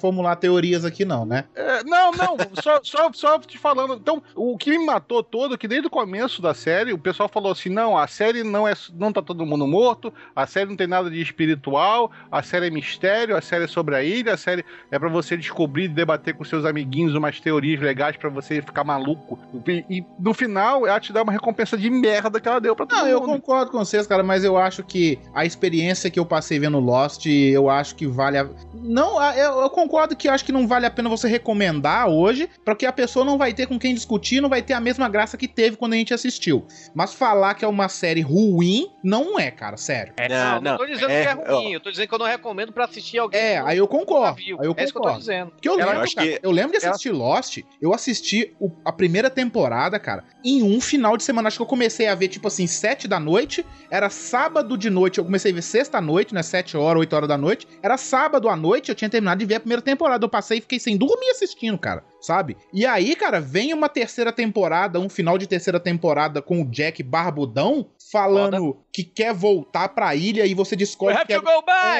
[0.00, 1.44] formular teorias aqui, não, né?
[1.54, 3.94] É, não, não, só, só, só te falando.
[3.94, 7.28] Então, o que me matou todo, é que desde o começo da série, o pessoal
[7.28, 8.72] falou assim: não, a série não é.
[8.94, 12.70] Não tá todo mundo morto, a série não tem nada de espiritual, a série é
[12.70, 16.34] mistério, a série é sobre a ilha, a série é pra você descobrir e debater
[16.34, 19.38] com seus amiguinhos umas teorias legais pra você ficar maluco.
[19.66, 22.86] E, e no final, ela te dá uma recompensa de merda que ela deu pra
[22.86, 23.32] todo Não, eu mundo.
[23.32, 27.26] concordo com vocês, cara, mas eu acho que a experiência que eu passei vendo Lost
[27.32, 28.48] eu acho que vale a...
[28.74, 32.48] Não, eu, eu concordo que eu acho que não vale a pena você recomendar hoje,
[32.64, 35.36] porque a pessoa não vai ter com quem discutir, não vai ter a mesma graça
[35.36, 36.66] que teve quando a gente assistiu.
[36.94, 40.12] Mas falar que é uma série ruim, não é, cara, sério.
[40.28, 42.84] não, não, tô dizendo que é ruim, eu tô dizendo que eu não recomendo pra
[42.84, 43.40] assistir alguém.
[43.40, 44.38] É, aí eu concordo.
[44.40, 45.18] Aí eu É isso que eu tô concordo.
[45.20, 45.50] dizendo.
[45.52, 48.54] Porque eu Ela- lembro, eu acho cara, que- eu lembro de assistir Lost, eu assisti
[48.60, 51.48] o- a primeira temporada, cara, em um final de semana.
[51.48, 55.18] Acho que eu comecei a ver, tipo assim, sete da noite, era sábado de noite,
[55.18, 58.48] eu comecei a ver sexta noite, né, sete horas, oito horas da noite, era sábado
[58.48, 60.96] à noite, eu tinha terminado de ver a primeira temporada, eu passei e fiquei sem
[60.96, 62.56] dormir assistindo, cara, sabe?
[62.72, 67.02] E aí, cara, vem uma terceira temporada, um final de terceira temporada com o Jack
[67.02, 71.38] barbudão, falando que quer voltar pra ilha e você descobre que é-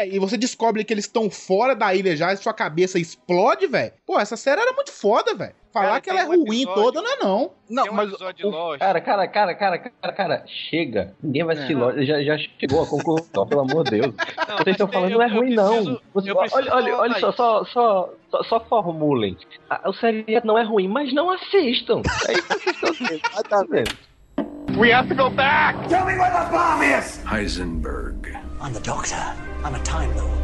[0.01, 3.67] é, e você descobre que eles estão fora da ilha já e sua cabeça explode,
[3.67, 3.93] velho.
[4.07, 5.55] Pô, essa série era muito foda, velho.
[5.73, 7.51] Falar Cara, que ela é um ruim episódio- toda não é não.
[7.71, 8.19] Não, um mas o-
[8.79, 11.15] cara, cara, cara, cara, cara, cara, chega.
[11.23, 11.97] Ninguém vai assistir Lost.
[12.03, 14.15] Já, já chegou a conclusão, pelo amor de Deus.
[14.59, 15.99] Vocês estão falando, não é ruim, não.
[16.13, 19.35] Você- olha, olha, olha só, só, só, só, só formulem.
[19.71, 22.03] A- O seriado não é ruim, mas não assistam.
[22.29, 23.23] É isso que vocês estão dizendo.
[24.77, 25.77] We have to go back!
[25.89, 27.19] Tell me where the bomb is!
[27.25, 28.35] Heisenberg.
[28.61, 29.17] I'm the doctor.
[29.65, 30.43] I'm a Time Lord.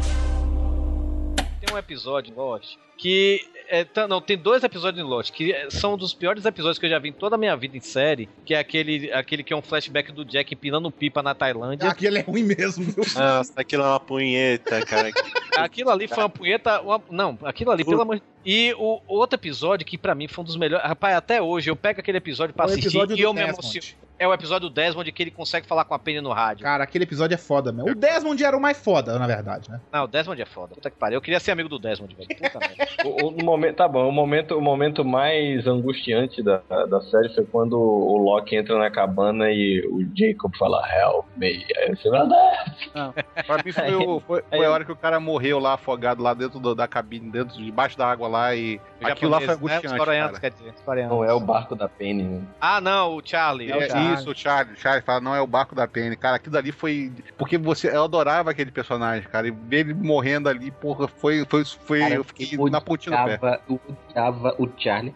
[1.59, 3.41] Tem um episódio em Lost que.
[3.71, 6.85] É, tá- não, tem dois episódios em Lost que é, são dos piores episódios que
[6.87, 8.27] eu já vi em toda a minha vida em série.
[8.45, 11.89] Que é aquele, aquele que é um flashback do Jack empinando pipa na Tailândia.
[11.89, 13.03] Aquele é ruim mesmo, viu?
[13.15, 15.11] Nossa, aquilo é uma punheta, cara.
[15.57, 16.81] Aquilo ali foi uma punheta.
[16.81, 20.43] uma- não, aquilo ali, pelo amor de E o outro episódio que pra mim foi
[20.43, 20.85] um dos melhores.
[20.87, 23.59] Rapaz, até hoje eu pego aquele episódio pra É assistir episódio e eu me Desmond.
[23.61, 24.08] emociono.
[24.19, 26.63] É o episódio do Desmond que ele consegue falar com a Penny no rádio.
[26.63, 27.89] Cara, aquele episódio é foda mesmo.
[27.89, 29.79] O Desmond era o mais foda, na verdade, né?
[29.93, 30.75] Não, o Desmond é foda.
[30.75, 31.15] Puta que pariu.
[31.17, 32.27] Eu queria ser amigo do Desmond, velho.
[32.27, 32.89] Puta merda.
[33.09, 36.57] O, o momento, tá bom, o momento, o momento mais angustiante da,
[36.89, 41.65] da série foi quando o Loki entra na cabana e o Jacob fala, help me.
[41.77, 42.75] Aí você vai dar.
[43.47, 46.33] Pra mim foi, o- foi- foi a hora que o cara morreu lá, afogado lá
[46.33, 48.81] dentro do- da cabine, dentro, debaixo da água lá e.
[49.01, 49.53] Aquilo lá foi né?
[49.53, 49.97] Os angustiante.
[49.97, 50.41] coreanos, cara.
[50.41, 50.73] quer dizer.
[50.75, 51.15] Os coreanos.
[51.15, 52.41] Não é o barco da Penny, né?
[52.59, 53.71] Ah, não, o Charlie.
[53.71, 54.73] É, isso, o Charlie.
[54.73, 56.15] O Charlie fala, não é o barco da Penny.
[56.15, 57.11] Cara, aquilo ali foi.
[57.37, 59.47] Porque você, eu adorava aquele personagem, cara.
[59.47, 61.45] E ver ele morrendo ali, porra, foi.
[61.45, 63.59] foi, foi Cara, eu fiquei na pontinha do pé.
[63.69, 65.13] eu odiava o Charlie.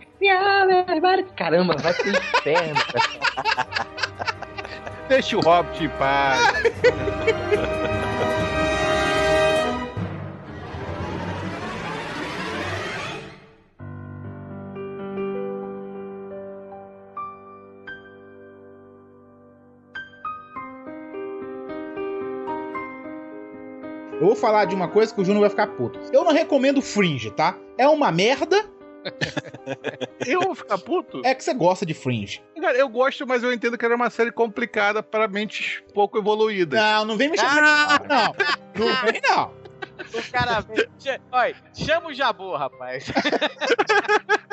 [1.36, 2.82] Caramba, vai pro inferno.
[5.10, 6.54] Deixa o Hobbit em paz.
[24.24, 26.00] Eu vou falar de uma coisa que o Júnior vai ficar puto.
[26.14, 27.58] Eu não recomendo Fringe, tá?
[27.78, 28.56] É uma merda.
[30.26, 31.22] Eu vou ficar puto?
[31.26, 32.42] É que você gosta de Fringe.
[32.56, 36.80] Cara, eu gosto, mas eu entendo que era uma série complicada para mentes pouco evoluídas.
[36.80, 38.88] Não, não vem me chamar de não.
[38.88, 39.52] Não vem, não.
[40.18, 40.66] O cara
[41.30, 43.08] Olha, chama o Jabu, rapaz.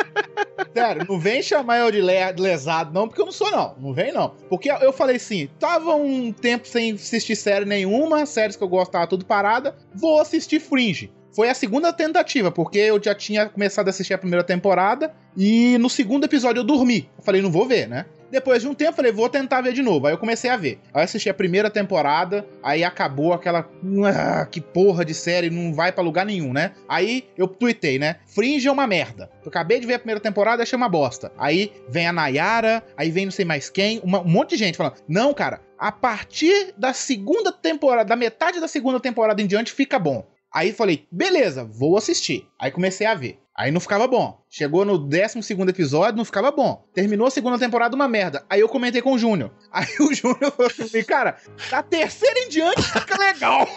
[0.75, 3.75] Sério, não vem chamar eu de le- de lesado, não, porque eu não sou, não.
[3.79, 4.35] Não vem, não.
[4.49, 9.07] Porque eu falei assim: tava um tempo sem assistir série nenhuma, séries que eu gostava
[9.07, 11.13] tudo parada, vou assistir Fringe.
[11.35, 15.79] Foi a segunda tentativa, porque eu já tinha começado a assistir a primeira temporada e
[15.79, 17.09] no segundo episódio eu dormi.
[17.17, 18.07] Eu falei, não vou ver, né?
[18.31, 20.07] Depois de um tempo, falei, vou tentar ver de novo.
[20.07, 20.79] Aí eu comecei a ver.
[20.95, 23.69] Aí assisti a primeira temporada, aí acabou aquela.
[24.15, 26.73] Ah, que porra de série, não vai pra lugar nenhum, né?
[26.89, 28.17] Aí eu tuitei, né?
[28.27, 29.31] Fringe é uma merda.
[29.43, 31.33] Eu acabei de ver a primeira temporada, achei uma bosta.
[31.37, 34.77] Aí vem a Nayara, aí vem não sei mais quem, uma- um monte de gente
[34.77, 39.73] falando: não, cara, a partir da segunda temporada, da metade da segunda temporada em diante,
[39.73, 40.25] fica bom.
[40.53, 42.49] Aí falei, beleza, vou assistir.
[42.59, 43.41] Aí comecei a ver.
[43.55, 44.43] Aí não ficava bom.
[44.49, 46.83] Chegou no 12 episódio, não ficava bom.
[46.95, 48.45] Terminou a segunda temporada, uma merda.
[48.49, 49.53] Aí eu comentei com o Júnior.
[49.71, 51.37] Aí o Júnior falou assim, cara,
[51.71, 53.67] da terceira em diante fica legal.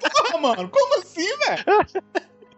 [0.00, 1.64] Porra, mano, como assim, velho?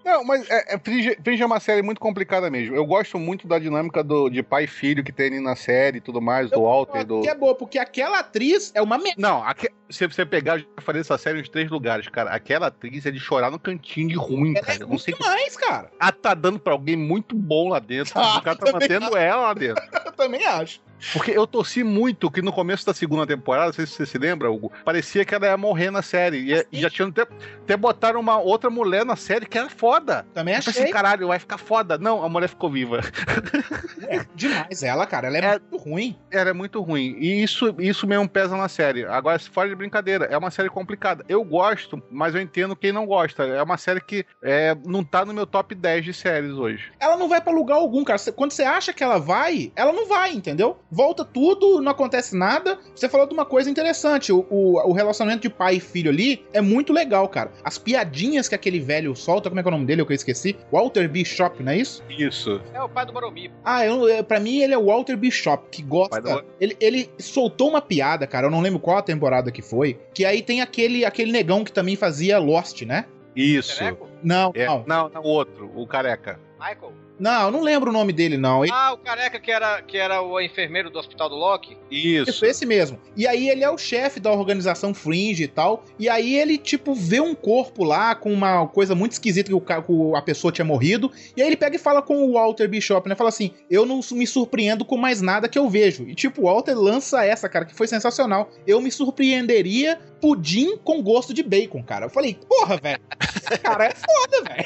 [0.05, 2.77] Não, mas é, é, Fringe, Fringe é uma série muito complicada mesmo.
[2.77, 5.99] Eu gosto muito da dinâmica do, de pai e filho que tem ali na série
[5.99, 7.23] e tudo mais, do Walter, do.
[7.23, 9.21] Que é boa, porque aquela atriz é uma merda.
[9.21, 12.31] Não, aque- se você pegar, eu já falei dessa série nos três lugares, cara.
[12.31, 14.79] Aquela atriz é de chorar no cantinho de ruim, cara.
[14.81, 15.91] Eu não sei demais, cara.
[16.01, 18.13] Ela tá dando pra alguém muito bom lá dentro.
[18.17, 19.17] Ah, o cara tá mantendo acho.
[19.17, 19.83] ela lá dentro.
[20.05, 20.81] Eu também acho.
[21.13, 24.19] Porque eu torci muito que no começo da segunda temporada, não sei se você se
[24.19, 26.53] lembra, Hugo, parecia que ela ia morrer na série.
[26.53, 30.27] E, e já tinham até, até botaram uma outra mulher na série que era foda.
[30.33, 30.73] Também Eu achei.
[30.73, 31.99] pensei, caralho, vai ficar foda.
[31.99, 33.01] Não, a mulher ficou viva.
[34.07, 35.29] É demais ela, cara.
[35.29, 36.19] Ela é, muito ruim.
[36.31, 37.17] Era muito ruim.
[37.19, 39.05] E isso, isso mesmo pesa na série.
[39.07, 41.25] Agora, se fora de brincadeira, é uma série complicada.
[41.29, 43.45] Eu gosto, mas eu entendo quem não gosta.
[43.45, 46.93] É uma série que é, não tá no meu top 10 de séries hoje.
[47.01, 48.21] Ela não vai pra lugar algum, cara.
[48.37, 50.79] Quando você acha que ela vai, ela não vai, entendeu?
[50.95, 52.79] Volta tudo, não acontece nada.
[52.95, 56.45] Você falou de uma coisa interessante: o, o, o relacionamento de pai e filho ali
[56.53, 57.51] é muito legal, cara.
[57.65, 60.01] As piadinhas que aquele velho solta, como é que é o nome dele?
[60.03, 60.57] Eu que eu esqueci.
[60.73, 62.03] Walter Bishop, não é isso?
[62.09, 62.61] Isso.
[62.73, 63.51] É o pai do Boromir.
[63.65, 66.21] Ah, eu, pra mim ele é o Walter Bishop, que gosta.
[66.21, 69.99] Do- Ele, ele soltou uma piada, cara, eu não lembro qual a temporada que foi.
[70.15, 73.07] Que aí tem aquele, aquele negão que também fazia Lost, né?
[73.35, 73.83] Isso.
[74.23, 74.85] Não, É, não.
[74.87, 76.39] não, não, o outro, o careca.
[76.59, 76.93] Michael?
[77.19, 78.65] Não, eu não lembro o nome dele, não.
[78.65, 81.77] Ele- Ah, o careca que era, que era o enfermeiro do hospital do Loki?
[81.91, 82.31] Isso.
[82.31, 82.99] Isso, esse mesmo.
[83.17, 85.85] E aí ele é o chefe da organização Fringe e tal.
[85.99, 89.61] E aí ele, tipo, vê um corpo lá com uma coisa muito esquisita que o
[89.61, 89.73] que
[90.17, 91.11] a pessoa tinha morrido.
[91.37, 93.15] E aí ele pega e fala com o Walter Bishop, né?
[93.15, 96.09] Fala assim: Eu não me surpreendo com mais nada que eu vejo.
[96.09, 98.51] E tipo, o Walter lança essa, cara, que foi sensacional.
[98.67, 102.07] Eu me surpreenderia pudim com gosto de bacon, cara.
[102.07, 103.01] Eu falei, porra, velho.
[103.21, 104.65] Esse cara é foda, velho.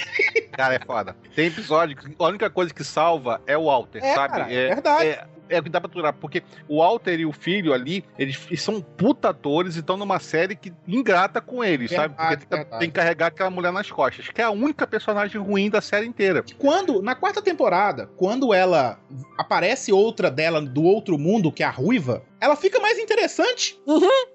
[0.59, 1.17] Cara, é foda.
[1.37, 2.05] Tem episódio que
[2.38, 4.33] a única coisa que salva é o Walter, É, sabe?
[4.33, 5.07] cara, é verdade.
[5.09, 8.39] É, é o que dá pra aturar, porque o Walter e o filho ali, eles,
[8.49, 12.15] eles são puta atores e estão numa série que ingrata com eles, sabe?
[12.15, 12.81] Porque Verdade, tem, que- verdade.
[12.81, 16.07] tem que carregar aquela mulher nas costas, que é a única personagem ruim da série
[16.07, 16.45] inteira.
[16.59, 18.99] Quando, na quarta temporada, quando ela
[19.39, 23.79] aparece outra dela do outro mundo, que é a Ruiva, ela fica mais interessante.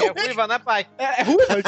[0.00, 0.86] É ruiva, né, pai?
[0.96, 1.44] É, é ruiva,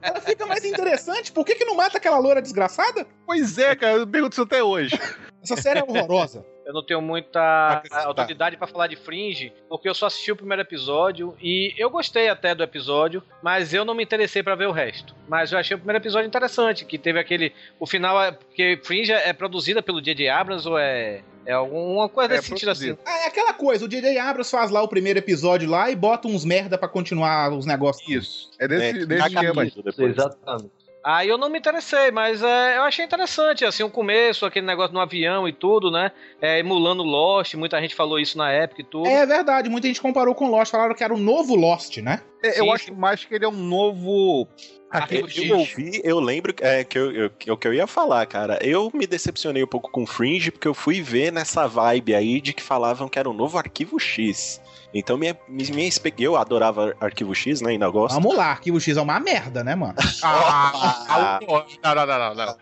[0.00, 1.32] ela fica mais interessante.
[1.32, 3.06] Por que, que não mata aquela loura desgraçada?
[3.26, 4.98] Pois é, cara, eu pergunto isso até hoje.
[5.42, 6.44] Essa série é horrorosa.
[6.64, 10.62] Eu não tenho muita autoridade pra falar de Fringe, porque eu só assisti o primeiro
[10.62, 14.72] episódio e eu gostei até do episódio, mas eu não me interessei pra ver o
[14.72, 15.14] resto.
[15.28, 17.52] Mas eu achei o primeiro episódio interessante, que teve aquele.
[17.80, 18.30] O final é.
[18.32, 20.28] Porque Fringe é produzida pelo J.J.
[20.28, 21.22] Abrams ou é.
[21.44, 22.96] É alguma coisa É desse sentido assim.
[23.04, 24.16] Ah, é aquela coisa, o J.J.
[24.16, 28.08] Abrams faz lá o primeiro episódio lá e bota uns merda pra continuar os negócios.
[28.08, 28.50] Isso.
[28.60, 29.68] É É, desse, desse esquema.
[29.68, 30.16] tudo depois.
[30.16, 30.81] Exatamente.
[31.04, 34.94] Aí eu não me interessei, mas é, eu achei interessante, assim, o começo, aquele negócio
[34.94, 36.12] no avião e tudo, né?
[36.40, 39.08] É, emulando Lost, muita gente falou isso na época e tudo.
[39.08, 42.22] É verdade, muita gente comparou com Lost, falaram que era o novo Lost, né?
[42.42, 44.46] É, eu Sim, acho mais que ele é um novo.
[44.90, 45.48] Arquivo Eu, X.
[45.48, 48.58] eu ouvi, eu lembro é, que eu, eu- que o que eu ia falar, cara.
[48.60, 52.52] Eu me decepcionei um pouco com Fringe, porque eu fui ver nessa vibe aí de
[52.52, 54.60] que falavam que era o novo Arquivo X.
[54.94, 57.70] Então minha, minha eu adorava Arquivo X, né?
[57.70, 58.14] Ainda gosto.
[58.14, 59.94] Vamos lá, Arquivo X é uma merda, né, mano?
[60.24, 61.38] Ah,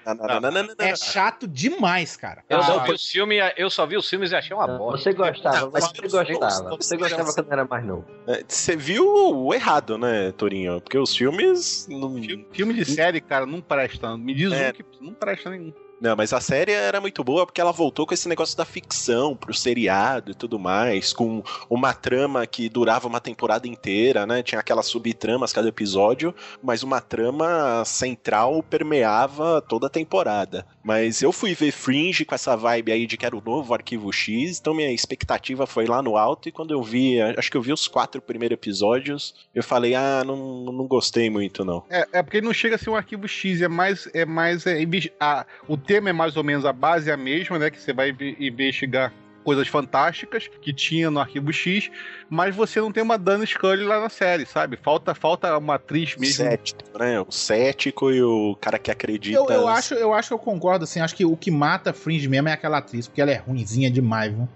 [0.06, 0.74] não, não, não, não.
[0.78, 2.42] É chato demais, cara.
[2.48, 4.98] Eu, Ah, só vi os filmes, eu só vi os filmes e achei uma bosta.
[4.98, 6.76] Você gostava, Não, mas você gostava.
[6.76, 8.04] Você gostava quando era mais novo.
[8.26, 10.80] É, Você viu o errado, né, Torinho?
[10.80, 11.86] Porque os filmes.
[11.88, 12.20] Não,
[12.52, 14.16] Filme de série, cara, não presta.
[14.16, 14.70] Me diz É.
[14.70, 15.72] um que não presta nenhum.
[16.00, 19.36] Não, mas a série era muito boa porque ela voltou com esse negócio da ficção
[19.36, 24.42] pro seriado e tudo mais, com uma trama que durava uma temporada inteira, né?
[24.42, 30.66] Tinha aquelas subtramas cada episódio, mas uma trama central permeava toda a temporada.
[30.82, 34.10] Mas eu fui ver Fringe com essa vibe aí de que era o novo Arquivo
[34.12, 37.62] X, então minha expectativa foi lá no alto e quando eu vi, acho que eu
[37.62, 41.84] vi os quatro primeiros episódios, eu falei, ah, não, não gostei muito não.
[41.90, 44.08] É, é porque não chega a ser um arquivo X, é mais.
[44.14, 44.78] É mais é,
[45.20, 47.70] a- o tema é mais ou menos a base é a mesma, né?
[47.70, 49.12] Que você vai inve- investigar
[49.44, 51.90] coisas fantásticas que tinha no arquivo X,
[52.30, 54.76] mas você não tem uma Dana Scully lá na série, sabe?
[54.76, 56.44] Falta, falta uma atriz mesmo.
[56.44, 57.20] Cético, né?
[57.20, 59.36] O cético e o cara que acredita.
[59.36, 62.28] Eu, eu, acho, eu acho que eu concordo, assim, acho que o que mata Fringe
[62.28, 64.48] mesmo é aquela atriz, porque ela é ruinzinha demais, viu?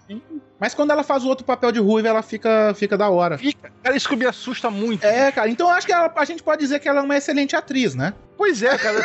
[0.60, 3.36] Mas quando ela faz o outro papel de ruiva, ela fica, fica da hora.
[3.36, 5.05] Fica, cara, isso que me assusta muito.
[5.05, 7.16] É, cara, então eu acho que ela- a gente pode dizer que ela é uma
[7.16, 8.14] excelente atriz, né?
[8.36, 8.98] Pois é, cara.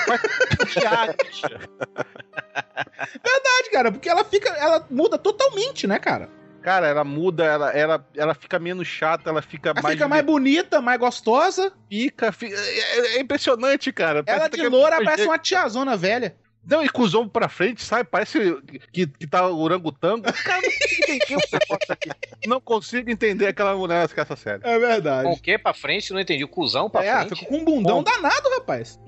[3.24, 6.30] Verdade, cara, porque ela fica, ela muda totalmente, né, cara?
[6.70, 9.96] Cara, ela muda, ela, ela, ela fica menos chata, ela fica Ela mais.
[9.96, 11.74] fica mais bonita, mais gostosa.
[11.90, 14.20] Fica, fica- é, é impressionante, cara.
[14.20, 16.36] Ela Parece de que é loura do parece uma tiazona velha.
[16.64, 18.04] Não, e com os ombros pra frente, sabe?
[18.08, 18.56] Parece
[18.94, 20.32] que, que tá orangotango.
[20.32, 22.16] Cara, não consigo entender.
[22.46, 24.62] Não consigo entender aquela mulher que essa série.
[24.64, 25.24] É verdade.
[25.28, 26.14] Com o que pra frente?
[26.14, 26.44] Não entendi.
[26.44, 27.40] O cuzão pra é, frente?
[27.40, 28.04] fica com um bundão Bom.
[28.04, 29.00] danado, rapaz.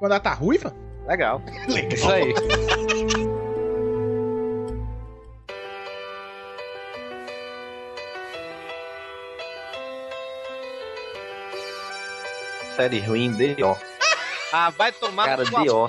[0.00, 0.74] Quando ela tá ruiva.
[1.06, 1.40] Legal.
[1.94, 2.34] Isso aí.
[12.76, 13.76] Série ruim, D.O.
[14.52, 15.88] Ah, vai tomar Cara, no sua- D.O.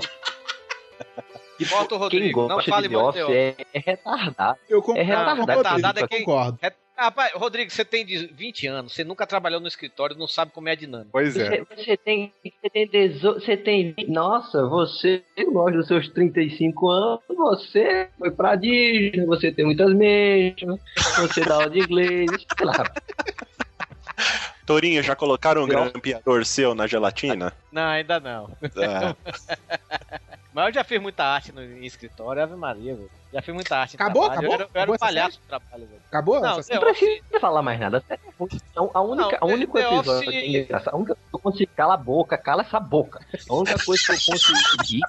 [1.69, 2.41] Bota o Quem Rodrigo.
[2.47, 4.59] Não gosta fale de The Office The é, é retardado.
[4.69, 5.45] Eu É retardado.
[5.45, 6.59] retardado é eu quem- concordo.
[6.61, 10.53] É- Rapaz, Rodrigo, você tem de 20 anos, você nunca trabalhou no escritório, não sabe
[10.53, 11.09] como é a dinâmica.
[11.11, 11.49] Pois é.
[11.49, 15.21] Você, você tem, você tem, dezo- você tem, nossa, você
[15.51, 20.79] gosta dos seus 35 anos, você foi pra Disney, você tem muitas mechas,
[21.17, 22.73] você dá aula de inglês, sei lá.
[24.65, 27.53] Torinho, já colocaram um grampeador seu na gelatina?
[27.71, 28.49] Não, ainda não.
[28.77, 29.15] Ah,
[30.53, 33.11] Mas eu já fiz muita arte no em escritório, Ave Maria, velho.
[33.33, 33.95] Já fiz muita arte.
[33.97, 34.23] Acabou?
[34.23, 34.45] Acabou?
[34.45, 36.01] Eu era, eu era Acabou um essa palhaço do trabalho, velho.
[36.07, 36.35] Acabou?
[36.41, 38.01] Não, Não precisa falar mais nada.
[38.07, 38.23] sério.
[38.39, 41.17] A, a única, Não, a The- único The episódio Office- que é engraçado, a única
[41.33, 43.19] eu consigo cala a boca, cala essa boca.
[43.49, 44.99] A única coisa que eu consegui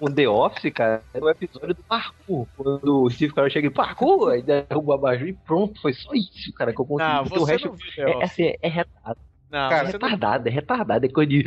[0.00, 2.46] com The Office, cara, é o episódio do parkour.
[2.56, 6.10] Quando o Steve Carell chega e parkour, aí derruba o abajur e pronto, foi só
[6.14, 7.12] isso, cara, que eu consegui.
[7.12, 8.30] Não, Porque o você resto não viu The é, Office.
[8.32, 9.20] assim, é retardado.
[9.50, 11.44] Não, Cara, é você não- retardado, é retardado, é coisa de.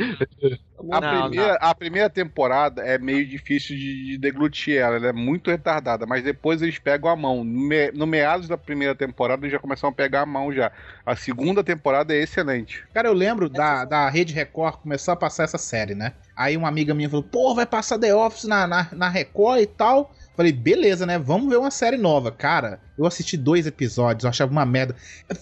[0.90, 5.12] A, Não, primeira, a primeira temporada é meio difícil de, de deglutir ela, ela é
[5.12, 7.42] muito retardada, mas depois eles pegam a mão.
[7.44, 10.70] No, me- no meados da primeira temporada eles já começam a pegar a mão já.
[11.06, 12.84] A segunda temporada é excelente.
[12.92, 16.12] Cara, eu lembro da, da Rede Record começou a passar essa série, né?
[16.36, 19.66] Aí uma amiga minha falou, pô, vai passar The Office na, na, na Record e
[19.66, 20.12] tal.
[20.36, 21.18] Falei, beleza, né?
[21.18, 22.32] Vamos ver uma série nova.
[22.32, 24.96] Cara, eu assisti dois episódios, eu achava uma merda.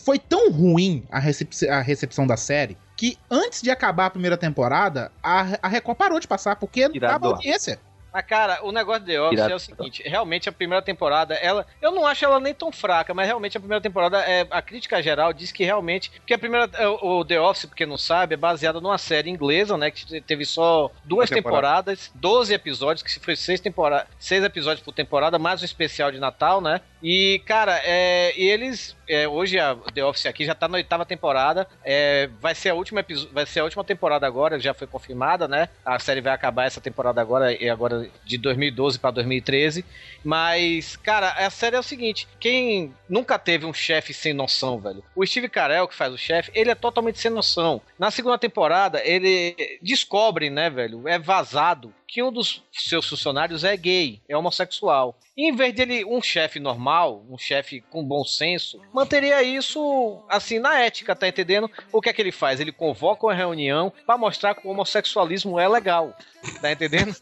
[0.05, 4.37] Foi tão ruim a, recep- a recepção da série que antes de acabar a primeira
[4.37, 7.35] temporada, a, a Record parou de passar porque não Tirado dava do ar.
[7.37, 7.81] audiência.
[8.13, 9.53] Mas, cara, o negócio de The Office Tirado.
[9.53, 11.67] é o seguinte: realmente a primeira temporada, ela.
[11.81, 15.03] Eu não acho ela nem tão fraca, mas realmente a primeira temporada, é, a crítica
[15.03, 16.11] geral diz que realmente.
[16.11, 16.69] Porque a primeira.
[16.75, 19.91] é, O o The Office, porque não sabe, é baseada numa série inglesa, né?
[19.91, 21.93] Que teve só duas temporada.
[21.93, 26.19] temporadas, 12 episódios, que foi seis, temporada, seis episódios por temporada, mais um especial de
[26.19, 26.81] Natal, né?
[27.03, 28.97] E, cara, é, e eles.
[29.09, 31.67] é, hoje a The Office aqui já tá na oitava temporada.
[31.85, 35.69] é, vai, ser a última vai ser a última temporada agora, já foi confirmada, né?
[35.85, 39.85] A série vai acabar essa temporada agora, e agora de 2012 pra 2013.
[40.25, 45.03] Mas, cara, a série é o seguinte: quem nunca teve um chefe sem noção, velho?
[45.15, 47.81] O Steve Carell, que faz o chefe, ele é totalmente sem noção.
[47.99, 51.07] Na segunda temporada, ele descobre, né, velho?
[51.09, 55.19] É vazado que um dos seus funcionários é gay, é homossexual.
[55.35, 60.59] E em vez dele, um chefe normal, um chefe com bom senso, manteria isso assim
[60.59, 61.71] na ética, tá entendendo?
[61.91, 62.61] O que é que ele faz?
[62.61, 66.15] Ele convoca uma reunião pra mostrar que o homossexualismo é legal,
[66.61, 67.17] tá entendendo?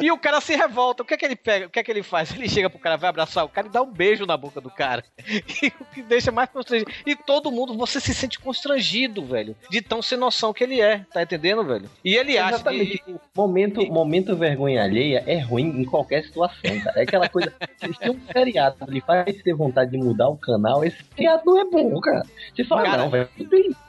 [0.00, 1.02] E o cara se revolta.
[1.02, 1.66] O que é que ele pega?
[1.66, 2.32] O que é que ele faz?
[2.32, 4.70] Ele chega pro cara, vai abraçar o cara e dá um beijo na boca do
[4.70, 5.04] cara.
[5.62, 6.90] E o que deixa mais constrangido.
[7.06, 9.54] E todo mundo, você se sente constrangido, velho.
[9.70, 11.88] De tão sem noção que ele é, tá entendendo, velho?
[12.04, 12.98] E ele acha Exatamente.
[12.98, 13.14] que.
[13.36, 17.00] Momento, momento vergonha alheia é ruim em qualquer situação, cara.
[17.00, 17.52] É aquela coisa.
[17.78, 21.60] Se tem um seriado ele faz ter vontade de mudar o canal, esse seriado não
[21.60, 22.24] é bom, cara.
[22.54, 23.28] Você fala, Cara, não, velho.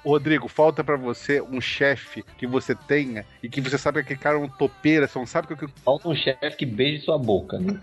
[0.06, 4.20] Rodrigo, falta pra você um chefe que você tenha e que você sabe que aquele
[4.20, 7.18] cara é um topeira, você não sabe que, que Falta um chefe que beije sua
[7.18, 7.60] boca.
[7.64, 7.78] Né?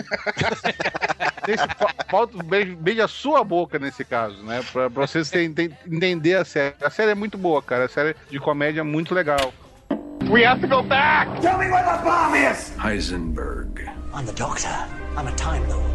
[1.48, 1.64] Nesse,
[2.10, 4.62] falta um beijo, beijo a sua boca nesse caso, né?
[4.72, 6.74] Pra, pra vocês terem- enten- entender a série.
[6.82, 7.86] A série é muito boa, cara.
[7.86, 9.52] A série de comédia é muito legal.
[10.30, 11.28] We have to go back!
[11.40, 12.72] Tell me where the bomb is!
[12.78, 13.80] Heisenberg.
[14.14, 14.68] I'm the doctor.
[15.16, 15.89] I'm a Time Lord.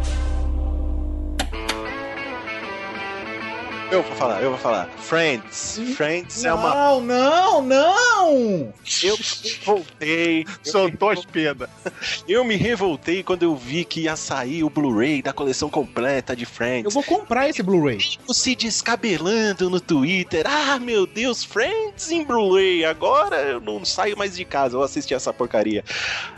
[3.88, 4.88] Eu vou falar, eu vou falar.
[4.98, 5.80] Friends.
[5.94, 6.74] Friends é uma.
[6.74, 8.74] Não, não, não!
[9.02, 10.46] Eu me revoltei.
[10.62, 11.68] Soltou as pedas.
[12.26, 16.42] Eu me revoltei quando eu vi que ia sair o Blu-ray da coleção completa de
[16.42, 16.94] Eu Friends.
[16.94, 18.00] vou comprar esse Blu-ray.
[18.30, 20.44] Se descabelando no Twitter.
[20.46, 22.84] Ah, meu Deus, Friends em Blu-ray.
[22.84, 25.84] Agora eu não saio mais de casa, eu vou assistir essa porcaria.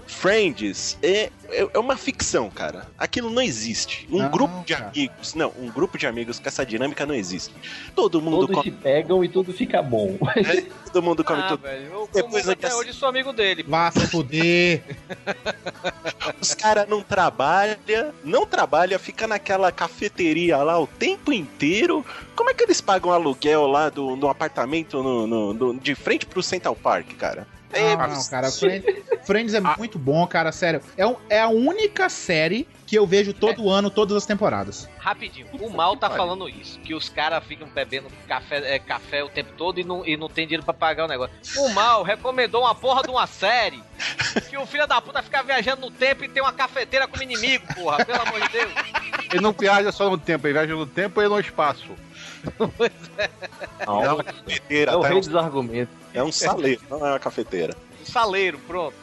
[0.09, 2.87] Friends é, é, é uma ficção, cara.
[2.97, 4.09] Aquilo não existe.
[4.11, 4.89] Um Não, grupo de cara.
[4.89, 5.35] amigos.
[5.35, 7.55] Não, um grupo de amigos com essa dinâmica não existe.
[7.95, 8.83] Todo mundo Todos se come.
[8.83, 10.19] pegam e tudo fica bom.
[10.87, 11.63] Todo mundo come Ah, tudo.
[11.63, 13.63] velho, eu Depois até hoje sou amigo dele.
[13.69, 14.83] Vá se fuder.
[16.41, 17.77] Os caras não trabalham,
[18.25, 22.05] não trabalha, fica naquela cafeteria lá o tempo inteiro.
[22.35, 26.25] Como é que eles pagam aluguel lá do, do apartamento no, no- do- de frente
[26.25, 27.47] pro Central Park, cara?
[27.73, 28.51] É, Ah, não, cara.
[28.51, 28.85] Friends,
[29.25, 30.53] Friends é muito bom, cara.
[30.53, 30.81] Sério.
[30.97, 34.89] É, é a única série que eu vejo todo ano, todas as temporadas.
[34.99, 39.29] Rapidinho, o mal tá falando isso, que os caras ficam bebendo café, é, café o
[39.29, 41.35] tempo todo e não, e não tem dinheiro pra pagar o negócio.
[41.59, 43.83] O mal recomendou uma porra de uma série
[44.49, 47.67] que o filho da puta fica viajando no tempo e tem uma cafeteira como inimigo,
[47.75, 48.73] porra, pelo amor de Deus.
[49.31, 51.91] Ele não viaja só no tempo, ele viaja no tempo e no espaço.
[53.81, 55.95] É uma cafeteira, É o rei dos argumentos.
[56.15, 57.77] É um saleiro, não é uma cafeteira.
[58.05, 58.95] Saleiro, pronto.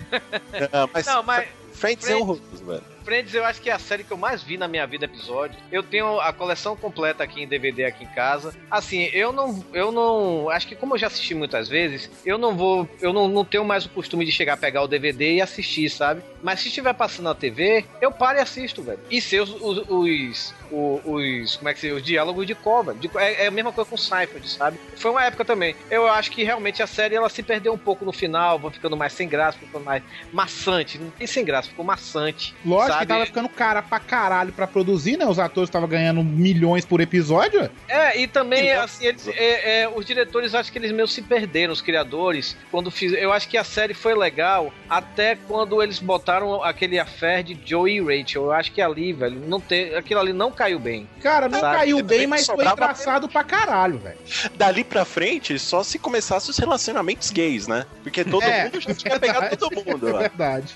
[0.72, 2.95] Ah, mas, Não, mas Friends, é Friends- horroroso, velho.
[3.03, 5.56] Friends eu acho que é a série que eu mais vi na minha vida episódio.
[5.72, 8.52] Eu tenho a coleção completa aqui em DVD aqui em casa.
[8.72, 12.56] Assim, eu não eu não, acho que como eu já assisti muitas vezes, eu não
[12.57, 15.88] vou, eu não, não tenho mais o costume de chegar pegar o DVD e assistir,
[15.91, 16.24] sabe?
[16.41, 18.99] Mas se estiver passando na TV, eu paro e assisto, velho.
[19.12, 21.96] E sei os, os, os, o- os- como é que se diz?
[21.98, 22.96] os diálogos de cover.
[22.96, 24.80] De, é, é a mesma coisa com Seinfeld, sabe?
[24.98, 25.76] Foi uma época também.
[25.90, 28.98] Eu acho que realmente a série ela se perdeu um pouco no final, vai ficando
[28.98, 30.02] mais sem graça, ficando mais
[30.32, 30.98] maçante.
[30.98, 32.54] Não tem sem graça, ficou maçante.
[32.66, 35.26] Lógico, que sabe- tava ficando cara pra caralho pra produzir, né?
[35.26, 37.70] Os atores estavam ganhando milhões por episódio.
[37.88, 41.72] É, e também, assim, eles, é, é, os diretores, acho que eles meio se perderam,
[41.74, 43.14] os criadores, quando fiz.
[43.14, 47.98] Eu acho que a série foi legal até quando eles botaram aquele affair de Joey
[47.98, 48.44] e Rachel.
[48.46, 51.07] Eu acho que ali, velho, não ter, aquilo ali não caiu bem.
[51.22, 51.77] Cara, não Sabe?
[51.77, 54.18] caiu bem, mas foi engraçado pra caralho, velho.
[54.56, 57.86] Dali pra frente, só se começasse os relacionamentos gays, né?
[58.02, 60.19] Porque todo É, mundo já tinha pegado todo mundo É lá.
[60.19, 60.73] verdade.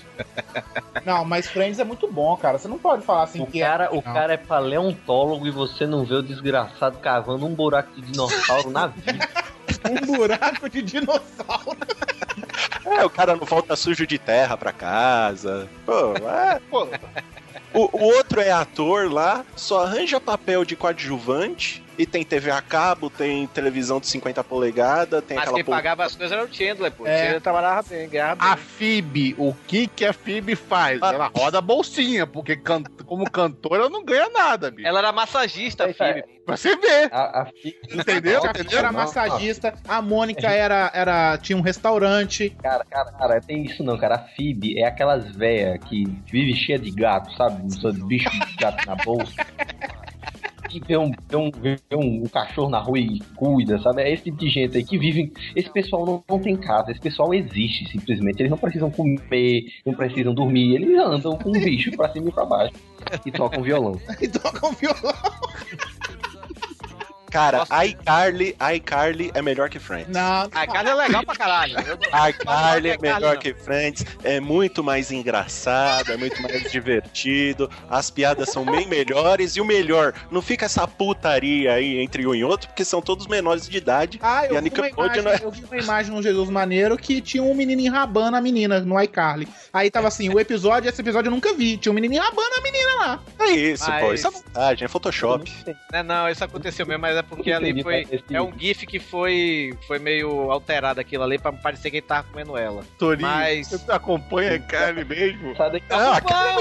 [1.04, 2.58] Não, mas Friends é muito bom, cara.
[2.58, 3.90] Você não pode falar assim O que cara, é.
[3.90, 8.70] o cara é paleontólogo e você não vê o desgraçado cavando um buraco de dinossauro
[8.70, 9.28] na vida.
[9.88, 11.78] Um buraco de dinossauro.
[12.84, 15.66] É, o cara não volta sujo de terra pra casa.
[15.86, 16.86] Pô, é, pô.
[17.72, 21.82] O, o outro é ator lá, só arranja papel de coadjuvante.
[21.98, 25.76] E tem TV a cabo, tem televisão de 50 polegadas, tem Mas aquela quem porra-
[25.78, 27.02] pagava as coisas era o Chandler, pô.
[27.04, 27.24] O É.
[27.24, 28.48] Chandler trabalhava bem, ganhava bem.
[28.52, 31.00] A FIB, o que que a FIB faz?
[31.02, 34.88] Ela roda a bolsinha, porque can- como cantora não ganha nada, bicho.
[34.88, 36.24] Ela era massagista, a Phoebe.
[36.46, 37.10] Pra você ver.
[37.12, 37.50] A, a
[37.92, 38.42] Entendeu?
[38.44, 42.50] A Fifi era massagista, a Mônica era, era, tinha um restaurante.
[42.62, 44.14] Cara, cara, cara, tem isso não, cara.
[44.16, 47.62] A Phoebe é aquelas véia que vive cheia de gato, sabe?
[48.06, 49.34] Bicho de gato na bolsa.
[50.72, 54.02] E vê um, vê, um, vê um, um cachorro na rua e cuida, sabe?
[54.02, 55.32] É esse tipo de gente aí que vive.
[55.56, 58.40] Esse pessoal não, não tem casa, esse pessoal existe simplesmente.
[58.40, 62.32] Eles não precisam comer, não precisam dormir, eles andam com um bicho pra cima e
[62.32, 62.74] pra baixo.
[63.26, 64.00] E tocam violão.
[64.20, 65.14] E tocam violão.
[67.30, 70.08] Cara, iCarly, iCarly é melhor que Friends.
[70.08, 71.76] Não, A cara é legal pra caralho.
[72.28, 73.40] ICarly é Não, não melhor não.
[73.40, 79.56] que Friends, é muito mais engraçado, é muito mais divertido, as piadas são bem melhores
[79.56, 83.26] e o melhor, não fica essa putaria aí entre um e outro, porque são todos
[83.26, 85.44] menores de idade Ah, e eu a vi, uma imagem, é...
[85.44, 89.00] eu vi uma imagem no Jesus Maneiro que tinha um menino enrabando a menina no
[89.00, 89.48] iCarly.
[89.72, 91.76] Aí tava assim, o episódio, esse episódio eu nunca vi.
[91.76, 93.20] Tinha um menino enrabando a menina lá.
[93.38, 95.52] É isso, pô, Mas- isso é montagem, é Photoshop.
[95.92, 98.06] Não, não, isso aconteceu mesmo, mas é porque ali foi.
[98.30, 102.26] É um GIF que foi, foi meio alterado aquilo ali pra parecer que ele tava
[102.28, 102.82] comendo ela.
[102.98, 105.54] Torinho, Mas- você acompanha a Carly mesmo?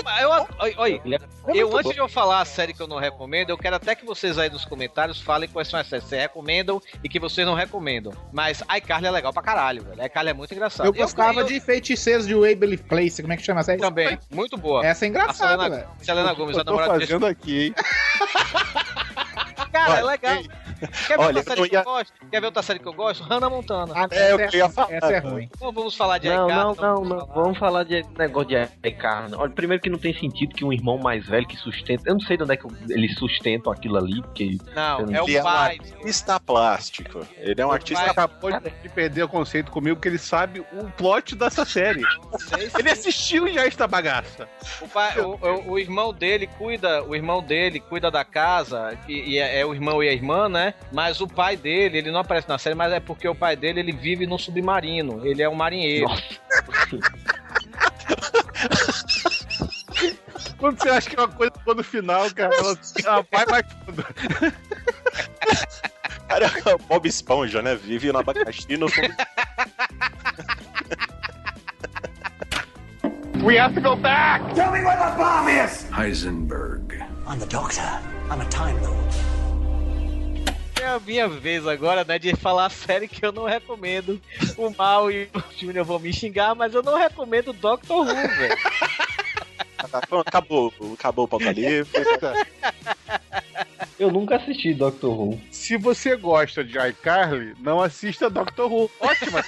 [0.03, 1.19] Mas eu, oi, Ele é-
[1.56, 4.06] eu, antes de eu falar a série que eu não recomendo, eu quero até que
[4.06, 7.45] vocês aí nos comentários falem quais são as séries que vocês recomendam e que vocês
[7.48, 8.14] não recomendam.
[8.31, 10.03] Mas iCarly é legal pra caralho, velho.
[10.06, 10.86] iCarly é muito engraçado.
[10.86, 13.22] Eu gostava eu- de feiticeiros de Waverly Place.
[13.22, 13.77] Como é que chama essa aí?
[13.77, 14.86] Também, muito boa.
[14.86, 15.90] Essa é A engraçada, Selena, velho.
[16.02, 17.76] Selena Gomes, a Eu tô namorada fazendo aqui, hein?
[19.71, 20.35] Cara, é Olha, legal.
[21.07, 22.13] Quer ver Olha, outra série não que eu ia- gosto?
[22.31, 23.23] Quer ver outra série que eu gosto?
[23.23, 23.93] Hannah Montana.
[23.95, 24.93] Ah, É, eu essa, ia falar.
[24.93, 25.49] essa é ruim.
[25.55, 26.63] Então vamos falar de Não, iCarly.
[26.63, 27.19] não, não, vamos não.
[27.19, 27.33] falar.
[27.43, 29.35] Vamos falar de negócio de iCarly.
[29.35, 32.03] Olha, primeiro que não tem sentido que um irmão mais velho que sustenta.
[32.09, 34.57] Eu não sei de onde é que eles sustentam aquilo ali, porque.
[34.73, 35.77] Não, é Ele é o um pai.
[35.79, 37.27] artista plástico.
[37.37, 40.59] Ele é um O artista pai- Acabou de perder o conceito comigo, porque ele sabe
[40.61, 42.03] o plot dessa série.
[42.77, 44.47] Ele assistiu já esta bagaça.
[44.81, 49.33] O, pai, o, o- o irmão dele cuida, o irmão dele cuida da casa, e,
[49.33, 50.73] e é, é o irmão e a irmã, né?
[50.91, 53.80] Mas o pai dele, ele não aparece na série, mas é porque o pai dele
[53.80, 56.07] ele vive no submarino, ele é um marinheiro.
[60.57, 63.65] Quando você acha que é uma coisa boa no final, cara, ela, ela vai mais
[63.86, 64.06] fundo.
[66.27, 67.76] Cara, é o Bob Esponja, né?
[67.76, 69.14] Vive no abacaxi no fundo.
[73.44, 74.41] We have to go back!
[74.53, 75.86] Tell me where the bomb is!
[75.91, 77.02] Heisenberg.
[77.26, 77.81] I'm the doctor.
[78.30, 79.39] I'm a Time Lord.
[80.81, 84.22] É a minha vez agora, né, de falar a série que eu não recomendo.
[84.57, 88.57] O Mal e o Júnior vão me xingar, mas eu não recomendo Doctor Who, velho.
[89.91, 91.89] Tá, pronto, acabou, acabou o pauta livre.
[93.97, 95.41] Eu nunca assisti Doctor Who.
[95.51, 98.89] Se você gosta de iCarly, não assista Doctor Who.
[98.99, 99.43] Ótima.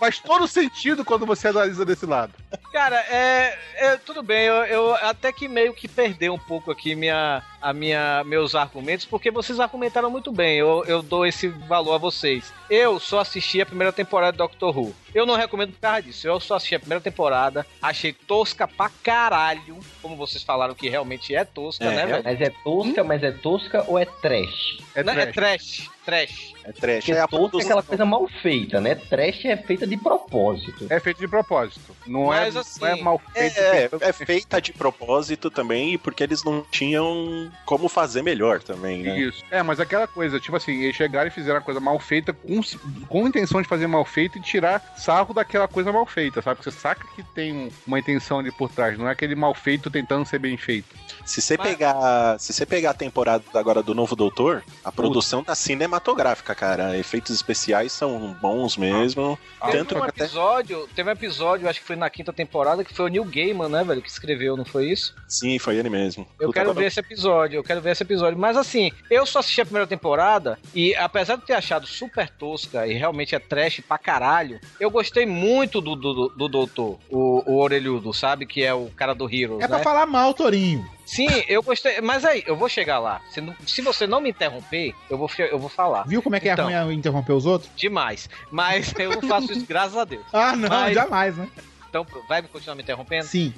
[0.00, 2.32] Faz todo sentido quando você analisa desse lado.
[2.72, 6.94] Cara, é, é, tudo bem, eu, eu até que meio que perdi um pouco aqui
[6.94, 11.94] minha, a minha, meus argumentos, porque vocês argumentaram muito bem, eu, eu dou esse valor
[11.94, 12.50] a vocês.
[12.70, 14.94] Eu só assisti a primeira temporada de Doctor Who.
[15.14, 18.88] Eu não recomendo por causa disso, eu só assisti a primeira temporada, achei tosca pra
[19.02, 22.24] caralho, como vocês falaram que realmente é tosca, É, né, velho?
[22.24, 24.78] Mas é tosca, mas é tosca ou é trash?
[24.94, 25.26] É Não, trash.
[25.28, 26.52] é trash, trash.
[26.64, 27.04] É trash.
[27.04, 28.94] Porque É a tosca é aquela coisa mal feita, né?
[28.94, 30.86] Trash é feita de propósito.
[30.90, 31.96] É feito de propósito.
[32.06, 33.56] Não, Mas, é, assim, não é mal feito.
[33.58, 39.02] É, é, é feita de propósito também, porque eles não tinham como fazer melhor também,
[39.02, 39.18] né?
[39.18, 39.42] Isso.
[39.50, 42.60] É, mas aquela coisa, tipo assim, eles chegaram e fizeram a coisa mal feita com,
[43.08, 46.62] com a intenção de fazer mal feito e tirar sarro daquela coisa mal feita, sabe?
[46.62, 49.90] Você saca que tem um- uma intenção ali por trás, não é aquele mal feito
[49.90, 50.88] tentando ser bem feito.
[51.24, 55.54] Se você pegar, se você pegar a temporada agora do Novo Doutor, a produção tá
[56.00, 56.96] cinematográfica, cara.
[56.96, 59.38] Efeitos especiais são bons mesmo.
[59.60, 62.82] Teve Tanto um que até episódio, teve um episódio, acho que foi na quinta temporada,
[62.82, 65.14] que foi o Neil Gaiman, né, velho, que escreveu, não foi isso?
[65.28, 66.26] Sim, foi ele mesmo.
[66.40, 68.38] Eu Puta, quero ver esse episódio, eu quero ver esse episódio.
[68.38, 72.86] Mas assim, eu só assisti a primeira temporada e apesar de ter achado super tosca
[72.86, 77.60] e realmente é trash pra caralho, eu gostei muito do, do, do doutor, o, o
[77.60, 78.46] orelhudo, sabe?
[78.46, 79.84] Que é o cara do Heroes, É pra né?
[79.84, 80.88] falar mal, Torinho.
[81.12, 82.00] Sim, eu gostei.
[82.00, 83.20] Mas aí, eu vou chegar lá.
[83.30, 86.04] Se, não- se você não me interromper, eu vou, eu vou falar.
[86.06, 86.70] Viu como é que Então.
[86.70, 87.68] é ruim interromper os outros?
[87.76, 88.28] Demais.
[88.50, 90.24] Mas eu não faço isso, graças a Deus.
[90.32, 91.48] Ah, não, Mas- jamais, né?
[91.88, 93.26] Então, vai me continuar me interrompendo?
[93.26, 93.52] Sim.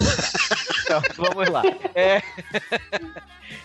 [0.86, 1.62] Então, vamos lá.
[1.98, 2.20] É...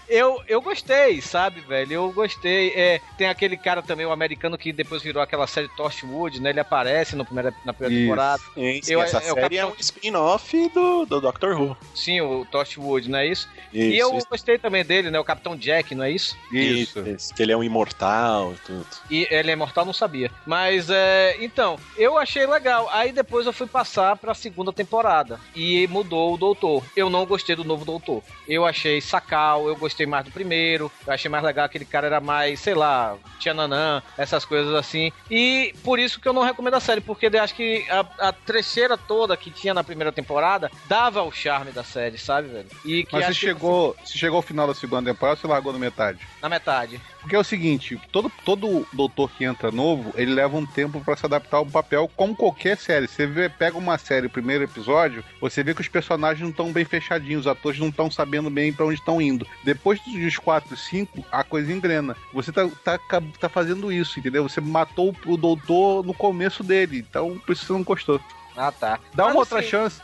[0.08, 1.94] eu, eu gostei, sabe, velho?
[1.94, 2.72] Eu gostei.
[2.76, 6.50] É, tem aquele cara também, o americano, que depois virou aquela série Torchwood, né?
[6.50, 8.04] Ele aparece no primeira, na primeira Isso.
[8.04, 8.42] temporada.
[8.54, 11.78] Sim, sim, Eu- essa é o série é um spin-off do, do Doctor Who.
[11.94, 13.48] Sim, o Torchwood, não é isso?
[13.74, 14.28] Isso, e eu isso.
[14.30, 15.20] gostei também dele, né?
[15.20, 16.38] O Capitão Jack, não é isso?
[16.52, 17.00] Isso.
[17.08, 18.86] isso, Que ele é um imortal e tudo.
[19.10, 20.32] E ele é imortal, não sabia.
[20.46, 22.88] Mas, é, então, eu achei legal.
[22.92, 25.40] Aí depois eu fui passar pra segunda temporada.
[25.56, 26.84] E mudou o Doutor.
[26.96, 28.24] Eu não gostei do novo Doutor.
[28.48, 30.92] Eu achei sacal, eu gostei mais do primeiro.
[31.06, 35.12] Eu achei mais legal, aquele cara era mais, sei lá, tchananã, essas coisas assim.
[35.30, 38.32] E por isso que eu não recomendo a série, porque eu acho que a, a
[38.32, 42.68] trecheira toda que tinha na primeira temporada dava o charme da série, sabe, velho?
[42.86, 45.74] E que Mas que- chegou, você chegou ao final da segunda temporada ou você largou
[45.74, 46.20] na metade?
[46.42, 47.00] na metade.
[47.20, 51.16] Porque é o seguinte, todo, todo doutor que entra novo, ele leva um tempo pra
[51.16, 53.08] se adaptar ao papel, como qualquer série.
[53.08, 56.72] Você vê, pega uma série, o primeiro episódio, você vê que os personagens não estão
[56.72, 59.48] bem fechadinhos, os atores não estão sabendo bem pra onde estão indo.
[59.64, 62.16] Depois dos 4, 5, a coisa engrena.
[62.34, 63.00] Você tá, tá,
[63.40, 64.48] tá fazendo isso, entendeu?
[64.48, 68.20] Você matou o doutor no começo dele, então por isso você não gostou.
[68.56, 69.00] Ah, tá.
[69.14, 70.02] Dá uma Mas, outra assim, chance.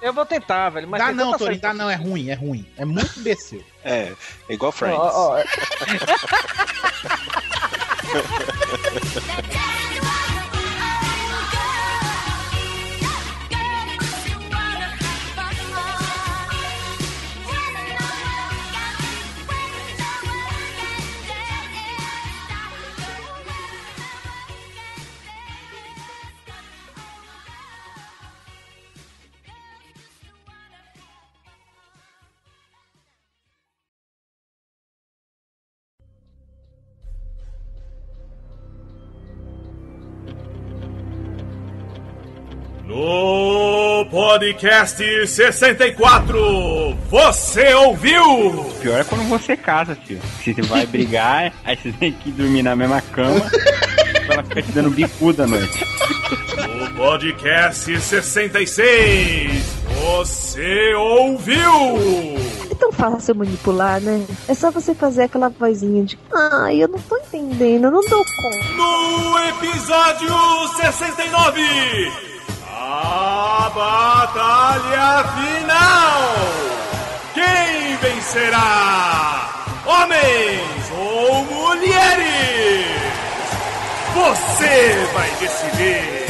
[0.00, 0.86] Eu vou tentar, velho.
[0.88, 2.66] Mas dá não, Torinho, dá não, é ruim, é ruim.
[2.76, 3.64] É muito imbecil.
[3.88, 4.12] É,
[4.48, 4.98] é igual Friends.
[4.98, 5.38] Ó, ó,
[42.96, 44.96] No podcast
[45.26, 48.24] 64, você ouviu?
[48.58, 50.18] O pior é quando você casa, tio.
[50.42, 53.44] Se você vai brigar, aí você tem que dormir na mesma cama
[54.30, 55.84] ela ficar te dando bicuda à noite.
[56.78, 59.62] No podcast 66,
[60.00, 62.38] você ouviu?
[62.70, 64.24] É tão fácil manipular, né?
[64.48, 68.24] É só você fazer aquela vozinha de ai, eu não tô entendendo, eu não dou
[68.24, 68.72] conta.
[68.74, 70.30] No episódio
[70.76, 72.35] 69,
[72.88, 76.34] a batalha final.
[77.34, 79.50] Quem vencerá?
[79.84, 82.86] Homens ou mulheres?
[84.14, 86.25] Você vai decidir.